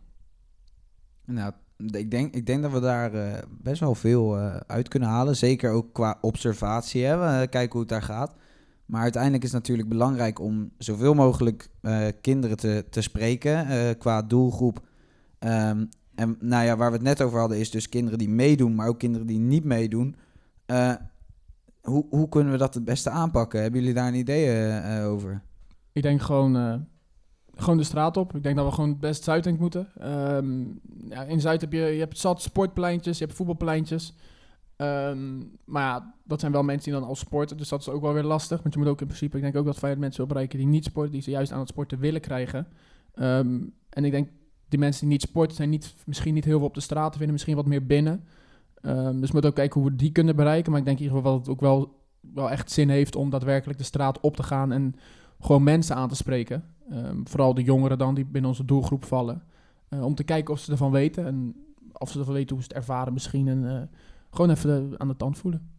Nou, 1.25 1.53
ik 1.77 2.11
denk, 2.11 2.33
ik 2.35 2.45
denk 2.45 2.61
dat 2.61 2.71
we 2.71 2.79
daar 2.79 3.13
eh, 3.13 3.43
best 3.49 3.79
wel 3.79 3.95
veel 3.95 4.37
eh, 4.37 4.55
uit 4.55 4.87
kunnen 4.87 5.09
halen. 5.09 5.35
Zeker 5.35 5.71
ook 5.71 5.93
qua 5.93 6.17
observatie. 6.21 7.05
Hè? 7.05 7.47
Kijken 7.47 7.71
hoe 7.71 7.79
het 7.79 7.89
daar 7.89 8.01
gaat. 8.01 8.35
Maar 8.85 9.01
uiteindelijk 9.01 9.43
is 9.43 9.51
het 9.51 9.61
natuurlijk 9.61 9.89
belangrijk 9.89 10.39
om 10.39 10.71
zoveel 10.77 11.13
mogelijk 11.13 11.69
kinderen 12.21 12.57
te, 12.57 12.85
te 12.89 13.01
spreken 13.01 13.67
qua 13.97 14.21
doelgroep. 14.21 14.79
Ehm, 15.39 15.85
en 16.15 16.37
nou 16.39 16.65
ja, 16.65 16.77
waar 16.77 16.89
we 16.89 16.95
het 16.95 17.05
net 17.05 17.21
over 17.21 17.39
hadden, 17.39 17.57
is 17.57 17.71
dus 17.71 17.89
kinderen 17.89 18.19
die 18.19 18.29
meedoen, 18.29 18.75
maar 18.75 18.87
ook 18.87 18.99
kinderen 18.99 19.27
die 19.27 19.39
niet 19.39 19.63
meedoen. 19.63 20.15
Hoe, 21.81 22.05
hoe 22.09 22.29
kunnen 22.29 22.51
we 22.51 22.57
dat 22.57 22.73
het 22.73 22.85
beste 22.85 23.09
aanpakken? 23.09 23.61
Hebben 23.61 23.79
jullie 23.79 23.95
daar 23.95 24.07
een 24.07 24.13
idee 24.13 25.03
over? 25.03 25.41
Ik 25.91 26.01
denk 26.01 26.21
gewoon, 26.21 26.87
gewoon 27.61 27.77
de 27.77 27.83
straat 27.83 28.17
op. 28.17 28.35
Ik 28.35 28.43
denk 28.43 28.55
dat 28.55 28.65
we 28.65 28.71
gewoon 28.71 28.89
het 28.89 28.99
best 28.99 29.23
Zuidend 29.23 29.59
moeten. 29.59 29.87
Ehm, 29.97 30.61
ja, 31.09 31.23
in 31.23 31.41
Zuid 31.41 31.61
heb 31.61 31.71
je, 31.71 31.79
je 31.79 31.99
hebt 31.99 32.17
zat 32.17 32.41
sportpleintjes, 32.41 33.17
je 33.17 33.23
hebt 33.23 33.37
voetbalpleintjes. 33.37 34.13
Ehm, 34.75 35.37
maar 35.65 35.83
ja, 35.83 36.13
dat 36.23 36.39
zijn 36.39 36.51
wel 36.51 36.63
mensen 36.63 36.91
die 36.91 36.99
dan 36.99 37.09
al 37.09 37.15
sporten. 37.15 37.57
Dus 37.57 37.69
dat 37.69 37.79
is 37.79 37.89
ook 37.89 38.01
wel 38.01 38.13
weer 38.13 38.23
lastig. 38.23 38.61
Want 38.61 38.73
je 38.73 38.79
moet 38.79 38.89
ook 38.89 39.01
in 39.01 39.07
principe, 39.07 39.35
ik 39.37 39.43
denk 39.43 39.55
ook 39.55 39.65
dat 39.65 39.77
Feyenoord 39.77 40.01
mensen 40.01 40.19
wil 40.19 40.29
bereiken 40.33 40.57
die 40.57 40.67
niet 40.67 40.85
sporten. 40.85 41.11
Die 41.11 41.21
ze 41.21 41.29
juist 41.29 41.51
aan 41.51 41.59
het 41.59 41.67
sporten 41.67 41.99
willen 41.99 42.21
krijgen. 42.21 42.67
Ehm, 43.13 43.59
en 43.89 44.05
ik 44.05 44.11
denk, 44.11 44.29
die 44.67 44.79
mensen 44.79 45.01
die 45.01 45.09
niet 45.09 45.21
sporten 45.21 45.55
zijn 45.55 45.69
niet, 45.69 45.95
misschien 46.05 46.33
niet 46.33 46.45
heel 46.45 46.57
veel 46.57 46.67
op 46.67 46.73
de 46.73 46.81
straat 46.81 47.11
te 47.11 47.17
vinden. 47.17 47.33
Misschien 47.33 47.55
wat 47.55 47.65
meer 47.65 47.85
binnen. 47.85 48.23
Dus 48.81 48.91
we 49.01 49.29
moeten 49.31 49.49
ook 49.49 49.55
kijken 49.55 49.81
hoe 49.81 49.89
we 49.89 49.95
die 49.95 50.11
kunnen 50.11 50.35
bereiken. 50.35 50.71
Maar 50.71 50.79
ik 50.79 50.85
denk 50.85 50.97
in 50.97 51.03
ieder 51.03 51.17
geval 51.17 51.37
dat 51.37 51.41
het 51.45 51.55
ook 51.55 51.61
wel, 51.61 52.03
wel 52.33 52.49
echt 52.49 52.71
zin 52.71 52.89
heeft 52.89 53.15
om 53.15 53.29
daadwerkelijk 53.29 53.77
de 53.79 53.85
straat 53.85 54.19
op 54.19 54.35
te 54.35 54.43
gaan. 54.43 54.71
En 54.71 54.95
gewoon 55.39 55.63
mensen 55.63 55.95
aan 55.95 56.09
te 56.09 56.15
spreken. 56.15 56.63
Ehm, 56.89 57.17
vooral 57.23 57.53
de 57.53 57.63
jongeren 57.63 57.97
dan, 57.97 58.15
die 58.15 58.25
binnen 58.25 58.49
onze 58.51 58.65
doelgroep 58.65 59.05
vallen. 59.05 59.43
Eh, 59.89 60.05
om 60.05 60.15
te 60.15 60.23
kijken 60.23 60.53
of 60.53 60.59
ze 60.59 60.71
ervan 60.71 60.91
weten. 60.91 61.25
En 61.25 61.55
of 61.93 62.11
ze 62.11 62.19
ervan 62.19 62.33
weten 62.33 62.55
hoe 62.55 62.63
ze 62.63 62.67
het 62.67 62.77
ervaren 62.77 63.13
misschien. 63.13 63.47
En 63.47 63.69
eh, 63.75 63.81
gewoon 64.31 64.49
even 64.49 64.89
de- 64.89 64.97
aan 64.99 65.07
de 65.07 65.15
tand 65.15 65.37
voelen. 65.37 65.69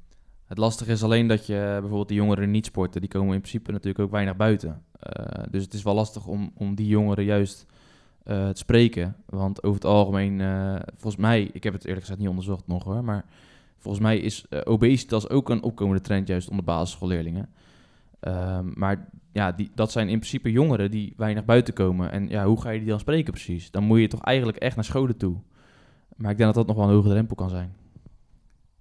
Het 0.44 0.58
lastige 0.58 0.92
is 0.92 1.02
alleen 1.02 1.26
dat 1.26 1.46
je 1.46 1.56
eh, 1.56 1.70
bijvoorbeeld 1.72 2.08
de 2.08 2.14
jongeren 2.14 2.42
die 2.44 2.52
niet 2.52 2.66
sporten, 2.66 3.00
die 3.00 3.10
komen 3.10 3.34
in 3.34 3.40
principe 3.40 3.72
natuurlijk 3.72 4.04
ook 4.04 4.10
weinig 4.10 4.36
buiten. 4.36 4.82
Eh, 4.98 5.42
dus 5.50 5.64
het 5.64 5.74
is 5.74 5.82
wel 5.82 5.94
lastig 5.94 6.26
om, 6.26 6.50
om 6.54 6.74
die 6.74 6.86
jongeren 6.86 7.24
juist 7.24 7.66
eh, 8.22 8.48
te 8.48 8.58
spreken. 8.58 9.16
Want 9.26 9.62
over 9.62 9.74
het 9.74 9.84
algemeen, 9.90 10.40
eh, 10.40 10.74
volgens 10.96 11.22
mij, 11.22 11.50
ik 11.52 11.62
heb 11.64 11.72
het 11.72 11.82
eerlijk 11.84 12.00
gezegd 12.00 12.18
niet 12.20 12.28
onderzocht 12.28 12.66
nog 12.66 12.84
hoor, 12.84 13.04
maar 13.04 13.24
volgens 13.78 14.02
mij 14.02 14.18
is 14.18 14.44
eh, 14.48 14.60
obesitas 14.64 15.28
ook 15.28 15.48
een 15.48 15.62
opkomende 15.62 16.00
trend 16.02 16.28
juist 16.28 16.48
onder 16.48 16.64
basisschoolleerlingen. 16.64 17.48
Ehm, 18.20 18.70
maar 18.74 19.08
ja, 19.32 19.52
die, 19.52 19.70
dat 19.74 19.92
zijn 19.92 20.08
in 20.08 20.18
principe 20.18 20.50
jongeren 20.50 20.90
die 20.90 21.14
weinig 21.16 21.44
buiten 21.44 21.74
komen. 21.74 22.10
En 22.12 22.28
ja, 22.28 22.46
hoe 22.46 22.60
ga 22.60 22.70
je 22.70 22.78
die 22.78 22.88
dan 22.88 23.00
spreken 23.00 23.32
precies? 23.32 23.70
Dan 23.70 23.84
moet 23.84 24.00
je 24.00 24.08
toch 24.08 24.22
eigenlijk 24.22 24.58
echt 24.58 24.76
naar 24.76 24.84
scholen 24.84 25.16
toe. 25.16 25.36
Maar 26.16 26.30
ik 26.30 26.36
denk 26.36 26.54
dat 26.54 26.66
dat 26.66 26.66
nog 26.66 26.76
wel 26.76 26.84
een 26.84 27.00
hoge 27.00 27.08
drempel 27.08 27.36
kan 27.36 27.50
zijn. 27.50 27.72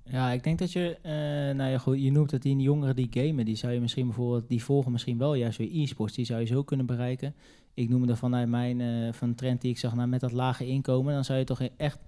Ja, 0.04 0.32
ik 0.32 0.44
denk 0.44 0.60
dat 0.60 0.72
je, 0.72 0.98
eh, 1.02 1.56
nou 1.56 1.72
ja, 1.72 1.78
goed, 1.78 2.02
je 2.02 2.12
noemt 2.12 2.32
het 2.32 2.42
die 2.42 2.58
jongeren 2.58 2.96
die 2.96 3.08
gamen, 3.10 3.46
die 3.46 3.56
zou 3.56 3.74
je 3.74 3.80
misschien 3.80 4.06
bijvoorbeeld, 4.06 4.48
die 4.48 4.64
volgen 4.64 4.92
misschien 4.92 5.18
wel 5.18 5.34
juist 5.34 5.58
weer 5.58 5.70
e-sports, 5.72 6.16
die 6.16 6.26
zou 6.26 6.40
je 6.40 6.46
zo 6.46 6.64
kunnen 6.64 6.86
bereiken. 6.86 7.36
Ik 7.74 7.90
noemde 7.90 8.16
vanuit 8.16 8.50
mijn, 8.50 8.82
eh, 8.82 9.14
van 9.14 9.36
trend 9.36 9.62
die 9.62 9.72
ik 9.72 9.78
zag, 9.78 9.96
nou, 9.96 10.08
met 10.08 10.20
dat 10.20 10.32
lage 10.32 10.68
inkomen, 10.68 11.14
dan 11.14 11.26
zou 11.26 11.40
je 11.40 11.46
toch 11.46 11.62
echt 11.78 12.00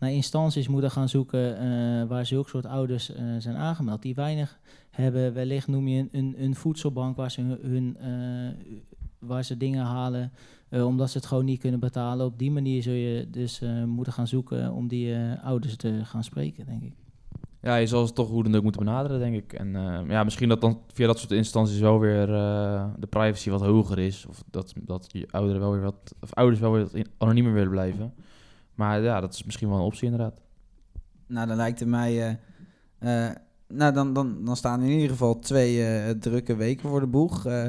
naar 0.00 0.12
instanties 0.12 0.68
moeten 0.68 0.90
gaan 0.90 1.08
zoeken 1.08 1.58
eh, 1.58 2.08
waar 2.08 2.26
zulke 2.26 2.48
soort 2.48 2.66
ouders 2.66 3.12
eh, 3.12 3.24
zijn 3.38 3.56
aangemeld, 3.56 4.02
die 4.02 4.14
weinig 4.14 4.58
hebben. 4.90 5.34
Wellicht 5.34 5.68
noem 5.68 5.88
je 5.88 6.08
een, 6.12 6.34
een, 6.38 6.54
voedselbank 6.54 7.16
waar 7.16 7.30
ze 7.30 7.58
hun, 7.62 7.96
eh, 8.00 8.64
waar 9.18 9.44
ze 9.44 9.56
dingen 9.56 9.84
halen, 9.84 10.32
omdat 10.70 11.10
ze 11.10 11.16
het 11.18 11.26
gewoon 11.26 11.44
niet 11.44 11.60
kunnen 11.60 11.80
betalen. 11.80 12.26
Op 12.26 12.38
die 12.38 12.50
manier 12.50 12.82
zul 12.82 12.92
je 12.92 13.30
dus 13.30 13.62
moeten 13.86 14.12
gaan 14.12 14.26
zoeken 14.26 14.72
om 14.72 14.88
die 14.88 15.16
ouders 15.42 15.76
te 15.76 16.00
gaan 16.04 16.24
spreken, 16.24 16.66
denk 16.66 16.82
ik. 16.82 16.92
Ja, 17.62 17.76
je 17.76 17.86
zal 17.86 18.06
ze 18.06 18.12
toch 18.12 18.28
hoe 18.28 18.42
dan 18.42 18.54
ook 18.54 18.62
moeten 18.62 18.84
benaderen, 18.84 19.18
denk 19.18 19.34
ik. 19.34 19.52
En 19.52 19.72
ja, 20.08 20.24
misschien 20.24 20.48
dat 20.48 20.60
dan 20.60 20.80
via 20.92 21.06
dat 21.06 21.18
soort 21.18 21.30
instanties 21.30 21.78
wel 21.78 21.98
weer 21.98 22.26
de 22.98 23.06
privacy 23.08 23.50
wat 23.50 23.60
hoger 23.60 23.98
is. 23.98 24.26
Of 24.26 24.42
dat, 24.50 24.72
dat 24.80 25.06
je 25.12 25.26
ouderen 25.30 25.60
wel 25.60 25.72
weer 25.72 25.82
wat, 25.82 26.14
of 26.20 26.34
ouders 26.34 26.60
wel 26.60 26.72
weer 26.72 26.82
wat 26.82 27.08
anoniemer 27.18 27.52
willen 27.52 27.70
blijven. 27.70 28.14
Maar 28.80 29.00
ja, 29.02 29.20
dat 29.20 29.32
is 29.34 29.44
misschien 29.44 29.68
wel 29.68 29.78
een 29.78 29.84
optie 29.84 30.04
inderdaad. 30.10 30.34
Nou, 31.26 31.46
dan 31.46 31.56
lijkt 31.56 31.80
het 31.80 31.88
mij. 31.88 32.38
eh, 32.98 33.26
eh, 33.28 33.36
nou, 33.68 33.92
dan, 33.92 34.12
dan, 34.12 34.44
dan 34.44 34.56
staan 34.56 34.82
in 34.82 34.90
ieder 34.90 35.08
geval 35.08 35.38
twee 35.38 35.86
eh, 35.86 36.10
drukke 36.10 36.56
weken 36.56 36.88
voor 36.88 37.00
de 37.00 37.06
boeg. 37.06 37.46
Eh, 37.46 37.68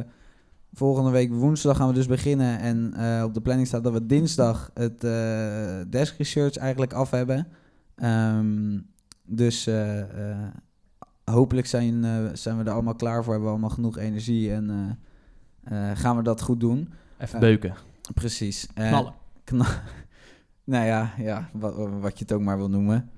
volgende 0.74 1.10
week 1.12 1.30
woensdag 1.34 1.78
gaan 1.78 1.88
we 1.88 1.94
dus 1.94 2.08
beginnen. 2.08 2.60
En 2.60 2.94
eh, 2.94 3.24
op 3.24 3.34
de 3.34 3.42
planning 3.42 3.68
staat 3.68 3.84
dat 3.84 3.94
we 3.94 4.06
dinsdag 4.06 4.72
het 4.74 5.04
eh, 5.04 5.82
desk 5.90 6.18
research 6.18 6.56
eigenlijk 6.58 6.94
af 6.94 7.10
hebben. 7.12 7.48
Ehm, 7.96 8.80
dus 9.26 9.68
eh, 9.68 10.00
eh, 10.32 10.48
hopelijk 11.24 11.68
zijn, 11.68 12.04
eh, 12.06 12.26
zijn 12.34 12.58
we 12.58 12.64
er 12.64 12.72
allemaal 12.74 12.96
klaar 12.96 13.24
voor. 13.24 13.34
Hebben 13.34 13.44
we 13.52 13.56
allemaal 13.58 13.76
genoeg 13.76 13.98
energie 13.98 14.54
en 14.54 14.98
eh, 15.64 15.90
eh, 15.92 15.98
gaan 15.98 16.18
we 16.18 16.24
dat 16.24 16.42
goed 16.42 16.60
doen. 16.60 16.90
Even 17.18 17.40
beuken. 17.40 17.74
Precies. 18.14 18.68
Knallen. 18.74 19.14
nou 20.72 20.86
ja, 20.86 21.14
ja 21.18 21.50
wat, 21.54 21.74
wat 22.00 22.18
je 22.18 22.24
het 22.24 22.32
ook 22.34 22.42
maar 22.42 22.58
wil 22.58 22.70
noemen. 22.70 23.10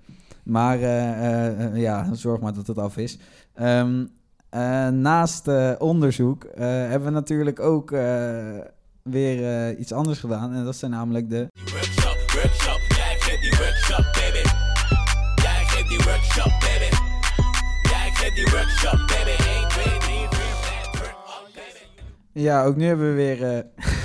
Maar 0.44 0.78
eh, 0.80 1.10
eh, 1.10 1.66
eh, 1.66 1.76
ja, 1.76 2.14
zorg 2.14 2.42
maar 2.42 2.54
dat 2.54 2.68
het 2.68 2.78
af 2.78 2.98
is. 2.98 3.18
Ehm, 3.54 4.06
eh, 4.50 4.88
naast 4.88 5.48
onderzoek 5.78 6.48
hebben 6.56 7.04
we 7.04 7.10
natuurlijk 7.10 7.60
ook 7.60 7.90
weer 9.04 9.78
iets 9.78 9.92
anders 9.92 10.20
gedaan. 10.20 10.54
En 10.54 10.64
dat 10.66 10.76
zijn 10.76 10.92
namelijk 10.92 11.30
de... 11.30 11.48
Workshop, 11.54 12.18
workshop, 12.34 12.80
jij 12.88 13.16
geeft 13.20 13.42
die 13.42 13.58
workshop, 13.58 14.06
baby. 14.14 14.50
Jij 15.42 15.64
geeft 15.66 15.90
die 15.90 15.98
workshop, 15.98 16.52
baby. 16.60 16.96
Jij 17.90 18.12
geeft 18.14 18.36
die 18.36 18.50
workshop, 18.52 19.08
baby. 19.08 19.44
1, 19.60 19.70
2, 19.70 19.84
3, 19.84 20.00
4, 20.00 20.28
5, 20.30 20.92
workshop, 20.92 21.50
baby. 21.56 22.42
Ja, 22.42 22.64
ook 22.64 22.76
nu 22.76 22.86
hebben 22.86 23.10
we 23.10 23.16
weer 23.16 23.66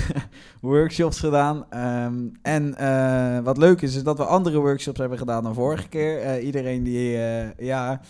workshops 0.59 1.19
gedaan. 1.19 1.65
Ehm, 1.69 2.27
en 2.41 2.75
eh, 2.75 3.39
wat 3.39 3.57
leuk 3.57 3.81
is, 3.81 3.95
is 3.95 4.03
dat 4.03 4.17
we 4.17 4.25
andere 4.25 4.59
workshops 4.59 4.99
hebben 4.99 5.17
gedaan 5.17 5.43
dan 5.43 5.53
vorige 5.53 5.87
keer. 5.87 6.19
Eh, 6.19 6.45
iedereen 6.45 6.83
die, 6.83 7.17
eh, 7.17 7.57
ja, 7.57 8.01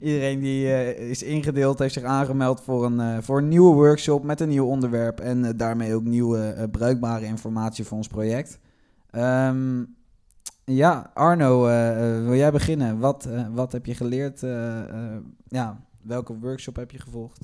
iedereen 0.00 0.40
die 0.40 0.86
is 1.08 1.22
ingedeeld, 1.22 1.78
heeft 1.78 1.94
zich 1.94 2.02
aangemeld 2.02 2.60
voor 2.60 2.84
een, 2.84 3.22
voor 3.22 3.38
een 3.38 3.48
nieuwe 3.48 3.74
workshop 3.74 4.22
met 4.22 4.40
een 4.40 4.48
nieuw 4.48 4.66
onderwerp. 4.66 5.20
En 5.20 5.56
daarmee 5.56 5.94
ook 5.94 6.04
nieuwe 6.04 6.68
bruikbare 6.70 7.24
informatie 7.24 7.84
voor 7.84 7.96
ons 7.96 8.08
project. 8.08 8.58
Ehm, 9.10 9.84
ja, 10.64 11.10
Arno, 11.14 11.62
wil 12.24 12.34
jij 12.34 12.52
beginnen? 12.52 12.98
Wat, 12.98 13.28
wat 13.52 13.72
heb 13.72 13.86
je 13.86 13.94
geleerd? 13.94 14.40
Ja, 15.48 15.80
welke 16.02 16.38
workshop 16.38 16.76
heb 16.76 16.90
je 16.90 16.98
gevolgd? 16.98 17.38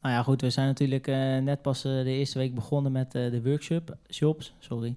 Nou 0.00 0.14
ja, 0.14 0.22
goed, 0.22 0.40
we 0.40 0.50
zijn 0.50 0.66
natuurlijk 0.66 1.06
eh, 1.06 1.36
net 1.38 1.62
pas 1.62 1.84
eh, 1.84 1.92
de 1.92 2.10
eerste 2.10 2.38
week 2.38 2.54
begonnen 2.54 2.92
met 2.92 3.14
eh, 3.14 3.30
de 3.30 3.42
workshop, 3.42 3.96
shops, 4.10 4.54
sorry. 4.58 4.96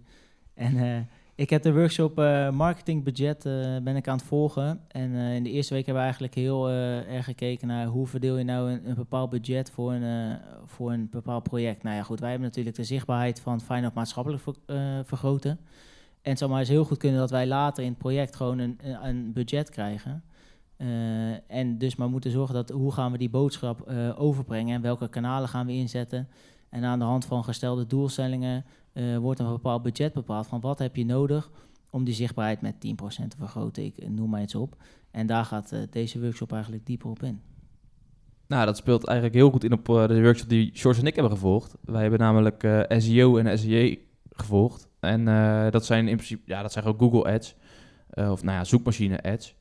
En 0.53 1.07
ik 1.35 1.49
heb 1.49 1.61
de 1.63 1.73
workshop 1.73 2.15
marketingbudget 2.53 3.43
ben 3.83 3.95
ik 3.95 4.07
aan 4.07 4.17
het 4.17 4.25
volgen. 4.25 4.79
En 4.87 5.11
in 5.13 5.43
de 5.43 5.49
eerste 5.49 5.73
week 5.73 5.85
hebben 5.85 6.03
we 6.03 6.09
eigenlijk 6.09 6.35
heel 6.35 6.69
erg 6.69 7.25
gekeken 7.25 7.67
naar 7.67 7.85
hoe 7.85 8.07
verdeel 8.07 8.37
je 8.37 8.43
nou 8.43 8.71
een, 8.71 8.95
bepaald 8.95 9.29
budget 9.29 9.71
voor 9.71 9.93
een, 9.93 10.37
voor 10.65 10.91
een 10.91 11.07
bepaald 11.11 11.43
project. 11.43 11.83
Nou 11.83 11.95
ja, 11.95 12.03
goed, 12.03 12.19
wij 12.19 12.29
hebben 12.29 12.47
natuurlijk 12.47 12.75
de 12.75 12.83
zichtbaarheid 12.83 13.39
van 13.39 13.61
Feyenoord 13.61 13.93
maatschappelijk 13.93 14.43
ver- 14.43 15.05
vergroten. 15.05 15.51
En 16.21 16.29
het 16.29 16.37
zou 16.37 16.51
maar 16.51 16.59
eens 16.59 16.69
heel 16.69 16.85
goed 16.85 16.97
kunnen 16.97 17.19
dat 17.19 17.29
wij 17.31 17.47
later 17.47 17.83
in 17.83 17.89
het 17.89 17.97
project 17.97 18.35
gewoon 18.35 18.59
een- 18.59 18.79
een 19.03 19.33
budget 19.33 19.69
krijgen. 19.69 20.23
Eh, 20.83 21.57
en 21.57 21.77
dus 21.77 21.95
maar 21.95 22.09
moeten 22.09 22.31
zorgen 22.31 22.55
dat 22.55 22.69
hoe 22.69 22.91
gaan 22.91 23.11
we 23.11 23.17
die 23.17 23.29
boodschap 23.29 23.81
eh, 23.81 24.21
overbrengen 24.21 24.75
en 24.75 24.81
welke 24.81 25.09
kanalen 25.09 25.49
gaan 25.49 25.65
we 25.65 25.71
inzetten. 25.71 26.27
En 26.69 26.83
aan 26.83 26.99
de 26.99 27.05
hand 27.05 27.25
van 27.25 27.43
gestelde 27.43 27.87
doelstellingen 27.87 28.65
eh, 28.93 29.17
wordt 29.17 29.39
een 29.39 29.49
bepaald 29.49 29.81
budget 29.81 30.13
bepaald 30.13 30.47
van 30.47 30.59
wat 30.59 30.79
heb 30.79 30.95
je 30.95 31.05
nodig 31.05 31.51
om 31.89 32.03
die 32.03 32.13
zichtbaarheid 32.13 32.61
met 32.61 32.73
10% 32.73 33.27
te 33.27 33.37
vergroten. 33.37 33.85
Ik 33.85 34.09
noem 34.09 34.29
maar 34.29 34.41
iets 34.41 34.55
op. 34.55 34.75
En 35.11 35.27
daar 35.27 35.45
gaat 35.45 35.75
deze 35.89 36.21
workshop 36.21 36.51
eigenlijk 36.51 36.85
dieper 36.85 37.09
op 37.09 37.23
in. 37.23 37.41
Nou, 38.47 38.65
dat 38.65 38.77
speelt 38.77 39.05
eigenlijk 39.05 39.37
heel 39.37 39.51
goed 39.51 39.63
in 39.63 39.73
op 39.73 39.85
de 39.85 40.21
workshop 40.21 40.49
die 40.49 40.69
George 40.73 40.99
en 40.99 41.07
ik 41.07 41.15
hebben 41.15 41.33
gevolgd. 41.33 41.75
Wij 41.81 42.01
hebben 42.01 42.19
namelijk 42.19 42.85
SEO 42.97 43.37
en 43.37 43.59
SEA 43.59 43.95
gevolgd. 44.29 44.87
En 44.99 45.25
dat 45.71 45.85
zijn 45.85 46.07
in 46.07 46.15
principe, 46.15 46.41
ja, 46.45 46.61
dat 46.61 46.71
zijn 46.71 46.83
gewoon 46.83 46.99
Google 46.99 47.33
Ads. 47.33 47.55
Of 48.09 48.43
nou 48.43 48.57
ja, 48.57 48.63
zoekmachine 48.63 49.23
ads. 49.23 49.55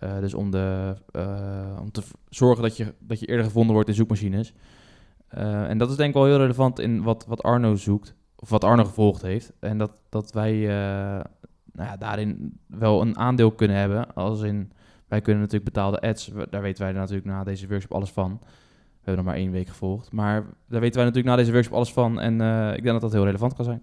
Eh, 0.00 0.18
dus 0.18 0.34
om, 0.34 0.50
de, 0.50 0.96
eh, 1.12 1.78
om 1.80 1.90
te 1.90 2.02
zorgen 2.28 2.62
dat 2.62 2.76
je, 2.76 2.94
dat 2.98 3.20
je 3.20 3.26
eerder 3.26 3.44
gevonden 3.44 3.74
wordt 3.74 3.88
in 3.88 3.94
zoekmachines. 3.94 4.54
Eh, 5.28 5.68
en 5.68 5.78
dat 5.78 5.90
is 5.90 5.96
denk 5.96 6.08
ik 6.08 6.14
wel 6.14 6.24
heel 6.24 6.36
relevant 6.36 6.78
in 6.78 7.02
wat, 7.02 7.26
wat 7.26 7.42
Arno 7.42 7.76
zoekt, 7.76 8.14
of 8.36 8.48
wat 8.48 8.64
Arno 8.64 8.84
gevolgd 8.84 9.22
heeft. 9.22 9.52
En 9.58 9.78
dat, 9.78 10.00
dat 10.08 10.32
wij 10.32 10.66
nou 11.72 11.88
ja, 11.88 11.96
daarin 11.96 12.58
wel 12.66 13.00
een 13.00 13.18
aandeel 13.18 13.50
kunnen 13.50 13.76
hebben. 13.76 14.14
Als 14.14 14.42
in, 14.42 14.72
wij 15.08 15.20
kunnen 15.20 15.42
natuurlijk 15.42 15.72
betaalde 15.72 16.00
ads, 16.00 16.30
daar 16.50 16.62
weten 16.62 16.84
wij 16.84 16.92
natuurlijk 16.92 17.26
na 17.26 17.44
deze 17.44 17.68
workshop 17.68 17.94
alles 17.94 18.10
van. 18.10 18.38
We 18.40 19.06
hebben 19.06 19.24
nog 19.24 19.34
maar 19.34 19.42
één 19.42 19.50
week 19.50 19.68
gevolgd. 19.68 20.12
Maar 20.12 20.44
daar 20.68 20.80
weten 20.80 20.96
wij 20.96 21.04
natuurlijk 21.04 21.34
na 21.34 21.36
deze 21.36 21.52
workshop 21.52 21.74
alles 21.74 21.92
van. 21.92 22.20
En 22.20 22.34
ik 22.76 22.82
denk 22.82 22.92
dat 22.92 23.00
dat 23.00 23.12
heel 23.12 23.24
relevant 23.24 23.54
kan 23.54 23.64
zijn. 23.64 23.82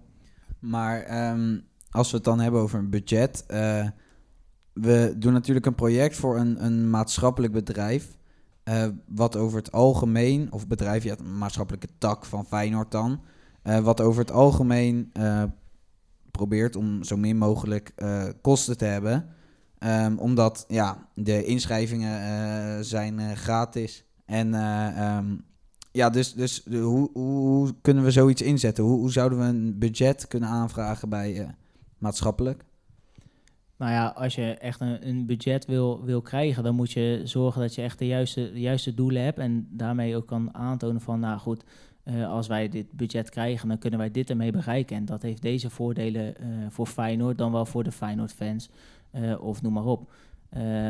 Maar 0.58 1.02
ehm, 1.02 1.58
als 1.90 2.10
we 2.10 2.16
het 2.16 2.24
dan 2.24 2.40
hebben 2.40 2.60
over 2.60 2.78
een 2.78 2.90
budget. 2.90 3.46
We 4.80 5.14
doen 5.16 5.32
natuurlijk 5.32 5.66
een 5.66 5.74
project 5.74 6.16
voor 6.16 6.36
een, 6.38 6.64
een 6.64 6.90
maatschappelijk 6.90 7.52
bedrijf. 7.52 8.16
eh, 8.62 8.86
wat 9.06 9.36
over 9.36 9.58
het 9.58 9.72
algemeen, 9.72 10.52
of 10.52 10.66
bedrijf, 10.66 11.04
ja, 11.04 11.16
een 11.18 11.38
maatschappelijke 11.38 11.88
tak 11.98 12.24
van 12.24 12.46
Feyenoord 12.46 12.90
dan. 12.90 13.20
eh, 13.62 13.78
wat 13.78 14.00
over 14.00 14.20
het 14.20 14.30
algemeen 14.32 15.10
eh, 15.12 15.42
probeert 16.30 16.76
om 16.76 17.02
zo 17.04 17.16
min 17.16 17.36
mogelijk 17.36 17.92
kosten 18.40 18.76
te 18.76 18.84
hebben. 18.84 19.26
Ehm, 19.78 20.16
omdat 20.16 20.64
ja, 20.68 21.08
de 21.14 21.44
inschrijvingen 21.44 22.84
zijn 22.84 23.36
gratis. 23.36 24.04
En 24.26 24.54
eh, 24.54 25.16
ehm, 25.16 25.36
ja, 25.92 26.10
dus, 26.10 26.34
dus 26.34 26.62
de- 26.64 26.76
hoe, 26.78 27.10
hoe, 27.12 27.74
kunnen 27.82 28.04
we 28.04 28.10
zoiets 28.10 28.42
inzetten? 28.42 28.84
Hoe, 28.84 28.98
hoe 28.98 29.12
zouden 29.12 29.38
we 29.38 29.44
een 29.44 29.78
budget 29.78 30.28
kunnen 30.28 30.48
aanvragen 30.48 31.08
bij 31.08 31.54
maatschappelijk? 31.98 32.64
Nou 33.78 33.92
ja, 33.92 34.06
als 34.06 34.34
je 34.34 34.54
echt 34.54 34.80
een, 34.80 35.08
een 35.08 35.26
budget 35.26 35.66
wil, 35.66 36.04
wil 36.04 36.20
krijgen, 36.22 36.62
dan 36.62 36.74
moet 36.74 36.92
je 36.92 37.20
zorgen 37.24 37.60
dat 37.60 37.74
je 37.74 37.82
echt 37.82 37.98
de 37.98 38.06
juiste, 38.06 38.50
juiste 38.54 38.94
doelen 38.94 39.22
hebt. 39.22 39.38
En 39.38 39.68
daarmee 39.70 40.16
ook 40.16 40.26
kan 40.26 40.54
aantonen 40.54 41.00
van, 41.00 41.20
nou 41.20 41.38
goed, 41.38 41.64
eh, 42.02 42.28
als 42.28 42.46
wij 42.46 42.68
dit 42.68 42.92
budget 42.92 43.30
krijgen, 43.30 43.68
dan 43.68 43.78
kunnen 43.78 43.98
wij 43.98 44.10
dit 44.10 44.30
ermee 44.30 44.52
bereiken. 44.52 44.96
En 44.96 45.04
dat 45.04 45.22
heeft 45.22 45.42
deze 45.42 45.70
voordelen 45.70 46.36
eh, 46.36 46.46
voor 46.68 46.86
Feyenoord 46.86 47.38
dan 47.38 47.52
wel 47.52 47.66
voor 47.66 47.84
de 47.84 47.92
Feyenoord-fans. 47.92 48.70
eh, 49.10 49.42
of 49.42 49.62
noem 49.62 49.72
maar 49.72 49.84
op. 49.84 50.10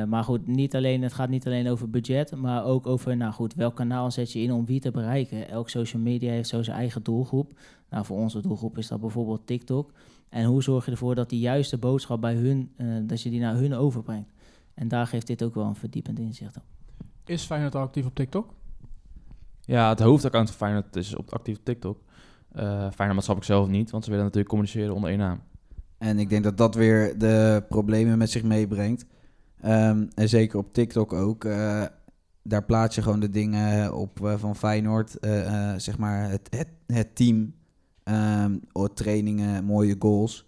Maar 0.06 0.24
goed, 0.24 0.46
niet 0.46 0.76
alleen, 0.76 1.02
het 1.02 1.12
gaat 1.12 1.28
niet 1.28 1.46
alleen 1.46 1.68
over 1.68 1.90
budget, 1.90 2.36
maar 2.36 2.64
ook 2.64 2.86
over, 2.86 3.16
nou 3.16 3.32
goed, 3.32 3.54
welk 3.54 3.74
kanaal 3.74 4.10
zet 4.10 4.32
je 4.32 4.40
in 4.40 4.52
om 4.52 4.66
wie 4.66 4.80
te 4.80 4.90
bereiken. 4.90 5.48
Elk 5.48 5.68
social 5.68 6.02
media 6.02 6.30
heeft 6.30 6.48
zo 6.48 6.62
zijn 6.62 6.76
eigen 6.76 7.02
doelgroep. 7.02 7.58
Nou, 7.90 8.04
voor 8.04 8.18
onze 8.18 8.40
doelgroep 8.40 8.78
is 8.78 8.88
dat 8.88 9.00
bijvoorbeeld 9.00 9.46
TikTok. 9.46 9.92
En 10.30 10.44
hoe 10.44 10.62
zorg 10.62 10.84
je 10.84 10.90
ervoor 10.90 11.14
dat 11.14 11.30
die 11.30 11.40
juiste 11.40 11.78
boodschap 11.78 12.20
bij 12.20 12.34
hun, 12.34 12.72
eh, 12.76 12.86
dat 13.02 13.22
je 13.22 13.30
die 13.30 13.40
naar 13.40 13.54
hun 13.54 13.74
overbrengt. 13.74 14.30
En 14.74 14.88
daar 14.88 15.06
geeft 15.06 15.26
dit 15.26 15.42
ook 15.42 15.54
wel 15.54 15.64
een 15.64 15.74
verdiepend 15.76 16.18
inzicht 16.18 16.56
op. 16.56 16.62
Is 17.24 17.44
Feyenoord 17.44 17.74
al 17.74 17.82
actief 17.82 18.06
op 18.06 18.14
TikTok? 18.14 18.54
Ja, 19.60 19.88
het 19.88 20.00
hoofdaccount 20.00 20.48
van 20.48 20.56
Feyenoord 20.58 20.96
is 20.96 21.14
op 21.16 21.32
actief 21.32 21.58
op 21.58 21.64
TikTok. 21.64 22.00
Eh 22.52 22.64
Feyenoord 22.68 23.12
maatschappelijk 23.14 23.44
zelf 23.44 23.68
niet, 23.68 23.90
want 23.90 24.04
ze 24.04 24.10
willen 24.10 24.24
natuurlijk 24.24 24.50
communiceren 24.50 24.94
onder 24.94 25.10
één 25.10 25.18
naam. 25.18 25.40
En 25.98 26.18
ik 26.18 26.28
denk 26.28 26.44
dat 26.44 26.56
dat 26.56 26.74
weer 26.74 27.18
de 27.18 27.64
problemen 27.68 28.18
met 28.18 28.30
zich 28.30 28.42
meebrengt. 28.42 29.06
Ehm, 29.60 30.06
en 30.14 30.28
zeker 30.28 30.58
op 30.58 30.72
TikTok 30.72 31.12
ook. 31.12 31.44
eh, 31.44 31.84
daar 32.42 32.64
plaats 32.64 32.94
je 32.94 33.02
gewoon 33.02 33.20
de 33.20 33.30
dingen 33.30 33.94
op 33.94 34.24
eh, 34.26 34.34
van 34.38 34.56
Feyenoord. 34.56 35.18
eh, 35.18 35.72
eh, 35.72 35.78
zeg 35.78 35.98
maar 35.98 36.30
het, 36.30 36.48
het, 36.50 36.68
het 36.86 37.14
team. 37.16 37.54
Oh, 38.72 38.84
trainingen, 38.94 39.64
mooie 39.64 39.96
goals. 39.98 40.46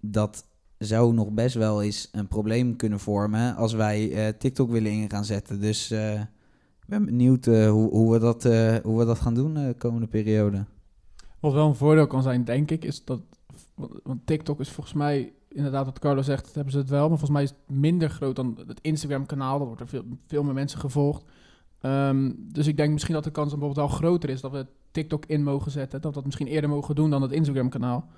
Dat 0.00 0.48
zou 0.78 1.14
nog 1.14 1.30
best 1.30 1.54
wel 1.54 1.82
eens 1.82 2.08
een 2.12 2.28
probleem 2.28 2.76
kunnen 2.76 3.00
vormen 3.00 3.56
als 3.56 3.72
wij 3.72 4.12
eh, 4.12 4.32
TikTok 4.38 4.70
willen 4.70 4.92
in 4.92 5.10
gaan 5.10 5.24
zetten. 5.24 5.60
Dus 5.60 5.90
eh, 5.90 6.20
ik 6.20 6.86
ben 6.86 7.04
benieuwd 7.04 7.46
eh, 7.46 7.70
hoe, 7.70 7.90
hoe, 7.90 8.12
we 8.12 8.18
dat, 8.18 8.42
hoe 8.82 8.98
we 8.98 9.04
dat 9.04 9.18
gaan 9.18 9.34
doen 9.34 9.54
de 9.54 9.74
komende 9.78 10.06
periode. 10.06 10.64
Wat 11.40 11.52
wel 11.52 11.68
een 11.68 11.74
voordeel 11.74 12.06
kan 12.06 12.22
zijn, 12.22 12.44
denk 12.44 12.70
ik, 12.70 12.84
is 12.84 13.04
dat... 13.04 13.20
Want 14.02 14.26
TikTok 14.26 14.60
is 14.60 14.70
volgens 14.70 14.94
mij, 14.94 15.32
inderdaad 15.48 15.84
wat 15.84 15.98
Carlo 15.98 16.22
zegt, 16.22 16.54
hebben 16.54 16.72
ze 16.72 16.78
het 16.78 16.88
wel. 16.88 17.08
Maar 17.08 17.18
volgens 17.18 17.30
mij 17.30 17.42
is 17.42 17.48
het 17.48 17.76
minder 17.76 18.10
groot 18.10 18.36
dan 18.36 18.58
het 18.66 18.78
Instagram-kanaal. 18.82 19.58
Daar 19.58 19.66
wordt 19.66 19.80
er 19.82 19.88
veel, 19.88 20.04
veel 20.26 20.42
meer 20.42 20.54
mensen 20.54 20.80
gevolgd. 20.80 21.24
Ehm, 21.80 22.32
dus 22.36 22.66
ik 22.66 22.76
denk 22.76 22.92
misschien 22.92 23.14
dat 23.14 23.24
de 23.24 23.30
kans 23.30 23.50
bijvoorbeeld 23.50 23.88
wel 23.88 23.96
groter 23.96 24.30
is 24.30 24.40
dat 24.40 24.52
we 24.52 24.66
TikTok 24.90 25.26
in 25.26 25.42
mogen 25.42 25.70
zetten. 25.70 26.00
Dat 26.00 26.10
we 26.10 26.16
dat 26.16 26.24
misschien 26.24 26.46
eerder 26.46 26.70
mogen 26.70 26.94
doen 26.94 27.10
dan 27.10 27.22
het 27.22 27.32
Instagram-kanaal. 27.32 28.08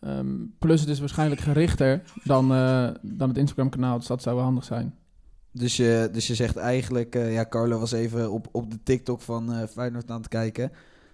Ehm, 0.00 0.34
plus 0.58 0.80
het 0.80 0.88
is 0.88 1.00
waarschijnlijk 1.00 1.40
gerichter 1.40 2.02
dan, 2.24 2.52
eh, 2.52 2.88
dan 3.02 3.28
het 3.28 3.38
Instagram-kanaal. 3.38 3.98
Dus 3.98 4.06
dat 4.06 4.22
zou 4.22 4.36
wel 4.36 4.44
handig 4.44 4.64
zijn. 4.64 4.94
Dus 5.52 5.76
je, 5.76 6.08
dus 6.12 6.26
je 6.26 6.34
zegt 6.34 6.56
eigenlijk, 6.56 7.14
eh, 7.14 7.32
ja, 7.32 7.46
Carlo 7.48 7.78
was 7.78 7.92
even 7.92 8.30
op, 8.32 8.48
op 8.52 8.70
de 8.70 8.82
TikTok 8.82 9.20
van 9.20 9.52
eh 9.52 9.66
Feyenoord 9.68 10.10
aan 10.10 10.16
het 10.16 10.28
kijken. 10.28 10.72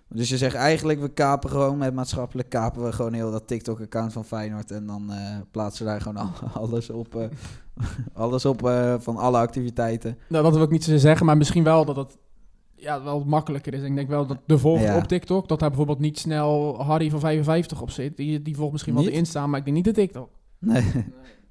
Dus 0.08 0.28
je 0.28 0.36
zegt 0.36 0.54
eigenlijk, 0.54 1.00
we 1.00 1.08
kapen 1.08 1.50
gewoon 1.50 1.78
met 1.78 1.94
maatschappelijk, 1.94 2.48
kapen 2.48 2.84
we 2.84 2.92
gewoon 2.92 3.12
heel 3.12 3.30
dat 3.30 3.46
TikTok-account 3.46 4.12
van 4.12 4.24
Feyenoord. 4.24 4.70
En 4.70 4.86
dan 4.86 5.12
plaatsen 5.50 5.84
we 5.84 5.90
daar 5.90 6.00
gewoon 6.00 6.16
al- 6.16 6.50
alles 6.62 6.90
op, 6.90 7.28
alles 8.14 8.44
op 8.44 8.66
eh, 8.66 8.94
van 8.98 9.16
alle 9.16 9.38
activiteiten. 9.38 10.18
Nou, 10.28 10.44
dat 10.44 10.54
wil 10.54 10.62
ik 10.62 10.70
niet 10.70 10.84
zo 10.84 10.96
zeggen, 10.96 11.26
maar 11.26 11.36
misschien 11.36 11.64
wel 11.64 11.84
dat 11.84 11.96
het 11.96 12.18
ja, 12.74 13.02
wel 13.02 13.24
makkelijker 13.24 13.74
is. 13.74 13.82
Ik 13.82 13.94
denk 13.94 14.08
wel 14.08 14.26
dat 14.26 14.38
de 14.46 14.58
volger 14.58 14.86
Ja. 14.86 14.96
op 14.96 15.04
TikTok, 15.04 15.48
dat 15.48 15.58
daar 15.60 15.68
bijvoorbeeld 15.68 15.98
niet 15.98 16.18
snel 16.18 16.82
Harry 16.82 17.10
van 17.10 17.20
55 17.20 17.80
op 17.80 17.90
zit. 17.90 18.16
Die, 18.16 18.42
die 18.42 18.56
volgt 18.56 18.72
misschien 18.72 18.94
wel 18.94 19.02
de? 19.02 19.10
Insta, 19.10 19.46
maar 19.46 19.58
ik 19.58 19.64
denk 19.64 19.76
niet 19.76 19.84
de 19.84 19.92
TikTok. 19.92 20.28
Nee, 20.58 20.82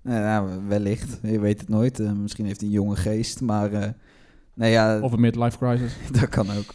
nee 0.02 0.20
nou, 0.20 0.68
wellicht. 0.68 1.20
Je 1.22 1.40
weet 1.40 1.60
het 1.60 1.70
nooit. 1.70 2.00
Eh, 2.00 2.12
misschien 2.12 2.46
heeft 2.46 2.60
hij 2.60 2.70
een 2.70 2.76
jonge 2.76 2.96
geest, 2.96 3.42
maar... 3.42 3.74
eh, 3.74 3.90
nee, 4.54 4.72
ja, 4.72 5.00
Of 5.00 5.12
een 5.12 5.20
midlife 5.20 5.58
crisis. 5.58 5.96
dat 6.20 6.30
kan 6.30 6.48
ook. 6.52 6.74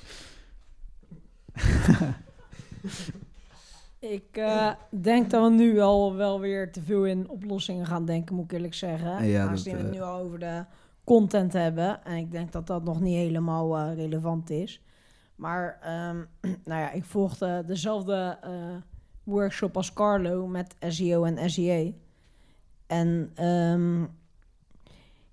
Ik 4.11 4.37
eh, 4.37 4.73
denk 4.91 5.31
dat 5.31 5.43
we 5.43 5.51
nu 5.51 5.81
al 5.81 6.15
wel 6.15 6.41
weer 6.41 6.73
te 6.73 6.83
veel 6.83 7.07
in 7.07 7.29
oplossingen 7.29 7.87
gaan 7.87 8.05
denken, 8.05 8.35
moet 8.35 8.45
ik 8.45 8.53
eerlijk 8.53 8.75
zeggen. 8.75 9.27
Ja, 9.27 9.43
Aangezien 9.43 9.77
we 9.77 9.83
het 9.83 9.89
eh, 9.89 9.95
nu 9.95 10.01
al 10.01 10.19
over 10.21 10.39
de 10.39 10.65
content 11.05 11.53
hebben. 11.53 12.05
En 12.05 12.17
ik 12.17 12.31
denk 12.31 12.53
dat 12.53 12.67
dat 12.67 12.85
nog 12.85 13.01
niet 13.01 13.15
helemaal 13.15 13.77
eh, 13.77 13.95
relevant 13.95 14.51
is. 14.51 14.83
Maar 15.35 15.79
ehm, 15.83 16.17
nou 16.69 16.81
ja, 16.81 16.91
ik 16.91 17.05
volgde 17.05 17.63
dezelfde 17.67 18.39
workshop 19.25 19.77
als 19.77 19.93
Carlo 19.93 20.47
met 20.47 20.77
SEO 20.81 21.25
en 21.25 21.51
SEA. 21.51 21.91
En 22.87 23.31
ehm, 23.35 24.05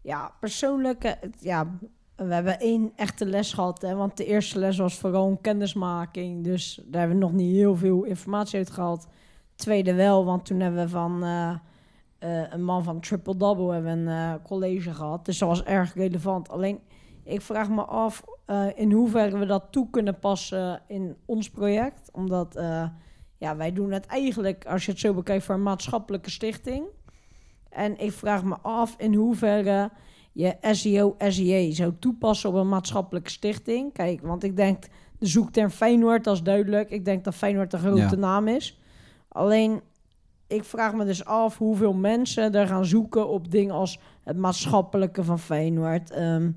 ja, 0.02 0.32
persoonlijk, 0.40 1.18
ja, 1.40 1.78
we 2.16 2.34
hebben 2.34 2.60
één 2.60 2.92
echte 2.96 3.26
les 3.26 3.54
gehad. 3.54 3.82
Hè, 3.82 3.96
want 3.96 4.18
de 4.18 4.26
eerste 4.26 4.60
les 4.60 4.78
was 4.78 4.98
vooral 4.98 5.28
een 5.28 5.42
kennismaking. 5.42 6.44
Dus 6.44 6.82
daar 6.86 7.00
hebben 7.00 7.20
we 7.20 7.26
nog 7.26 7.34
niet 7.34 7.56
heel 7.56 7.76
veel 7.76 8.04
informatie 8.04 8.58
uit 8.58 8.70
gehad. 8.70 9.08
Tweede 9.56 9.94
wel, 9.94 10.26
want 10.26 10.46
toen 10.46 10.60
hebben 10.60 10.84
we 10.84 10.90
van 10.90 11.24
eh, 11.24 11.50
eh, 12.20 12.52
een 12.52 12.64
man 12.64 12.84
van 12.84 13.00
Triple 13.00 13.38
Double 13.38 13.74
hebben 13.74 13.98
een 13.98 14.08
eh, 14.08 14.44
college 14.44 14.94
gehad. 14.94 15.26
Dus 15.26 15.38
dat 15.38 15.50
was 15.50 15.64
erg 15.64 15.94
relevant. 15.94 16.50
Alleen, 16.50 16.80
ik 17.24 17.42
vraag 17.42 17.70
me 17.70 17.82
af 17.82 18.24
in 18.76 18.92
hoeverre 18.92 19.38
we 19.38 19.46
dat 19.46 19.64
toe 19.70 19.90
kunnen 19.90 20.20
passen 20.20 20.82
in 20.88 21.16
ons 21.26 21.50
project. 21.50 22.10
Omdat 22.12 22.60
ja, 23.38 23.56
wij 23.56 23.74
doen 23.74 23.92
het 23.92 24.06
eigenlijk, 24.06 24.66
als 24.66 24.86
je 24.86 24.92
het 24.92 25.00
zo 25.00 25.14
bekijkt, 25.14 25.44
voor 25.44 25.56
een 25.56 25.64
maatschappelijke 25.64 26.30
stichting. 26.30 26.86
En 27.70 28.00
ik 28.00 28.12
vraag 28.12 28.44
me 28.44 28.56
af 28.62 28.96
in 28.98 29.14
hoeverre 29.14 29.90
je 30.34 30.56
SEO, 30.62 31.16
SEA 31.20 31.74
zou 31.74 31.94
toepassen 32.00 32.50
op 32.50 32.56
een 32.56 32.70
maatschappelijke 32.70 33.30
stichting. 33.30 33.94
Kijk, 33.94 34.22
want 34.22 34.44
ik 34.44 34.56
denk, 34.56 34.84
de 35.20 35.26
zoekterm 35.28 35.70
Feyenoord, 35.70 36.24
dat 36.24 36.36
is 36.36 36.44
duidelijk. 36.44 36.90
Ik 36.90 37.06
denk 37.06 37.24
dat 37.24 37.36
Feyenoord 37.36 37.74
een 37.74 37.80
grote 37.80 37.98
Ja. 37.98 38.16
naam 38.16 38.48
is. 38.48 38.80
Alleen, 39.28 39.82
ik 40.48 40.64
vraag 40.64 40.94
me 40.94 41.06
dus 41.06 41.26
af 41.26 41.58
hoeveel 41.58 41.94
mensen 41.94 42.54
er 42.56 42.68
gaan 42.68 42.86
zoeken 42.86 43.28
op 43.28 43.52
dingen 43.52 43.76
als 43.76 44.00
het 44.24 44.38
maatschappelijke 44.38 45.24
van 45.24 45.40
Feyenoord. 45.40 46.12
ehm, 46.12 46.52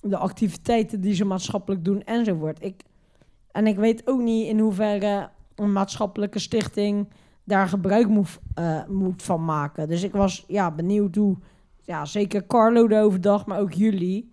de 0.00 0.16
activiteiten 0.16 1.00
die 1.00 1.14
ze 1.14 1.24
maatschappelijk 1.24 1.84
doen 1.84 2.02
enzovoort. 2.02 2.64
Ik, 2.64 2.82
en 3.52 3.66
ik 3.66 3.76
weet 3.76 4.06
ook 4.06 4.20
niet 4.20 4.46
in 4.46 4.58
hoeverre 4.58 5.28
een 5.54 5.72
maatschappelijke 5.72 6.38
stichting 6.38 7.08
daar 7.44 7.68
gebruik 7.68 8.08
moet, 8.08 8.38
eh, 8.54 8.84
moet 8.88 9.22
van 9.22 9.44
maken. 9.44 9.88
Dus 9.88 10.02
ik 10.02 10.12
was 10.12 10.44
ja, 10.48 10.70
benieuwd 10.70 11.14
hoe, 11.14 11.36
ja, 11.90 12.04
zeker 12.04 12.46
Carlo 12.46 12.88
daarover 12.88 13.20
dacht, 13.20 13.46
maar 13.46 13.60
ook 13.60 13.72
jullie. 13.72 14.32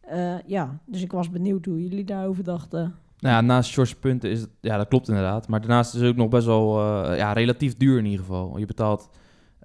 Eh, 0.00 0.34
ja, 0.46 0.80
dus 0.86 1.02
ik 1.02 1.12
was 1.12 1.30
benieuwd 1.30 1.64
hoe 1.64 1.82
jullie 1.82 2.04
daarover 2.04 2.44
dachten. 2.44 2.94
Nou 3.18 3.34
ja, 3.34 3.40
naast 3.40 4.00
punten 4.00 4.30
is 4.30 4.40
het, 4.40 4.50
ja, 4.60 4.76
dat 4.76 4.88
klopt 4.88 5.08
inderdaad. 5.08 5.48
Maar 5.48 5.60
daarnaast 5.60 5.94
is 5.94 6.00
het 6.00 6.10
ook 6.10 6.16
nog 6.16 6.28
best 6.28 6.46
wel, 6.46 6.80
eh, 6.80 7.16
ja, 7.16 7.32
relatief 7.32 7.76
duur 7.76 7.98
in 7.98 8.04
ieder 8.04 8.20
geval. 8.20 8.58
Je 8.58 8.66
betaalt 8.66 9.08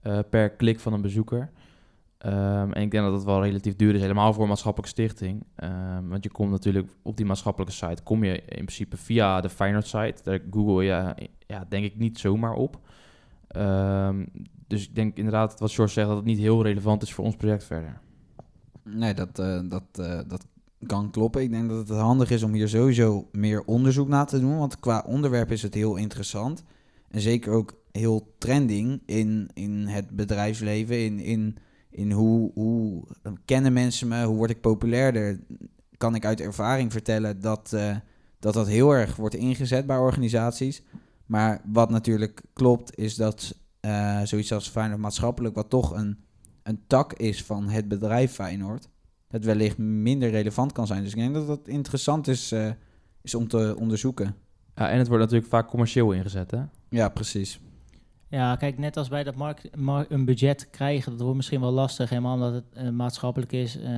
eh, 0.02 0.20
per 0.30 0.50
klik 0.50 0.80
van 0.80 0.94
een 0.94 1.02
bezoeker. 1.02 1.52
Ehm, 2.18 2.72
en 2.72 2.82
ik 2.82 2.92
denk 2.92 3.04
dat 3.04 3.14
het 3.14 3.24
wel 3.24 3.44
relatief 3.44 3.76
duur 3.76 3.96
is, 3.96 4.02
helemaal 4.02 4.34
voor 4.34 4.44
een 4.44 4.50
maatschappelijke 4.50 4.96
stichting. 4.96 5.44
Ehm, 5.56 6.08
want 6.08 6.24
je 6.24 6.32
komt 6.32 6.52
natuurlijk 6.52 6.90
op 7.02 7.18
die 7.18 7.26
maatschappelijke 7.26 7.74
site, 7.74 8.04
kom 8.04 8.24
je 8.24 8.34
in 8.36 8.66
principe 8.66 8.98
via 8.98 9.42
de 9.42 9.50
Feyenoord 9.50 9.88
site. 9.88 10.24
Daar 10.24 10.40
google 10.52 10.84
je, 10.84 11.30
ja, 11.48 11.66
denk 11.70 11.86
ik 11.86 11.98
niet 11.98 12.20
zomaar 12.20 12.54
op. 12.54 12.80
Ehm, 13.48 14.26
dus 14.68 14.84
ik 14.88 14.96
denk 14.96 15.18
inderdaad 15.18 15.60
wat 15.60 15.72
George 15.72 15.94
zegt, 15.94 16.08
dat 16.08 16.18
het 16.18 16.26
niet 16.26 16.38
heel 16.38 16.64
relevant 16.64 17.02
is 17.02 17.14
voor 17.14 17.26
ons 17.26 17.36
project 17.36 17.64
verder. 17.64 18.00
Nee, 18.84 19.14
dat, 19.14 19.40
eh, 19.40 19.60
dat, 19.70 19.84
eh, 19.92 20.20
dat 20.28 20.46
kan 20.86 21.12
kloppen. 21.12 21.42
Ik 21.42 21.52
denk 21.52 21.70
dat 21.70 21.88
het 21.88 21.98
handig 21.98 22.30
is 22.30 22.44
om 22.44 22.54
hier 22.54 22.68
sowieso 22.68 23.28
meer 23.32 23.64
onderzoek 23.64 24.08
naar 24.08 24.26
te 24.26 24.40
doen. 24.40 24.58
Want 24.58 24.80
qua 24.80 25.04
onderwerp 25.08 25.52
is 25.52 25.62
het 25.62 25.74
heel 25.74 25.96
interessant. 25.96 26.64
En 27.10 27.22
zeker 27.22 27.52
ook 27.52 27.82
heel 27.92 28.34
trending 28.38 29.02
in, 29.06 29.50
in 29.54 29.88
het 29.88 30.10
bedrijfsleven. 30.10 31.04
In, 31.04 31.20
in, 31.20 31.58
in 31.90 32.12
hoe, 32.12 32.52
hoe 32.54 33.04
kennen 33.46 33.74
mensen 33.74 34.08
me, 34.08 34.24
hoe 34.24 34.38
word 34.38 34.50
ik 34.50 34.62
populairder. 34.62 35.40
Kan 35.98 36.16
ik 36.16 36.26
uit 36.26 36.42
ervaring 36.42 36.92
vertellen 36.92 37.42
dat, 37.42 37.74
eh, 37.74 37.96
dat 38.40 38.54
dat 38.54 38.68
heel 38.68 38.92
erg 38.92 39.16
wordt 39.16 39.36
ingezet 39.36 39.86
bij 39.86 39.98
organisaties. 39.98 40.84
Maar 41.26 41.62
wat 41.66 41.90
natuurlijk 41.90 42.42
klopt, 42.54 42.98
is 42.98 43.16
dat 43.16 43.56
eh, 43.88 44.22
zoiets 44.24 44.52
als 44.54 44.70
Feyenoord 44.70 45.00
maatschappelijk, 45.02 45.56
wat 45.56 45.70
toch 45.70 45.92
een, 45.96 46.18
een 46.64 46.80
tak 46.88 47.14
is 47.14 47.44
van 47.44 47.70
het 47.70 47.88
bedrijf 47.88 48.32
Feyenoord, 48.32 48.90
het 49.28 49.46
wellicht 49.46 49.78
minder 49.78 50.30
relevant 50.30 50.72
kan 50.72 50.88
zijn. 50.88 51.02
Dus 51.04 51.12
ik 51.12 51.18
denk 51.18 51.34
dat 51.34 51.48
dat 51.48 51.68
interessant 51.68 52.28
is, 52.28 52.52
eh, 52.52 52.70
is 53.22 53.36
om 53.36 53.48
te 53.48 53.76
onderzoeken. 53.80 54.36
Ja, 54.76 54.90
en 54.90 54.98
het 54.98 55.08
wordt 55.08 55.24
natuurlijk 55.24 55.50
vaak 55.50 55.68
commercieel 55.68 56.12
ingezet, 56.12 56.52
hè? 56.52 56.62
Ja, 56.90 57.10
precies. 57.10 57.60
Ja, 58.30 58.56
kijk, 58.56 58.78
net 58.78 58.98
als 58.98 59.08
bij 59.08 59.24
dat 59.24 59.36
markt, 59.36 59.76
mar- 59.76 60.06
een 60.10 60.26
budget 60.26 60.70
krijgen, 60.70 61.12
dat 61.12 61.22
wordt 61.22 61.36
misschien 61.36 61.60
wel 61.62 61.72
lastig, 61.72 62.10
helemaal 62.10 62.34
omdat 62.34 62.54
het 62.54 62.64
eh, 62.74 62.90
maatschappelijk 62.90 63.52
is, 63.52 63.78
eh, 63.78 63.92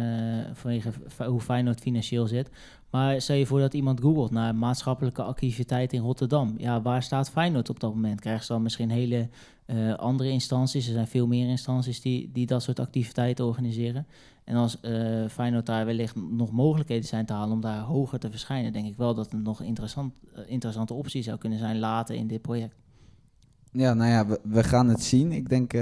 vanwege 0.54 0.91
hoe 1.25 1.41
Feyenoord 1.41 1.80
financieel 1.80 2.28
zit. 2.28 2.49
Maar 2.89 3.21
stel 3.21 3.36
je 3.36 3.45
voor 3.45 3.60
dat 3.60 3.73
iemand 3.73 4.02
googelt 4.02 4.32
naar 4.32 4.56
maatschappelijke 4.56 5.23
activiteit 5.23 5.93
in 5.93 6.02
Rotterdam. 6.02 6.54
Ja, 6.58 6.82
waar 6.82 7.04
staat 7.04 7.30
Feyenoord 7.30 7.69
op 7.69 7.80
dat 7.80 7.93
moment? 7.93 8.19
Krijgen 8.19 8.45
ze 8.45 8.52
dan 8.52 8.62
misschien 8.62 8.89
hele 8.89 9.30
eh, 9.65 9.93
andere 9.93 10.30
instanties? 10.30 10.88
Er 10.88 10.93
zijn 10.93 11.08
veel 11.08 11.28
meer 11.28 11.49
instanties 11.49 12.02
die, 12.02 12.30
die 12.34 12.45
dat 12.45 12.63
soort 12.63 12.80
activiteiten 12.80 13.45
organiseren. 13.45 14.08
En 14.43 14.56
als 14.56 14.80
eh 14.80 15.28
Feyenoord 15.28 15.65
daar 15.65 15.86
wellicht 15.86 16.15
nog 16.15 16.52
mogelijkheden 16.52 17.08
zijn 17.08 17.25
te 17.25 17.34
halen 17.34 17.52
om 17.52 17.62
daar 17.62 17.82
hoger 17.82 18.19
te 18.19 18.30
verschijnen, 18.30 18.73
denk 18.73 18.88
ik 18.88 18.97
wel 18.97 19.13
dat 19.13 19.32
het 19.32 19.43
nog 19.43 19.62
interessant, 19.62 20.13
eh, 20.34 20.41
interessante 20.47 20.93
optie 20.93 21.23
zou 21.23 21.38
kunnen 21.38 21.60
zijn 21.60 21.80
later 21.80 22.15
in 22.15 22.28
dit 22.28 22.41
project. 22.41 22.75
Ja, 23.71 23.93
nou 23.93 24.10
ja, 24.12 24.28
we, 24.28 24.39
we 24.43 24.63
gaan 24.63 24.88
het 24.88 25.04
zien. 25.04 25.32
Ik 25.32 25.49
denk, 25.49 25.73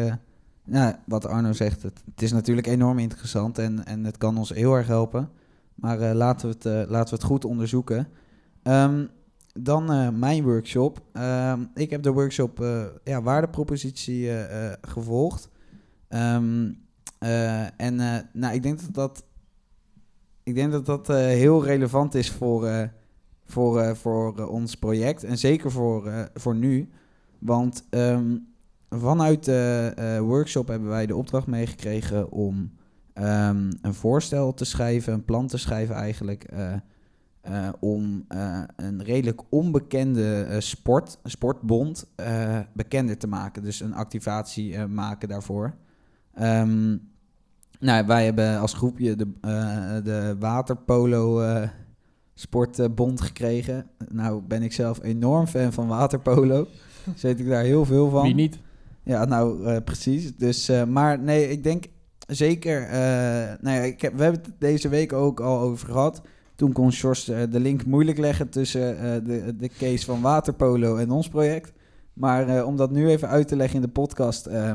nou, 0.64 0.96
wat 1.06 1.26
Arno 1.26 1.54
zegt, 1.54 1.84
het, 1.84 2.02
het 2.06 2.22
is 2.22 2.32
natuurlijk 2.32 2.68
enorm 2.68 3.00
interessant 3.00 3.58
en, 3.58 3.86
en 3.86 4.04
het 4.04 4.18
kan 4.18 4.38
ons 4.38 4.50
heel 4.50 4.74
erg 4.74 4.88
helpen. 4.88 5.30
Maar 5.78 6.02
eh, 6.02 6.16
laten, 6.16 6.48
we 6.48 6.54
het, 6.54 6.66
eh, 6.66 6.92
laten 6.92 7.10
we 7.10 7.16
het 7.16 7.24
goed 7.24 7.46
onderzoeken. 7.46 8.08
Ehm, 8.64 9.06
dan 9.54 9.92
eh, 9.92 10.10
mijn 10.10 10.44
workshop. 10.44 11.02
Ehm, 11.14 11.62
ik 11.74 11.90
heb 11.90 12.04
de 12.04 12.12
workshop 12.12 12.66
ja, 13.04 13.22
waardepropositie 13.22 14.30
gevolgd. 14.82 15.50
Ehm, 16.08 16.72
eh, 17.20 17.82
en 17.82 17.96
nou, 18.34 18.54
ik 18.54 18.64
denk 18.64 18.80
dat 18.82 18.94
dat, 18.94 19.24
ik 20.44 20.56
denk 20.56 20.72
dat, 20.72 20.86
dat 20.86 21.08
heel 21.08 21.64
relevant 21.64 22.16
is 22.16 22.32
voor, 22.32 22.90
voor, 23.46 23.96
voor 23.96 24.48
ons 24.48 24.76
project. 24.76 25.24
En 25.24 25.38
zeker 25.38 25.72
voor, 25.72 26.30
voor 26.34 26.56
nu. 26.56 26.90
Want 27.40 27.88
vanuit 28.90 29.46
de 29.46 30.18
workshop 30.22 30.68
hebben 30.68 30.90
wij 30.90 31.06
de 31.06 31.16
opdracht 31.16 31.48
meegekregen 31.48 32.32
om 32.32 32.72
ehm, 33.18 33.72
een 33.82 33.94
voorstel 33.94 34.54
te 34.54 34.66
schrijven, 34.66 35.14
een 35.14 35.26
plan 35.26 35.48
te 35.48 35.58
schrijven 35.58 35.96
eigenlijk. 35.96 36.44
eh, 36.44 36.74
eh, 37.42 37.70
om 37.80 38.26
eh, 38.28 38.62
een 38.76 39.04
redelijk 39.04 39.42
onbekende 39.50 40.56
sport, 40.60 41.18
sportbond, 41.24 42.06
bekender 42.74 43.18
te 43.18 43.28
maken. 43.28 43.64
Dus 43.64 43.80
een 43.80 43.94
activatie 43.94 44.86
maken 44.86 45.28
daarvoor. 45.28 45.74
Ehm, 46.34 46.98
nou, 47.80 48.06
wij 48.08 48.26
hebben 48.26 48.60
als 48.60 48.74
groepje 48.74 49.16
de, 49.16 49.32
de 50.04 50.36
waterpolo 50.40 51.44
sportbond 52.34 53.22
gekregen. 53.22 53.90
Nou 54.12 54.42
ben 54.42 54.64
ik 54.64 54.74
zelf 54.74 55.04
enorm 55.04 55.48
fan 55.48 55.74
van 55.74 55.88
waterpolo. 55.88 56.68
Weet 57.22 57.40
ik 57.40 57.48
daar 57.48 57.64
heel 57.64 57.86
veel 57.86 58.10
van. 58.10 58.24
Wie 58.24 58.36
niet? 58.36 58.60
Ja, 59.04 59.26
nou 59.26 59.80
precies. 59.82 60.36
Dus, 60.36 60.72
maar 60.88 61.20
nee, 61.20 61.50
ik 61.50 61.64
denk 61.64 61.86
zeker. 62.28 62.84
eh, 62.84 63.60
nou 63.62 63.76
ja, 63.76 63.82
ik 63.82 64.02
heb, 64.02 64.14
we 64.16 64.24
hebben 64.24 64.42
het 64.42 64.60
deze 64.60 64.90
week 64.90 65.14
ook 65.14 65.40
al 65.40 65.60
over 65.60 65.88
gehad. 65.88 66.22
Toen 66.58 66.72
kon 66.72 66.92
Sjors 66.92 67.28
eh, 67.28 67.42
de 67.50 67.60
link 67.60 67.86
moeilijk 67.86 68.18
leggen 68.18 68.50
tussen 68.50 69.00
eh, 69.00 69.26
de, 69.26 69.56
de 69.56 69.70
case 69.70 70.06
van 70.06 70.22
waterpolo 70.22 70.96
en 70.96 71.12
ons 71.12 71.30
project. 71.30 71.74
Maar 72.14 72.66
om 72.66 72.76
dat 72.76 72.92
nu 72.92 73.10
even 73.10 73.28
uit 73.28 73.48
te 73.48 73.56
leggen 73.56 73.76
in 73.76 73.82
de 73.82 73.92
podcast. 73.92 74.46
eh, 74.46 74.72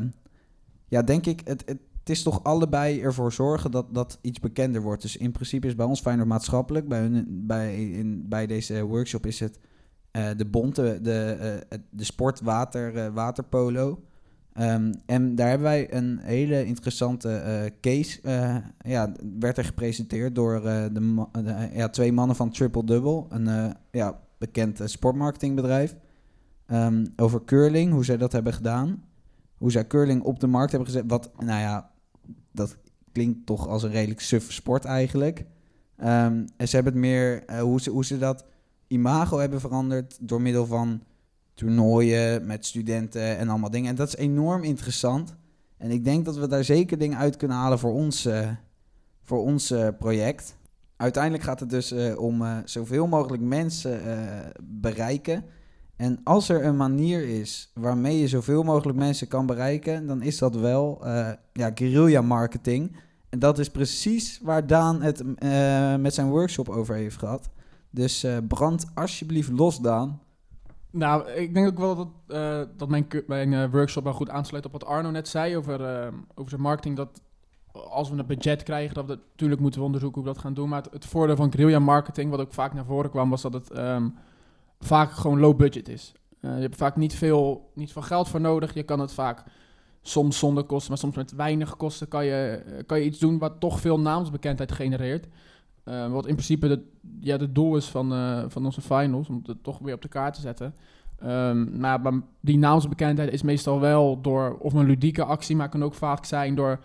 ja, 0.88 1.02
denk 1.02 1.26
ik, 1.26 1.40
het, 1.44 1.62
het, 1.66 1.78
is 2.04 2.22
toch 2.22 2.44
allebei 2.44 3.00
ervoor 3.00 3.32
zorgen 3.32 3.70
dat, 3.70 3.94
dat 3.94 4.18
iets 4.20 4.40
bekender 4.40 4.82
wordt. 4.82 5.02
Dus 5.02 5.16
in 5.16 5.32
principe 5.32 5.66
is 5.66 5.74
bij 5.74 5.86
ons 5.86 6.00
Feyenoord 6.00 6.28
maatschappelijk. 6.28 6.88
Bij, 6.88 7.00
hun, 7.00 7.42
bij, 7.46 7.90
in, 7.90 8.28
bij 8.28 8.46
deze 8.46 8.82
workshop 8.82 9.26
is 9.26 9.40
het 9.40 9.58
de 10.36 10.46
bond, 10.50 10.76
de, 10.76 10.98
de, 11.90 12.04
sport 12.04 12.40
water, 12.40 13.12
waterpolo. 13.12 14.02
Ehm, 14.52 14.92
en 15.06 15.34
daar 15.34 15.48
hebben 15.48 15.66
wij 15.66 15.94
een 15.94 16.18
hele 16.18 16.64
interessante 16.64 17.28
eh, 17.28 17.70
case. 17.80 18.20
eh, 18.22 18.56
ja, 18.78 19.12
werd 19.38 19.58
er 19.58 19.64
gepresenteerd 19.64 20.34
door 20.34 20.54
eh, 20.54 20.84
de, 20.92 21.68
ja, 21.72 21.88
twee 21.88 22.12
mannen 22.12 22.36
van 22.36 22.50
Triple 22.50 22.84
Double, 22.84 23.24
een 23.28 23.74
ja, 23.90 24.20
bekend 24.38 24.80
sportmarketingbedrijf. 24.84 25.96
Ehm, 26.66 27.06
over 27.16 27.44
curling, 27.44 27.92
hoe 27.92 28.04
zij 28.04 28.16
dat 28.16 28.32
hebben 28.32 28.52
gedaan. 28.52 29.04
Hoe 29.56 29.70
zij 29.70 29.86
curling 29.86 30.22
op 30.22 30.40
de 30.40 30.46
markt 30.46 30.70
hebben 30.70 30.88
gezet. 30.88 31.04
Wat, 31.06 31.30
nou 31.38 31.60
ja, 31.60 31.90
dat 32.52 32.76
klinkt 33.12 33.46
toch 33.46 33.68
als 33.68 33.82
een 33.82 33.90
redelijk 33.90 34.20
suffe 34.20 34.52
sport 34.52 34.84
eigenlijk. 34.84 35.44
Ehm, 35.96 36.46
en 36.56 36.68
ze 36.68 36.74
hebben 36.74 36.92
het 36.92 37.02
meer, 37.02 37.44
hoe, 37.60 37.80
ze, 37.80 37.90
hoe 37.90 38.04
ze 38.04 38.18
dat 38.18 38.44
imago 38.86 39.38
hebben 39.38 39.60
veranderd 39.60 40.18
door 40.20 40.42
middel 40.42 40.66
van 40.66 41.02
toernooien 41.54 42.46
met 42.46 42.66
studenten 42.66 43.38
en 43.38 43.48
allemaal 43.48 43.70
dingen. 43.70 43.90
En 43.90 43.96
dat 43.96 44.08
is 44.08 44.16
enorm 44.16 44.62
interessant. 44.62 45.34
En 45.82 45.90
ik 45.90 46.04
denk 46.04 46.24
dat 46.24 46.36
we 46.36 46.46
daar 46.48 46.64
zeker 46.64 46.98
dingen 46.98 47.18
uit 47.18 47.36
kunnen 47.36 47.56
halen 47.56 47.78
voor 47.78 47.92
ons, 47.92 48.24
eh, 48.24 48.48
voor 49.22 49.42
ons 49.42 49.70
eh, 49.70 49.88
project. 49.98 50.56
Uiteindelijk 50.96 51.44
gaat 51.44 51.60
het 51.60 51.70
dus 51.70 51.92
eh, 51.92 52.18
om 52.18 52.44
zoveel 52.64 53.06
mogelijk 53.06 53.42
mensen 53.42 54.00
bereiken. 54.62 55.44
En 55.96 56.20
als 56.24 56.48
er 56.48 56.64
een 56.64 56.76
manier 56.76 57.28
is 57.28 57.70
waarmee 57.74 58.18
je 58.18 58.28
zoveel 58.28 58.62
mogelijk 58.62 58.98
mensen 58.98 59.28
kan 59.28 59.46
bereiken, 59.46 60.06
dan 60.06 60.22
is 60.22 60.38
dat 60.38 60.54
wel 60.54 61.06
ja, 61.52 61.70
guerrilla 61.74 62.20
marketing. 62.20 62.96
En 63.28 63.38
dat 63.38 63.58
is 63.58 63.70
precies 63.70 64.40
waar 64.42 64.66
Daan 64.66 65.02
het 65.02 65.22
met 66.00 66.14
zijn 66.14 66.28
workshop 66.28 66.68
over 66.68 66.94
heeft 66.94 67.16
gehad. 67.16 67.50
Dus 67.90 68.26
brand 68.48 68.86
alsjeblieft 68.94 69.50
los, 69.50 69.78
Daan. 69.78 70.20
Nou, 70.92 71.30
ik 71.30 71.54
denk 71.54 71.66
ook 71.66 71.78
wel 71.78 71.96
dat, 71.96 72.08
eh, 72.26 72.60
dat 72.76 72.88
mijn, 72.88 73.06
mijn 73.26 73.52
eh, 73.52 73.70
workshop 73.70 74.04
wel 74.04 74.12
goed 74.12 74.30
aansluit 74.30 74.66
op 74.66 74.72
wat 74.72 74.84
Arno 74.84 75.10
net 75.10 75.28
zei 75.28 75.56
over, 75.56 75.84
eh, 75.84 76.12
over 76.34 76.50
zijn 76.50 76.62
marketing. 76.62 76.96
Dat 76.96 77.22
als 77.72 78.10
we 78.10 78.18
een 78.18 78.26
budget 78.26 78.62
krijgen, 78.62 78.94
dat 78.94 79.06
we 79.06 79.18
natuurlijk 79.30 79.60
moeten 79.60 79.82
onderzoeken 79.82 80.20
hoe 80.20 80.28
we 80.28 80.34
dat 80.34 80.44
gaan 80.44 80.54
doen. 80.54 80.68
Maar 80.68 80.84
het, 80.90 81.06
voordeel 81.06 81.36
van 81.36 81.52
guerrilla 81.52 81.78
marketing, 81.78 82.30
wat 82.30 82.40
ook 82.40 82.52
vaak 82.52 82.74
naar 82.74 82.84
voren 82.84 83.10
kwam, 83.10 83.30
was 83.30 83.42
dat 83.42 83.52
het 83.52 83.70
ehm, 83.70 84.08
vaak 84.80 85.10
gewoon 85.10 85.40
low 85.40 85.56
budget 85.56 85.88
is. 85.88 86.12
Je 86.40 86.48
hebt 86.48 86.76
vaak 86.76 86.96
niet 86.96 87.14
veel, 87.14 87.70
niet 87.74 87.92
veel 87.92 88.02
geld 88.02 88.28
voor 88.28 88.40
nodig. 88.40 88.74
Je 88.74 88.82
kan 88.82 89.00
het 89.00 89.12
vaak 89.12 89.44
soms 90.02 90.38
zonder 90.38 90.64
kosten, 90.64 90.90
maar 90.90 90.98
soms 90.98 91.16
met 91.16 91.32
weinig 91.34 91.76
kosten 91.76 92.08
kan 92.08 92.24
je, 92.24 92.62
kan 92.86 92.98
je 92.98 93.04
iets 93.04 93.18
doen 93.18 93.38
wat 93.38 93.60
toch 93.60 93.80
veel 93.80 94.00
naamsbekendheid 94.00 94.72
genereert. 94.72 95.26
Eh, 95.84 96.12
wat 96.12 96.26
in 96.26 96.34
principe 96.34 96.68
de, 96.68 96.82
ja, 97.20 97.36
het 97.36 97.54
doel 97.54 97.76
is 97.76 97.86
van, 97.86 98.12
eh, 98.12 98.44
van 98.48 98.64
onze 98.64 98.80
finals, 98.80 99.28
om 99.28 99.42
het 99.46 99.62
toch 99.62 99.78
weer 99.78 99.94
op 99.94 100.02
de 100.02 100.08
kaart 100.08 100.34
te 100.34 100.40
zetten. 100.40 100.74
Ehm, 101.18 101.80
maar, 101.80 102.00
maar 102.00 102.12
die 102.40 102.58
naamsbekendheid 102.58 103.32
is 103.32 103.42
meestal 103.42 103.80
wel 103.80 104.20
door 104.20 104.56
of 104.58 104.72
een 104.72 104.86
ludieke 104.86 105.24
actie, 105.24 105.56
maar 105.56 105.68
kan 105.68 105.84
ook 105.84 105.94
vaak 105.94 106.24
zijn 106.24 106.54
door 106.54 106.80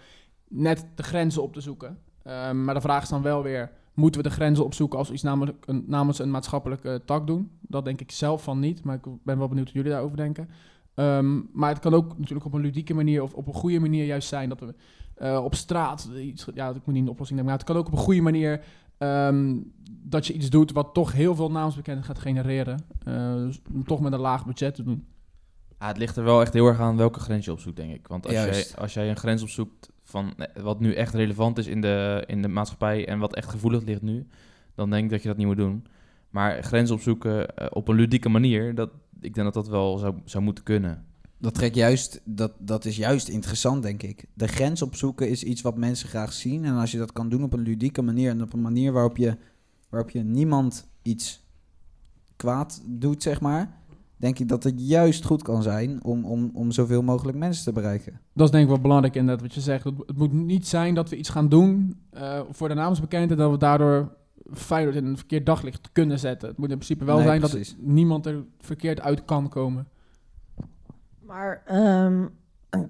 net 0.48 0.86
de 0.96 1.04
grenzen 1.04 1.44
op 1.44 1.54
te 1.54 1.62
zoeken. 1.62 1.98
Ehm, 2.24 2.64
maar 2.64 2.74
de 2.74 2.82
vraag 2.82 3.04
is 3.04 3.10
dan 3.10 3.22
wel 3.22 3.44
weer, 3.44 3.72
moeten 3.94 4.22
we 4.22 4.28
de 4.28 4.34
grenzen 4.34 4.66
opzoeken 4.66 4.98
als 4.98 5.08
we 5.08 5.14
iets 5.14 5.24
namelijk 5.24 5.66
een, 5.66 5.84
namens 5.88 6.20
een 6.20 6.32
maatschappelijke 6.32 7.02
tak 7.06 7.28
doen? 7.28 7.52
Dat 7.62 7.86
denk 7.86 8.02
ik 8.02 8.12
zelf 8.12 8.44
van 8.44 8.60
niet, 8.60 8.84
maar 8.84 8.96
ik 8.96 9.06
ben 9.24 9.38
wel 9.38 9.48
benieuwd 9.48 9.66
wat 9.66 9.76
jullie 9.76 9.92
daarover 9.92 10.18
denken. 10.18 10.50
Ehm, 10.94 11.40
maar 11.54 11.70
het 11.70 11.80
kan 11.80 11.94
ook 11.94 12.18
natuurlijk 12.18 12.46
op 12.46 12.54
een 12.54 12.62
ludieke 12.62 12.94
manier 12.94 13.22
of 13.22 13.34
op 13.34 13.48
een 13.48 13.54
goede 13.54 13.80
manier 13.80 14.06
juist 14.06 14.28
zijn 14.28 14.50
dat 14.50 14.60
we 14.60 14.74
eh, 15.16 15.44
op 15.44 15.56
straat 15.56 16.10
iets, 16.20 16.48
ja, 16.54 16.70
ik 16.70 16.86
moet 16.86 16.96
niet 16.96 17.04
een 17.04 17.10
oplossing 17.10 17.40
nemen, 17.40 17.46
maar 17.46 17.60
het 17.60 17.64
kan 17.64 17.78
ook 17.78 17.88
op 17.88 17.92
een 17.92 17.98
goede 17.98 18.22
manier 18.22 18.64
ehm, 18.98 19.58
dat 20.10 20.28
je 20.28 20.34
iets 20.34 20.50
doet 20.50 20.72
wat 20.72 20.94
toch 20.94 21.12
heel 21.12 21.36
veel 21.36 21.52
naamsbekendheid 21.52 22.08
gaat 22.08 22.20
genereren. 22.20 22.86
Eh, 23.04 23.34
dus 23.34 23.62
om 23.74 23.84
toch 23.84 24.00
met 24.00 24.14
een 24.14 24.20
laag 24.20 24.46
budget 24.46 24.76
te 24.76 24.84
doen. 24.84 25.06
Ja, 25.80 25.88
het 25.88 25.98
ligt 25.98 26.18
er 26.18 26.24
wel 26.24 26.42
echt 26.42 26.54
heel 26.54 26.68
erg 26.68 26.80
aan 26.80 26.98
welke 26.98 27.20
grens 27.20 27.46
je 27.46 27.52
opzoekt, 27.52 27.76
denk 27.76 27.94
ik. 27.94 28.08
Want 28.08 28.26
als, 28.26 28.34
jij, 28.34 28.66
als 28.78 28.94
jij 28.94 29.10
een 29.10 29.18
grens 29.18 29.42
opzoekt 29.42 29.92
van 30.04 30.34
eh, 30.38 30.64
wat 30.64 30.80
nu 30.80 30.94
echt 30.94 31.14
relevant 31.14 31.58
is 31.58 31.68
in 31.68 31.82
de, 31.82 32.24
in 32.28 32.42
de 32.42 32.48
maatschappij 32.48 33.08
en 33.08 33.20
wat 33.20 33.36
echt 33.36 33.50
gevoelig 33.50 33.84
ligt 33.84 34.02
nu, 34.02 34.28
dan 34.76 34.90
denk 34.90 35.04
ik 35.04 35.10
dat 35.10 35.22
je 35.22 35.28
dat 35.28 35.38
niet 35.38 35.48
moet 35.48 35.58
doen. 35.58 35.86
Maar 36.30 36.64
grenzen 36.64 36.96
opzoeken 36.96 37.56
eh, 37.56 37.68
op 37.70 37.88
een 37.88 37.96
ludieke 37.96 38.30
manier, 38.30 38.76
dat, 38.76 38.90
ik 39.20 39.34
denk 39.34 39.54
dat 39.54 39.54
dat 39.54 39.68
wel 39.68 39.98
zou, 39.98 40.16
zou 40.26 40.44
moeten 40.44 40.64
kunnen. 40.64 41.06
Dat, 41.38 41.54
trekt 41.54 41.76
juist, 41.76 42.22
dat, 42.24 42.52
dat 42.60 42.86
is 42.86 42.98
juist 42.98 43.28
interessant, 43.28 43.84
denk 43.84 44.04
ik. 44.04 44.26
De 44.34 44.48
grens 44.48 44.82
opzoeken 44.82 45.30
is 45.30 45.44
iets 45.44 45.62
wat 45.62 45.78
mensen 45.78 46.10
graag 46.10 46.34
zien. 46.34 46.66
En 46.66 46.74
als 46.74 46.92
je 46.92 46.98
dat 46.98 47.12
kan 47.12 47.30
doen 47.30 47.44
op 47.44 47.54
een 47.54 47.60
ludieke 47.60 48.02
manier 48.02 48.30
en 48.30 48.42
op 48.42 48.54
een 48.54 48.62
manier 48.62 48.92
waarop 48.92 49.18
je, 49.18 49.38
waarop 49.90 50.10
je 50.10 50.24
niemand 50.24 50.88
iets 51.02 51.46
kwaad 52.36 52.82
doet, 52.86 53.24
zeg 53.24 53.42
maar. 53.42 53.76
Denk 54.18 54.40
ik 54.40 54.48
dat 54.48 54.64
het 54.64 54.74
juist 54.78 55.26
goed 55.26 55.44
kan 55.44 55.64
zijn 55.64 56.04
om, 56.04 56.26
om, 56.26 56.52
om 56.54 56.72
zoveel 56.72 57.02
mogelijk 57.04 57.38
mensen 57.38 57.64
te 57.64 57.72
bereiken. 57.72 58.20
Dat 58.34 58.46
is 58.46 58.52
denk 58.52 58.64
ik 58.64 58.70
wel 58.70 58.82
belangrijk 58.82 59.16
inderdaad 59.16 59.44
wat 59.44 59.54
je 59.54 59.62
zegt. 59.62 59.84
Het, 59.84 59.94
het 60.06 60.18
moet 60.18 60.34
niet 60.34 60.68
zijn 60.68 60.94
dat 60.96 61.10
we 61.10 61.18
iets 61.18 61.30
gaan 61.30 61.50
doen 61.50 62.00
eh, 62.10 62.40
voor 62.50 62.68
de 62.68 62.74
naamsbekendheid... 62.74 63.40
dat 63.40 63.52
we 63.52 63.58
daardoor 63.58 64.16
Feyenoord 64.54 64.96
in 64.96 65.06
een 65.06 65.18
verkeerd 65.18 65.46
daglicht 65.46 65.90
kunnen 65.92 66.20
zetten. 66.20 66.50
Het 66.50 66.58
moet 66.58 66.70
in 66.70 66.76
principe 66.76 67.06
wel 67.06 67.16
Nee, 67.16 67.26
zijn 67.26 67.40
precies. 67.40 67.70
dat 67.70 67.86
niemand 67.86 68.26
er 68.26 68.44
verkeerd 68.60 69.02
uit 69.02 69.26
kan 69.26 69.50
komen. 69.50 69.88
Maar 71.28 71.62
ehm, 71.66 72.26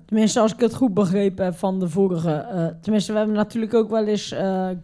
tenminste, 0.05 0.39
als 0.39 0.53
ik 0.53 0.59
het 0.59 0.73
goed 0.75 0.93
begrepen 0.93 1.45
heb 1.45 1.55
van 1.55 1.79
de 1.79 1.89
vorige. 1.89 2.31
eh, 2.33 2.67
tenminste, 2.81 3.11
we 3.11 3.17
hebben 3.17 3.35
natuurlijk 3.35 3.73
ook 3.73 3.89
wel 3.89 4.05
eens 4.05 4.35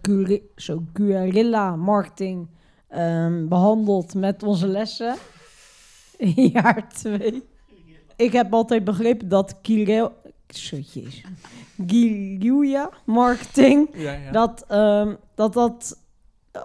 guri- 0.02 0.44
zo 0.56 0.84
guerrilla 0.94 1.76
marketing 1.76 2.48
ehm, 2.88 3.48
behandeld 3.48 4.14
met 4.16 4.44
onze 4.44 4.68
lessen. 4.68 5.16
In 6.18 6.50
jaar 6.54 6.90
twee. 6.94 7.44
Ik 8.16 8.32
heb 8.32 8.54
altijd 8.54 8.84
begrepen 8.84 9.28
dat. 9.30 9.56
Zo, 10.48 10.76
jezus. 10.76 11.24
Guerrilla 11.88 12.90
marketing. 13.06 13.90
Ja, 13.94 14.12
ja. 14.14 14.32
Dat, 14.32 14.66
ehm, 14.68 15.16
dat 15.36 15.54
dat 15.54 16.00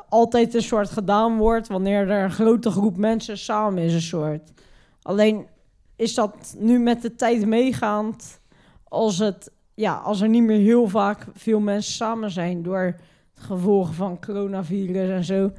altijd 0.09 0.55
een 0.55 0.63
soort 0.63 0.91
gedaan 0.91 1.37
wordt 1.37 1.69
wanneer 1.69 2.11
er 2.11 2.25
een 2.25 2.31
grote 2.31 2.71
groep 2.71 2.97
mensen 2.97 3.39
samen 3.39 3.83
is, 3.83 3.95
een 3.95 4.01
soort. 4.01 4.51
Alleen 5.03 5.47
is 5.99 6.15
dat 6.15 6.57
nu 6.59 6.79
met 6.79 7.03
de 7.03 7.15
tijd 7.15 7.47
meegaand 7.47 8.41
als, 8.85 9.19
het, 9.19 9.51
ja, 9.75 9.95
als 9.95 10.21
er 10.21 10.29
niet 10.29 10.43
meer 10.43 10.61
heel 10.61 10.89
vaak 10.89 11.27
veel 11.35 11.61
mensen 11.61 11.93
samen 11.93 12.31
zijn 12.31 12.63
door 12.63 12.97
het 13.35 13.45
gevolgen 13.45 13.95
van 13.95 14.21
coronavirus 14.21 15.11
en 15.11 15.25
zo. 15.25 15.51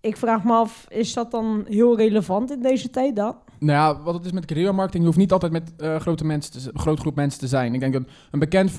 Ik 0.00 0.16
vraag 0.16 0.44
me 0.44 0.52
af, 0.52 0.86
is 0.88 1.12
dat 1.12 1.30
dan 1.30 1.64
heel 1.68 1.96
relevant 1.96 2.50
in 2.50 2.62
deze 2.62 2.90
tijd 2.90 3.16
dan? 3.16 3.36
Nou 3.58 3.78
ja, 3.78 4.02
wat 4.02 4.14
het 4.14 4.24
is 4.24 4.32
met 4.32 4.44
guerrilla 4.46 4.72
marketing, 4.72 5.02
je 5.02 5.08
hoeft 5.08 5.20
niet 5.20 5.32
altijd 5.32 5.52
met 5.52 5.72
eh, 5.76 5.96
grote 5.96 6.24
mensen 6.24 6.72
groep 6.74 7.14
mensen 7.14 7.40
te 7.40 7.48
zijn. 7.48 7.74
Ik 7.74 7.80
denk 7.80 7.94
een 8.30 8.38
bekend 8.38 8.70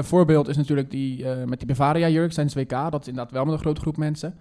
voorbeeld 0.00 0.48
is 0.48 0.56
natuurlijk 0.56 0.90
die 0.90 1.28
eh, 1.28 1.44
met 1.46 1.58
die 1.58 1.68
Bavaria 1.68 2.08
jurk 2.08 2.32
tijdens 2.32 2.54
WK. 2.54 2.90
Dat 2.90 3.00
is 3.00 3.08
inderdaad 3.08 3.32
wel 3.32 3.44
met 3.44 3.54
een 3.54 3.60
grote 3.60 3.80
groep 3.80 3.96
mensen. 3.96 4.34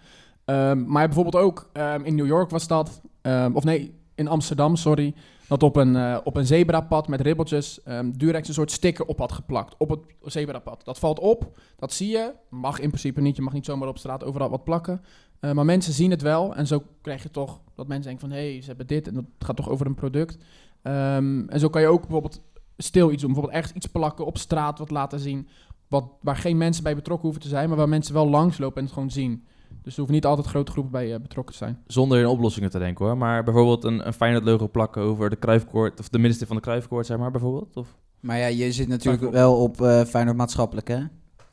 Ehm, 0.45 0.85
maar 0.85 1.05
bijvoorbeeld 1.05 1.43
ook 1.43 1.69
ehm, 1.73 2.01
in 2.03 2.15
New 2.15 2.25
York 2.25 2.49
was 2.49 2.67
dat, 2.67 3.01
ehm, 3.21 3.51
of 3.53 3.63
nee, 3.63 3.93
in 4.15 4.27
Amsterdam, 4.27 4.75
sorry, 4.75 5.13
dat 5.51 5.63
op 5.63 5.75
een, 5.75 5.95
eh, 5.95 6.17
op 6.23 6.35
een 6.35 6.45
zebrapad 6.45 7.07
met 7.07 7.21
ribbeltjes 7.21 7.83
ehm, 7.83 8.11
Durex 8.11 8.47
een 8.47 8.53
soort 8.53 8.71
sticker 8.71 9.05
op 9.05 9.17
had 9.17 9.31
geplakt. 9.31 9.75
Op 9.77 9.89
het 9.89 9.99
zebrapad. 10.23 10.85
Dat 10.85 10.99
valt 10.99 11.19
op, 11.19 11.59
dat 11.77 11.93
zie 11.93 12.09
je. 12.09 12.33
Mag 12.49 12.79
in 12.79 12.87
principe 12.87 13.21
niet, 13.21 13.35
je 13.35 13.41
mag 13.41 13.53
niet 13.53 13.65
zomaar 13.65 13.87
op 13.87 13.97
straat 13.97 14.23
overal 14.23 14.49
wat 14.49 14.63
plakken. 14.63 15.01
Eh, 15.39 15.51
maar 15.51 15.65
mensen 15.65 15.93
zien 15.93 16.11
het 16.11 16.21
wel 16.21 16.55
en 16.55 16.67
zo 16.67 16.83
krijg 17.01 17.23
je 17.23 17.31
toch 17.31 17.61
dat 17.75 17.87
mensen 17.87 18.09
denken 18.09 18.29
van... 18.29 18.37
hé, 18.37 18.51
hey, 18.51 18.61
ze 18.61 18.67
hebben 18.67 18.87
dit 18.87 19.07
en 19.07 19.13
dat 19.13 19.25
gaat 19.39 19.55
toch 19.55 19.69
over 19.69 19.85
een 19.85 19.95
product. 19.95 20.37
Ehm, 20.81 21.47
en 21.47 21.59
zo 21.59 21.69
kan 21.69 21.81
je 21.81 21.87
ook 21.87 22.01
bijvoorbeeld 22.01 22.41
stil 22.77 23.11
iets 23.11 23.21
doen. 23.21 23.33
Bijvoorbeeld 23.33 23.63
echt 23.63 23.75
iets 23.75 23.85
plakken 23.85 24.25
op 24.25 24.37
straat, 24.37 24.79
wat 24.79 24.91
laten 24.91 25.19
zien... 25.19 25.47
Wat, 25.87 26.05
waar 26.21 26.35
geen 26.35 26.57
mensen 26.57 26.83
bij 26.83 26.95
betrokken 26.95 27.25
hoeven 27.25 27.43
te 27.43 27.49
zijn... 27.49 27.67
maar 27.67 27.77
waar 27.77 27.89
mensen 27.89 28.13
wel 28.13 28.29
langslopen 28.29 28.77
en 28.77 28.83
het 28.83 28.93
gewoon 28.93 29.11
zien. 29.11 29.45
Dus 29.82 29.91
er 29.91 29.97
hoeven 29.97 30.15
niet 30.15 30.25
altijd 30.25 30.47
grote 30.47 30.71
groepen 30.71 30.91
bij 30.91 31.13
eh, 31.13 31.19
betrokken 31.21 31.53
te 31.53 31.57
zijn. 31.63 31.77
Zonder 31.88 32.19
in 32.19 32.25
oplossingen 32.27 32.69
te 32.69 32.79
denken 32.79 33.05
hoor. 33.05 33.17
Maar 33.17 33.43
bijvoorbeeld 33.43 33.84
een, 33.84 34.07
een 34.07 34.13
Feyenoord 34.13 34.43
logo 34.43 34.67
plakken 34.67 35.01
over 35.01 35.29
de 35.29 35.36
kruifkoord, 35.36 35.99
of 35.99 36.09
de 36.09 36.17
middenstip 36.17 36.47
van 36.47 36.55
de 36.55 36.61
kruifkoord, 36.61 37.05
zeg 37.05 37.17
maar, 37.17 37.32
bijvoorbeeld. 37.32 37.75
Of? 37.77 37.95
Maar 38.19 38.38
ja, 38.38 38.45
je 38.45 38.71
zit 38.71 38.88
natuurlijk 38.88 39.32
wel 39.32 39.55
op 39.61 39.82
eh 39.82 40.03
Feyenoord 40.03 40.38
maatschappelijk, 40.38 40.88
hè? 40.88 40.99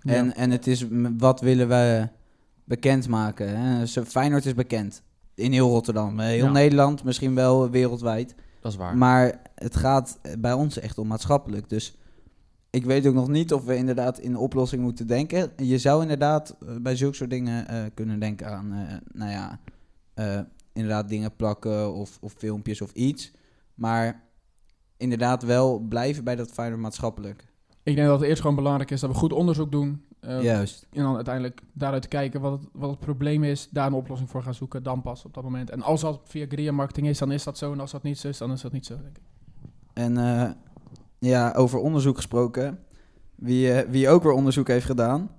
En, 0.03 0.35
en 0.35 0.51
het 0.51 0.67
is, 0.67 0.87
wat 1.19 1.41
willen 1.41 1.69
we 1.69 2.09
bekendmaken? 2.65 3.59
Hè? 3.59 3.87
Feyenoord 3.87 4.47
is 4.47 4.55
bekend. 4.55 5.03
In 5.35 5.53
heel 5.53 5.69
Rotterdam. 5.69 6.21
eh, 6.21 6.27
Heel 6.27 6.45
Ja. 6.45 6.51
Nederland, 6.51 7.05
misschien 7.05 7.35
wel 7.35 7.71
wereldwijd. 7.71 8.35
Dat 8.61 8.73
is 8.73 8.79
waar. 8.79 8.97
Maar 8.97 9.41
het 9.55 9.77
gaat 9.77 10.19
bij 10.39 10.53
ons 10.53 10.79
echt 10.79 10.99
om 10.99 11.07
maatschappelijk. 11.07 11.69
Dus 11.69 11.97
ik 12.71 12.85
weet 12.85 13.07
ook 13.07 13.15
nog 13.15 13.29
niet 13.29 13.53
of 13.53 13.65
we 13.65 13.77
inderdaad 13.77 14.19
in 14.19 14.37
oplossing 14.37 14.83
moeten 14.83 15.07
denken. 15.07 15.51
Je 15.57 15.79
zou 15.79 16.03
inderdaad 16.03 16.57
eh, 16.61 16.77
bij 16.81 16.97
zulke 16.97 17.17
soort 17.17 17.31
dingen 17.31 17.69
eh, 17.69 17.85
kunnen 17.95 18.19
denken 18.21 18.47
aan, 18.47 18.73
eh, 18.73 18.95
nou 19.13 19.31
ja, 19.31 19.61
inderdaad 20.73 21.09
dingen 21.09 21.37
plakken 21.37 21.95
of, 21.95 22.19
of 22.21 22.33
filmpjes 22.33 22.81
of 22.81 22.93
iets. 22.93 23.33
Maar 23.75 24.23
inderdaad 24.97 25.43
wel 25.43 25.79
blijven 25.79 26.25
bij 26.25 26.37
dat 26.37 26.51
Feyenoord 26.51 26.81
maatschappelijk. 26.81 27.47
Ik 27.83 27.95
denk 27.95 28.09
dat 28.09 28.21
het 28.21 28.29
eerst 28.29 28.41
gewoon 28.41 28.57
belangrijk 28.57 28.91
is 28.91 29.01
dat 29.01 29.11
we 29.11 29.17
goed 29.17 29.33
onderzoek 29.33 29.73
doen. 29.73 30.03
Juist. 30.21 30.87
En 30.93 31.03
dan 31.03 31.15
uiteindelijk 31.15 31.61
daaruit 31.73 32.09
kijken 32.09 32.41
wat 32.41 32.53
het, 32.53 32.69
wat 32.73 32.91
het 32.91 32.99
probleem 32.99 33.45
is. 33.45 33.69
Daar 33.71 33.87
een 33.87 33.93
oplossing 33.93 34.31
voor 34.31 34.43
gaan 34.43 34.55
zoeken. 34.55 34.83
Dan 34.83 35.03
pas 35.03 35.25
op 35.25 35.35
dat 35.35 35.45
moment. 35.45 35.71
En 35.71 35.83
als 35.83 36.01
dat 36.01 36.21
via 36.25 36.47
guerrilla 36.47 36.73
marketing 36.73 37.07
is, 37.07 37.19
dan 37.19 37.33
is 37.33 37.45
dat 37.45 37.59
zo. 37.59 37.73
En 37.73 37.81
als 37.81 37.91
dat 37.91 38.03
niet 38.03 38.19
zo 38.19 38.29
is, 38.29 38.39
dan 38.39 38.53
is 38.53 38.61
dat 38.61 38.73
niet 38.73 38.87
zo. 38.87 38.97
Denk 39.03 39.17
ik. 39.17 39.23
En 39.99 40.17
eh, 40.17 40.51
ja, 41.19 41.53
over 41.57 41.79
onderzoek 41.79 42.17
gesproken. 42.17 42.79
Wie, 43.35 43.73
eh, 43.73 43.89
wie 43.91 44.09
ook 44.09 44.23
weer 44.23 44.33
onderzoek 44.33 44.69
heeft 44.69 44.87
gedaan. 44.87 45.31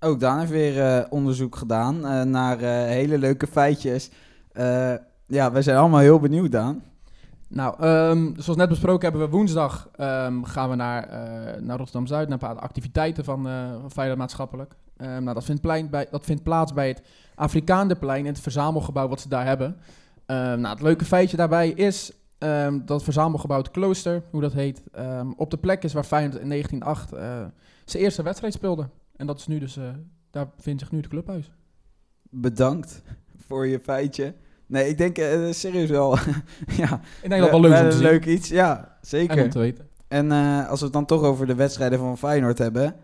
Ook 0.00 0.20
Daan 0.20 0.38
heeft 0.38 0.50
weer 0.50 0.80
eh, 0.80 1.04
onderzoek 1.08 1.56
gedaan 1.56 2.06
eh, 2.06 2.22
naar 2.22 2.58
hele 2.58 3.18
leuke 3.18 3.46
feitjes. 3.46 4.10
Ja, 5.26 5.52
wij 5.52 5.62
zijn 5.62 5.76
allemaal 5.76 6.00
heel 6.00 6.20
benieuwd, 6.20 6.52
Daan. 6.52 6.82
Nou, 7.48 7.74
ehm, 7.78 8.32
zoals 8.36 8.58
net 8.58 8.68
besproken 8.68 9.10
hebben 9.10 9.30
we 9.30 9.36
woensdag 9.36 9.88
ehm, 9.94 10.42
gaan 10.42 10.70
we 10.70 10.74
naar, 10.74 11.04
eh, 11.04 11.60
naar 11.60 11.76
Rotterdam-Zuid, 11.76 12.28
naar 12.28 12.42
een 12.42 12.48
paar 12.48 12.58
activiteiten 12.58 13.24
van, 13.24 13.48
Feyenoord 13.90 14.18
Maatschappelijk. 14.18 14.74
Ehm, 14.96 15.22
nou, 15.22 15.34
dat 15.34 15.44
vindt, 15.44 15.90
bij, 15.90 16.06
dat 16.10 16.24
vindt 16.24 16.42
plaats 16.42 16.72
bij 16.72 16.88
het 16.88 17.02
Afrikaanderplein 17.34 18.26
in 18.26 18.32
het 18.32 18.40
verzamelgebouw 18.40 19.08
wat 19.08 19.20
ze 19.20 19.28
daar 19.28 19.46
hebben. 19.46 19.76
Nou, 20.26 20.68
het 20.68 20.82
leuke 20.82 21.04
feitje 21.04 21.36
daarbij 21.36 21.68
is 21.68 22.12
dat 22.38 22.88
het 22.88 23.02
verzamelgebouw 23.02 23.58
het 23.58 23.70
Klooster, 23.70 24.22
hoe 24.30 24.40
dat 24.40 24.52
heet, 24.52 24.82
op 25.36 25.50
de 25.50 25.56
plek 25.56 25.84
is 25.84 25.92
waar 25.92 26.04
Feyenoord 26.04 26.40
in 26.40 26.48
1908 26.48 27.12
eh, 27.12 27.46
zijn 27.84 28.02
eerste 28.02 28.22
wedstrijd 28.22 28.52
speelde. 28.52 28.88
En 29.16 29.26
dat 29.26 29.38
is 29.38 29.46
nu 29.46 29.58
dus, 29.58 29.78
daar 30.30 30.48
vindt 30.58 30.80
zich 30.80 30.90
nu 30.90 30.98
het 30.98 31.08
clubhuis. 31.08 31.50
Bedankt 32.30 33.02
voor 33.46 33.66
je 33.66 33.80
feitje. 33.80 34.34
Nee, 34.68 34.88
ik 34.88 34.98
denk 34.98 35.18
eh, 35.18 35.40
serieus 35.50 35.90
wel. 35.90 36.16
ja, 36.82 37.00
Ik 37.22 37.28
denk 37.28 37.40
dat 37.42 37.50
wel 37.50 37.60
leuk 37.60 37.72
is 37.72 37.80
om 37.80 37.90
te 37.90 37.96
zien. 37.96 38.02
leuk 38.02 38.26
iets, 38.26 38.48
ja, 38.48 38.96
zeker. 39.00 39.36
En 39.38 39.44
om 39.44 39.50
te 39.50 39.58
weten. 39.58 39.88
En 40.08 40.32
eh, 40.32 40.68
als 40.68 40.78
we 40.78 40.84
het 40.84 40.94
dan 40.94 41.04
toch 41.04 41.22
over 41.22 41.46
de 41.46 41.54
wedstrijden 41.54 41.98
van 41.98 42.18
Feyenoord 42.18 42.58
hebben. 42.58 42.94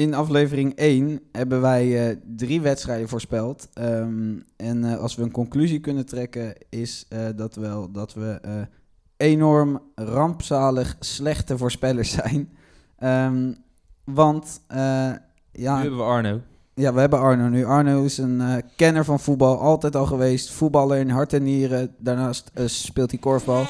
In 0.00 0.14
aflevering 0.14 0.74
1 0.74 1.20
hebben 1.32 1.60
wij 1.60 2.08
eh, 2.08 2.16
drie 2.36 2.60
wedstrijden 2.60 3.08
voorspeld. 3.08 3.68
Ehm, 3.72 4.38
en 4.56 4.84
eh, 4.84 4.98
als 4.98 5.14
we 5.14 5.22
een 5.22 5.30
conclusie 5.30 5.80
kunnen 5.80 6.06
trekken, 6.06 6.54
is 6.68 7.06
eh, 7.08 7.20
dat, 7.36 7.54
wel, 7.54 7.92
dat 7.92 8.14
we 8.14 8.40
enorm 9.16 9.80
rampzalig 9.94 10.96
slechte 11.00 11.58
voorspellers 11.58 12.10
zijn. 12.22 12.50
Ehm, 12.96 13.52
want 14.04 14.60
ja, 15.52 15.76
Nu 15.76 15.80
hebben 15.80 15.96
we 15.96 16.02
Arno. 16.02 16.40
ja, 16.74 16.94
we 16.94 17.00
hebben 17.00 17.18
Arno 17.18 17.48
nu. 17.48 17.64
Arno 17.64 18.04
is 18.04 18.18
een 18.18 18.62
kenner 18.76 19.04
van 19.04 19.20
voetbal, 19.20 19.58
altijd 19.58 19.96
al 19.96 20.06
geweest. 20.06 20.50
Voetballer 20.50 20.98
in 20.98 21.10
hart 21.10 21.32
en 21.32 21.42
nieren. 21.42 21.94
Daarnaast 21.98 22.50
speelt 22.64 23.10
hij 23.10 23.20
korfbal. 23.20 23.64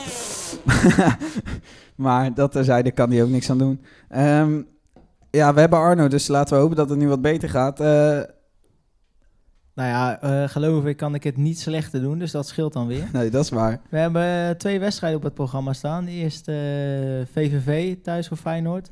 maar 2.06 2.34
dat 2.34 2.52
terzijde 2.52 2.90
kan 2.90 3.10
hij 3.10 3.22
ook 3.22 3.28
niks 3.28 3.50
aan 3.50 3.58
doen. 3.58 3.80
Ehm, 4.08 4.60
ja, 5.30 5.54
we 5.54 5.60
hebben 5.60 5.78
Arno, 5.78 6.08
dus 6.08 6.28
laten 6.28 6.54
we 6.54 6.60
hopen 6.60 6.76
dat 6.76 6.88
het 6.88 6.98
nu 6.98 7.08
wat 7.08 7.22
beter 7.22 7.48
gaat. 7.48 7.80
Eh, 7.80 8.20
Nou 9.74 9.88
ja, 9.88 10.20
eh, 10.20 10.48
geloof 10.48 10.84
ik 10.84 10.96
kan 10.96 11.14
ik 11.14 11.24
het 11.24 11.36
niet 11.36 11.60
slechter 11.60 12.00
doen, 12.00 12.18
dus 12.18 12.30
dat 12.30 12.46
scheelt 12.46 12.72
dan 12.72 12.86
weer. 12.86 13.08
nee, 13.12 13.30
dat 13.30 13.44
is 13.44 13.50
waar. 13.50 13.80
We 13.90 13.98
hebben 13.98 14.48
eh, 14.48 14.50
twee 14.50 14.80
wedstrijden 14.80 15.18
op 15.18 15.24
het 15.24 15.34
programma 15.34 15.72
staan. 15.72 16.06
Eerst 16.06 16.48
eh 16.48 16.56
VVV 17.32 17.96
thuis 18.02 18.28
voor 18.28 18.36
Feyenoord. 18.36 18.90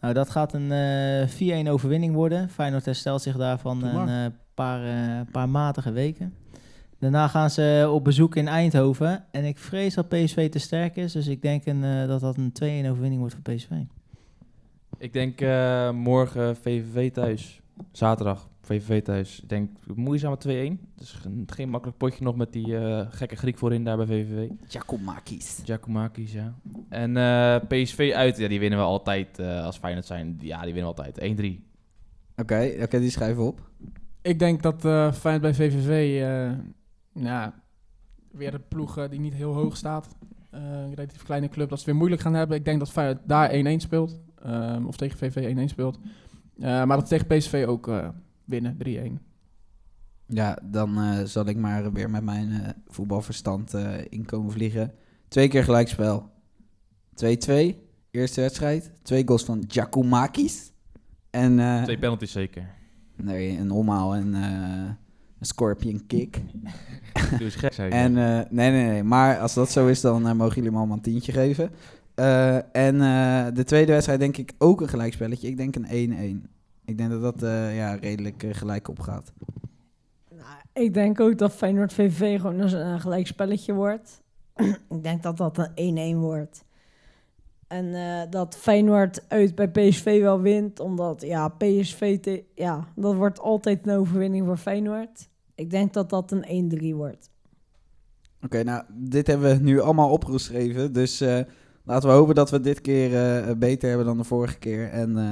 Nou, 0.00 0.14
dat 0.14 0.30
gaat 0.30 0.52
een 0.52 0.72
eh 0.72 1.64
4-1 1.64 1.68
overwinning 1.68 2.14
worden. 2.14 2.48
Feyenoord 2.50 2.84
herstelt 2.84 3.22
zich 3.22 3.36
daarvan 3.36 3.84
een 3.84 4.08
eh, 4.08 4.32
paar, 4.54 4.84
eh, 4.84 5.20
paar 5.32 5.48
matige 5.48 5.92
weken. 5.92 6.34
Daarna 6.98 7.28
gaan 7.28 7.50
ze 7.50 7.88
op 7.92 8.04
bezoek 8.04 8.36
in 8.36 8.48
Eindhoven. 8.48 9.24
En 9.30 9.44
ik 9.44 9.58
vrees 9.58 9.94
dat 9.94 10.08
PSV 10.08 10.50
te 10.50 10.58
sterk 10.58 10.96
is. 10.96 11.12
Dus 11.12 11.26
ik 11.26 11.42
denk 11.42 11.66
een, 11.66 11.84
eh, 11.84 12.06
dat 12.06 12.20
dat 12.20 12.36
een 12.36 12.52
2-1 12.52 12.86
overwinning 12.90 13.20
wordt 13.20 13.34
voor 13.34 13.54
PSV. 13.54 13.70
Ik 14.98 15.12
denk 15.12 15.40
eh, 15.40 15.90
morgen 15.90 16.56
VVV 16.56 17.12
thuis. 17.12 17.60
Zaterdag 17.92 18.48
VVV 18.60 19.02
thuis. 19.02 19.40
Ik 19.40 19.48
denk 19.48 19.70
moeizaam 19.94 20.34
2-1. 20.34 20.38
Dus 20.94 21.12
geen, 21.12 21.44
geen 21.46 21.68
makkelijk 21.68 21.98
potje 21.98 22.24
nog 22.24 22.36
met 22.36 22.52
die 22.52 22.78
eh, 22.78 23.06
gekke 23.10 23.36
Griek 23.36 23.58
voorin 23.58 23.84
daar 23.84 23.96
bij 23.96 24.06
VVV. 24.06 24.48
Giacomakis. 24.68 25.60
Giacomakis, 25.64 26.32
ja. 26.32 26.54
En 26.88 27.16
eh, 27.16 27.56
PSV 27.68 28.12
uit, 28.14 28.36
ja, 28.36 28.48
die 28.48 28.60
winnen 28.60 28.78
we 28.78 28.84
altijd 28.84 29.38
eh, 29.38 29.64
als 29.64 29.78
Feyenoord 29.78 30.06
zijn. 30.06 30.38
Ja, 30.40 30.62
die 30.62 30.74
winnen 30.74 30.94
we 30.94 31.02
altijd. 31.02 31.38
1-3. 31.38 31.66
Oké, 32.36 32.74
oké, 32.82 32.98
die 32.98 33.10
schrijven 33.10 33.36
we 33.42 33.48
op. 33.48 33.70
Ik 34.22 34.38
denk 34.38 34.62
dat 34.62 34.84
eh 34.84 35.12
Feyenoord 35.12 35.42
bij 35.42 35.54
VVV, 35.54 36.22
eh, 36.22 37.22
ja, 37.22 37.54
weer 38.30 38.50
de 38.50 38.58
ploeg 38.58 39.08
die 39.08 39.20
niet 39.20 39.34
heel 39.34 39.54
hoog 39.54 39.76
staat. 39.76 40.16
Eh, 40.50 40.60
een 40.62 40.94
relatief 40.94 41.22
kleine 41.22 41.48
club, 41.48 41.68
dat 41.68 41.78
ze 41.78 41.84
weer 41.84 41.96
moeilijk 41.96 42.22
gaan 42.22 42.34
hebben. 42.34 42.56
Ik 42.56 42.64
denk 42.64 42.78
dat 42.78 42.90
Feyenoord 42.90 43.28
daar 43.28 43.50
1-1 43.50 43.80
speelt. 43.80 44.20
Ehm, 44.42 44.84
of 44.86 44.96
tegen 44.96 45.18
VV 45.18 45.56
1-1 45.56 45.64
speelt. 45.70 45.98
Eh, 46.58 46.84
maar 46.84 46.96
dat 46.96 47.08
tegen 47.08 47.26
PSV 47.26 47.64
ook 47.68 47.88
eh, 47.88 48.08
winnen, 48.44 48.76
3-1. 48.84 49.18
Ja, 50.26 50.58
dan 50.62 50.98
eh, 50.98 51.22
zal 51.24 51.46
ik 51.46 51.56
maar 51.56 51.92
weer 51.92 52.10
met 52.10 52.22
mijn 52.22 52.50
eh, 52.52 52.68
voetbalverstand 52.88 53.74
eh 53.74 53.94
inkomen 54.08 54.52
vliegen. 54.52 54.92
Twee 55.28 55.48
keer 55.48 55.64
gelijkspel. 55.64 56.30
2-2. 57.14 57.74
Eerste 58.10 58.40
wedstrijd. 58.40 58.92
Twee 59.02 59.22
goals 59.26 59.44
van 59.44 59.64
Giacomakis. 59.68 60.72
En 61.30 61.58
eh, 61.58 61.82
Twee 61.82 61.98
penalties 61.98 62.32
zeker. 62.32 62.68
nee, 63.16 63.58
een 63.58 63.70
omhaal 63.70 64.14
en 64.14 64.34
eh, 64.34 64.90
een 65.38 65.46
scorpion 65.46 66.06
kick. 66.06 66.36
Doe 67.30 67.40
eens 67.40 67.54
gek, 67.54 67.72
zei 67.72 67.88
je. 67.88 67.94
En 67.94 68.16
eh, 68.16 68.50
nee, 68.50 68.70
nee, 68.70 68.84
nee. 68.88 69.02
Maar 69.02 69.38
als 69.40 69.54
dat 69.54 69.70
zo 69.70 69.86
is, 69.86 70.00
dan 70.00 70.36
mogen 70.36 70.54
jullie 70.54 70.70
me 70.70 70.76
allemaal 70.76 70.96
een 70.96 71.02
tientje 71.02 71.32
geven. 71.32 71.70
Eh, 72.16 72.56
en 72.76 73.00
eh, 73.00 73.46
de 73.54 73.64
tweede 73.64 73.92
wedstrijd 73.92 74.20
denk 74.20 74.36
ik 74.36 74.52
ook 74.58 74.80
een 74.80 74.88
gelijkspelletje. 74.88 75.48
Ik 75.48 75.56
denk 75.56 75.76
een 75.76 76.44
1-1. 76.44 76.48
Ik 76.84 76.98
denk 76.98 77.10
dat 77.10 77.20
dat 77.20 77.42
eh, 77.42 77.76
ja, 77.76 77.94
redelijk 77.94 78.44
gelijk 78.50 78.88
opgaat. 78.88 79.32
Nou, 80.30 80.58
ik 80.72 80.94
denk 80.94 81.20
ook 81.20 81.38
dat 81.38 81.52
Feyenoord 81.52 81.92
VV 81.92 82.40
gewoon 82.40 82.58
een, 82.60 82.86
een 82.86 83.00
gelijk 83.00 83.26
spelletje 83.26 83.72
wordt. 83.72 84.22
ik 84.96 85.02
denk 85.02 85.22
dat 85.22 85.36
dat 85.36 85.70
een 85.74 86.14
1-1 86.16 86.18
wordt. 86.18 86.64
En 87.66 87.94
dat 88.30 88.56
Feyenoord 88.56 89.24
uit 89.28 89.54
bij 89.54 89.68
PSV 89.68 90.20
wel 90.20 90.40
wint, 90.40 90.80
omdat 90.80 91.22
ja, 91.22 91.48
PSV, 91.48 92.20
te- 92.20 92.44
ja, 92.54 92.88
dat 92.94 93.14
wordt 93.14 93.40
altijd 93.40 93.86
een 93.86 93.96
overwinning 93.96 94.46
voor 94.46 94.56
Feyenoord. 94.56 95.28
Ik 95.54 95.70
denk 95.70 95.92
dat 95.92 96.10
dat 96.10 96.32
een 96.32 96.72
1-3 96.92 96.94
wordt. 96.94 97.30
Oké, 98.42 98.62
nou, 98.62 98.84
dit 98.92 99.26
hebben 99.26 99.56
we 99.56 99.62
nu 99.62 99.80
allemaal 99.80 100.10
opgeschreven. 100.10 100.92
Dus 100.92 101.22
laten 101.86 102.08
we 102.08 102.14
hopen 102.14 102.34
dat 102.34 102.50
we 102.50 102.60
dit 102.60 102.80
keer 102.80 103.14
eh, 103.16 103.54
beter 103.56 103.88
hebben 103.88 104.06
dan 104.06 104.16
de 104.18 104.24
vorige 104.24 104.58
keer. 104.58 104.88
En 104.90 105.18
eh, 105.18 105.30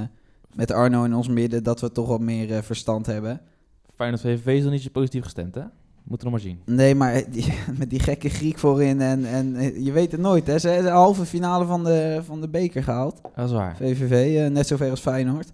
met 0.53 0.71
Arno 0.71 1.03
in 1.03 1.13
ons 1.13 1.27
midden 1.27 1.63
dat 1.63 1.81
we 1.81 1.91
toch 1.91 2.07
wat 2.07 2.19
meer 2.19 2.53
eh, 2.53 2.61
verstand 2.61 3.05
hebben. 3.05 3.41
Feyenoord 3.95 4.21
VVV 4.21 4.47
is 4.57 4.63
nog 4.63 4.71
niet 4.71 4.81
zo 4.81 4.89
positief 4.91 5.23
gestemd, 5.23 5.55
hè? 5.55 5.61
Moeten 6.03 6.27
we 6.27 6.33
nog 6.33 6.43
maar 6.43 6.51
zien. 6.51 6.75
Nee, 6.75 6.95
maar 6.95 7.23
die- 7.31 7.53
met 7.79 7.89
die 7.89 7.99
gekke 7.99 8.29
Griek 8.29 8.57
voorin 8.57 9.01
en, 9.01 9.25
en 9.25 9.83
je 9.83 9.91
weet 9.91 10.11
het 10.11 10.21
nooit. 10.21 10.47
Hè? 10.47 10.59
Ze 10.59 10.67
hebben 10.67 10.85
de 10.85 10.97
halve 10.97 11.25
finale 11.25 11.65
van 11.65 11.83
de, 11.83 12.19
van 12.25 12.41
de 12.41 12.49
beker 12.49 12.83
gehaald. 12.83 13.21
Dat 13.35 13.45
is 13.45 13.51
waar. 13.51 13.75
VVV, 13.75 14.49
net 14.51 14.67
zover 14.67 14.89
als 14.89 14.99
Feyenoord. 14.99 15.51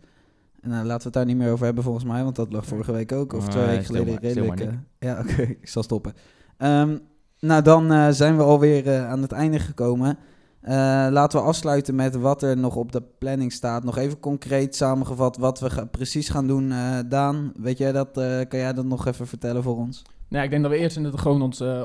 En 0.62 0.70
laten 0.72 0.98
we 0.98 1.04
het 1.04 1.14
daar 1.14 1.26
niet 1.26 1.38
meer 1.38 1.52
over 1.52 1.66
hebben 1.66 1.84
volgens 1.84 2.06
mij, 2.06 2.24
want 2.24 2.36
dat 2.36 2.52
lag 2.54 2.66
vorige 2.66 2.92
week 2.92 3.12
ook. 3.12 3.34
Of 3.34 3.48
twee 3.48 3.66
weken 3.66 3.86
geleden 3.86 4.14
maar, 4.14 4.22
redelijk. 4.22 4.70
ja, 5.00 5.20
oké, 5.24 5.42
ik 5.42 5.68
zal 5.68 5.84
stoppen. 5.84 6.14
Ehm, 6.58 6.98
nou, 7.40 7.62
dan 7.62 8.14
zijn 8.14 8.38
we 8.38 8.44
alweer 8.44 9.06
aan 9.06 9.22
het 9.22 9.32
einde 9.32 9.60
gekomen. 9.60 10.18
Eh, 10.62 10.74
laten 11.10 11.40
we 11.40 11.46
afsluiten 11.46 11.96
met 11.96 12.16
wat 12.16 12.44
er 12.44 12.58
nog 12.58 12.76
op 12.76 12.92
de 12.92 13.04
planning 13.18 13.52
staat. 13.52 13.84
Nog 13.84 13.98
even 13.98 14.20
concreet 14.20 14.76
samengevat 14.76 15.38
wat 15.38 15.60
we 15.60 15.88
precies 15.92 16.30
gaan 16.30 16.48
doen. 16.48 16.72
Eh, 16.72 16.98
Daan, 17.06 17.52
weet 17.56 17.78
jij 17.78 17.92
dat, 17.92 18.18
eh, 18.18 18.40
kan 18.48 18.60
jij 18.60 18.74
dat 18.74 18.86
nog 18.86 19.08
even 19.08 19.28
vertellen 19.28 19.64
voor 19.64 19.78
ons? 19.78 20.02
Nou, 20.28 20.44
ik 20.44 20.50
denk 20.50 20.62
dat 20.62 20.72
we 20.72 20.78
eerst 20.78 20.98
in 20.98 21.04
het, 21.04 21.20
gewoon 21.20 21.42
ons 21.42 21.62
uh, 21.62 21.84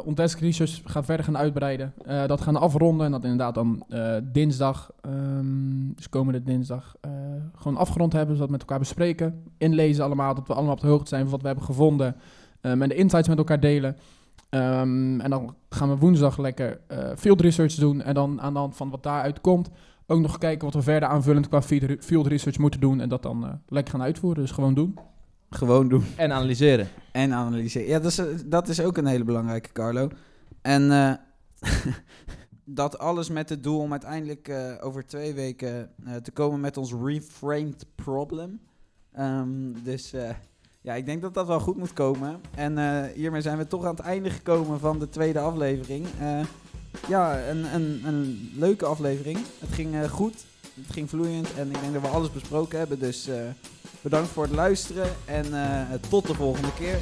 gaan 0.85 1.05
verder 1.05 1.25
gaan 1.25 1.37
uitbreiden. 1.37 1.95
Dat 2.27 2.41
gaan 2.41 2.57
afronden 2.57 3.07
en 3.07 3.13
dat 3.13 3.23
inderdaad 3.23 3.55
dan 3.55 3.85
dinsdag, 4.33 4.91
ehm, 5.01 5.95
dus 5.95 6.09
komende 6.09 6.43
dinsdag, 6.43 6.95
gewoon 7.55 7.77
afgerond 7.77 8.13
hebben. 8.13 8.37
Zodat 8.37 8.51
met 8.51 8.61
elkaar 8.61 8.79
bespreken, 8.79 9.43
inlezen 9.59 10.05
allemaal, 10.05 10.35
dat 10.35 10.47
we 10.47 10.55
allemaal 10.55 10.75
op 10.75 10.81
de 10.81 10.87
hoogte 10.87 11.09
zijn 11.09 11.23
van 11.23 11.31
wat 11.31 11.41
we 11.41 11.47
hebben 11.47 11.65
gevonden. 11.65 12.17
en 12.61 12.79
de 12.79 12.95
insights 12.95 13.29
met 13.29 13.39
elkaar 13.39 13.61
delen. 13.61 13.97
Ehm, 14.49 15.21
en 15.21 15.31
dan 15.31 15.55
gaan 15.69 15.89
we 15.89 15.97
woensdag 15.97 16.39
lekker 16.39 16.81
eh, 16.87 17.11
field 17.17 17.41
research 17.41 17.75
doen. 17.75 18.03
En 18.03 18.15
dan 18.15 18.41
aan 18.41 18.53
de 18.53 18.59
hand 18.59 18.77
van 18.77 18.91
wat 18.91 19.03
daaruit 19.03 19.41
komt, 19.41 19.71
ook 20.07 20.21
nog 20.21 20.39
kijken 20.39 20.65
wat 20.65 20.75
we 20.75 20.83
verder 20.83 21.09
aanvullend 21.09 21.49
qua 21.49 21.63
field 21.63 22.05
field 22.05 22.27
research 22.27 22.59
moeten 22.59 22.81
doen. 22.81 23.01
En 23.01 23.09
dat 23.09 23.23
dan 23.23 23.47
eh, 23.47 23.53
lekker 23.69 23.93
gaan 23.93 24.03
uitvoeren, 24.03 24.43
dus 24.43 24.53
gewoon 24.53 24.75
doen. 24.75 24.99
Gewoon 25.51 25.89
doen. 25.89 26.05
En 26.17 26.33
analyseren. 26.33 26.89
En 27.13 27.33
analyseren. 27.33 27.89
Ja, 27.89 27.99
dat 27.99 28.11
is, 28.11 28.19
eh, 28.19 28.27
dat 28.47 28.69
is 28.69 28.81
ook 28.81 28.97
een 28.97 29.07
hele 29.07 29.25
belangrijke, 29.25 29.73
Carlo. 29.73 30.09
En 30.63 30.91
eh, 30.91 31.13
dat 32.65 32.99
alles 32.99 33.29
met 33.29 33.49
het 33.49 33.63
doel 33.63 33.81
om 33.81 33.91
uiteindelijk 33.91 34.49
eh, 34.49 34.75
over 34.81 35.07
twee 35.07 35.35
weken 35.35 35.91
eh, 36.05 36.15
te 36.15 36.31
komen 36.31 36.61
met 36.61 36.77
ons 36.77 36.93
reframed 36.93 37.87
problem. 37.95 38.61
Ehm, 39.13 39.73
dus 39.83 40.13
eh, 40.13 40.31
ja, 40.87 40.95
ik 40.95 41.07
denk 41.07 41.23
dat 41.23 41.35
dat 41.35 41.47
wel 41.47 41.61
goed 41.61 41.77
moet 41.77 41.93
komen. 41.93 42.41
En 42.55 42.79
eh, 42.79 43.13
hiermee 43.15 43.41
zijn 43.41 43.59
we 43.59 43.67
toch 43.67 43.85
aan 43.85 43.95
het 43.95 44.05
einde 44.05 44.31
gekomen 44.31 44.81
van 44.81 44.99
de 44.99 45.09
tweede 45.09 45.39
aflevering. 45.39 46.07
Eh, 46.21 46.41
ja, 47.09 47.49
een, 47.49 47.75
een, 47.75 48.03
een 48.05 48.51
leuke 48.55 48.85
aflevering. 48.85 49.39
Het 49.59 49.73
ging 49.73 49.95
eh, 49.95 50.09
goed. 50.11 50.45
Het 50.63 50.93
ging 50.93 51.09
vloeiend. 51.09 51.55
En 51.55 51.67
ik 51.71 51.81
denk 51.81 51.93
dat 51.93 52.03
we 52.03 52.09
alles 52.09 52.33
besproken 52.33 52.79
hebben. 52.79 52.99
Dus 52.99 53.29
bedankt 54.01 54.29
voor 54.29 54.43
het 54.43 54.53
luisteren. 54.53 55.09
En 55.25 55.47
tot 56.09 56.27
de 56.27 56.35
volgende 56.35 56.75
keer. 56.75 56.99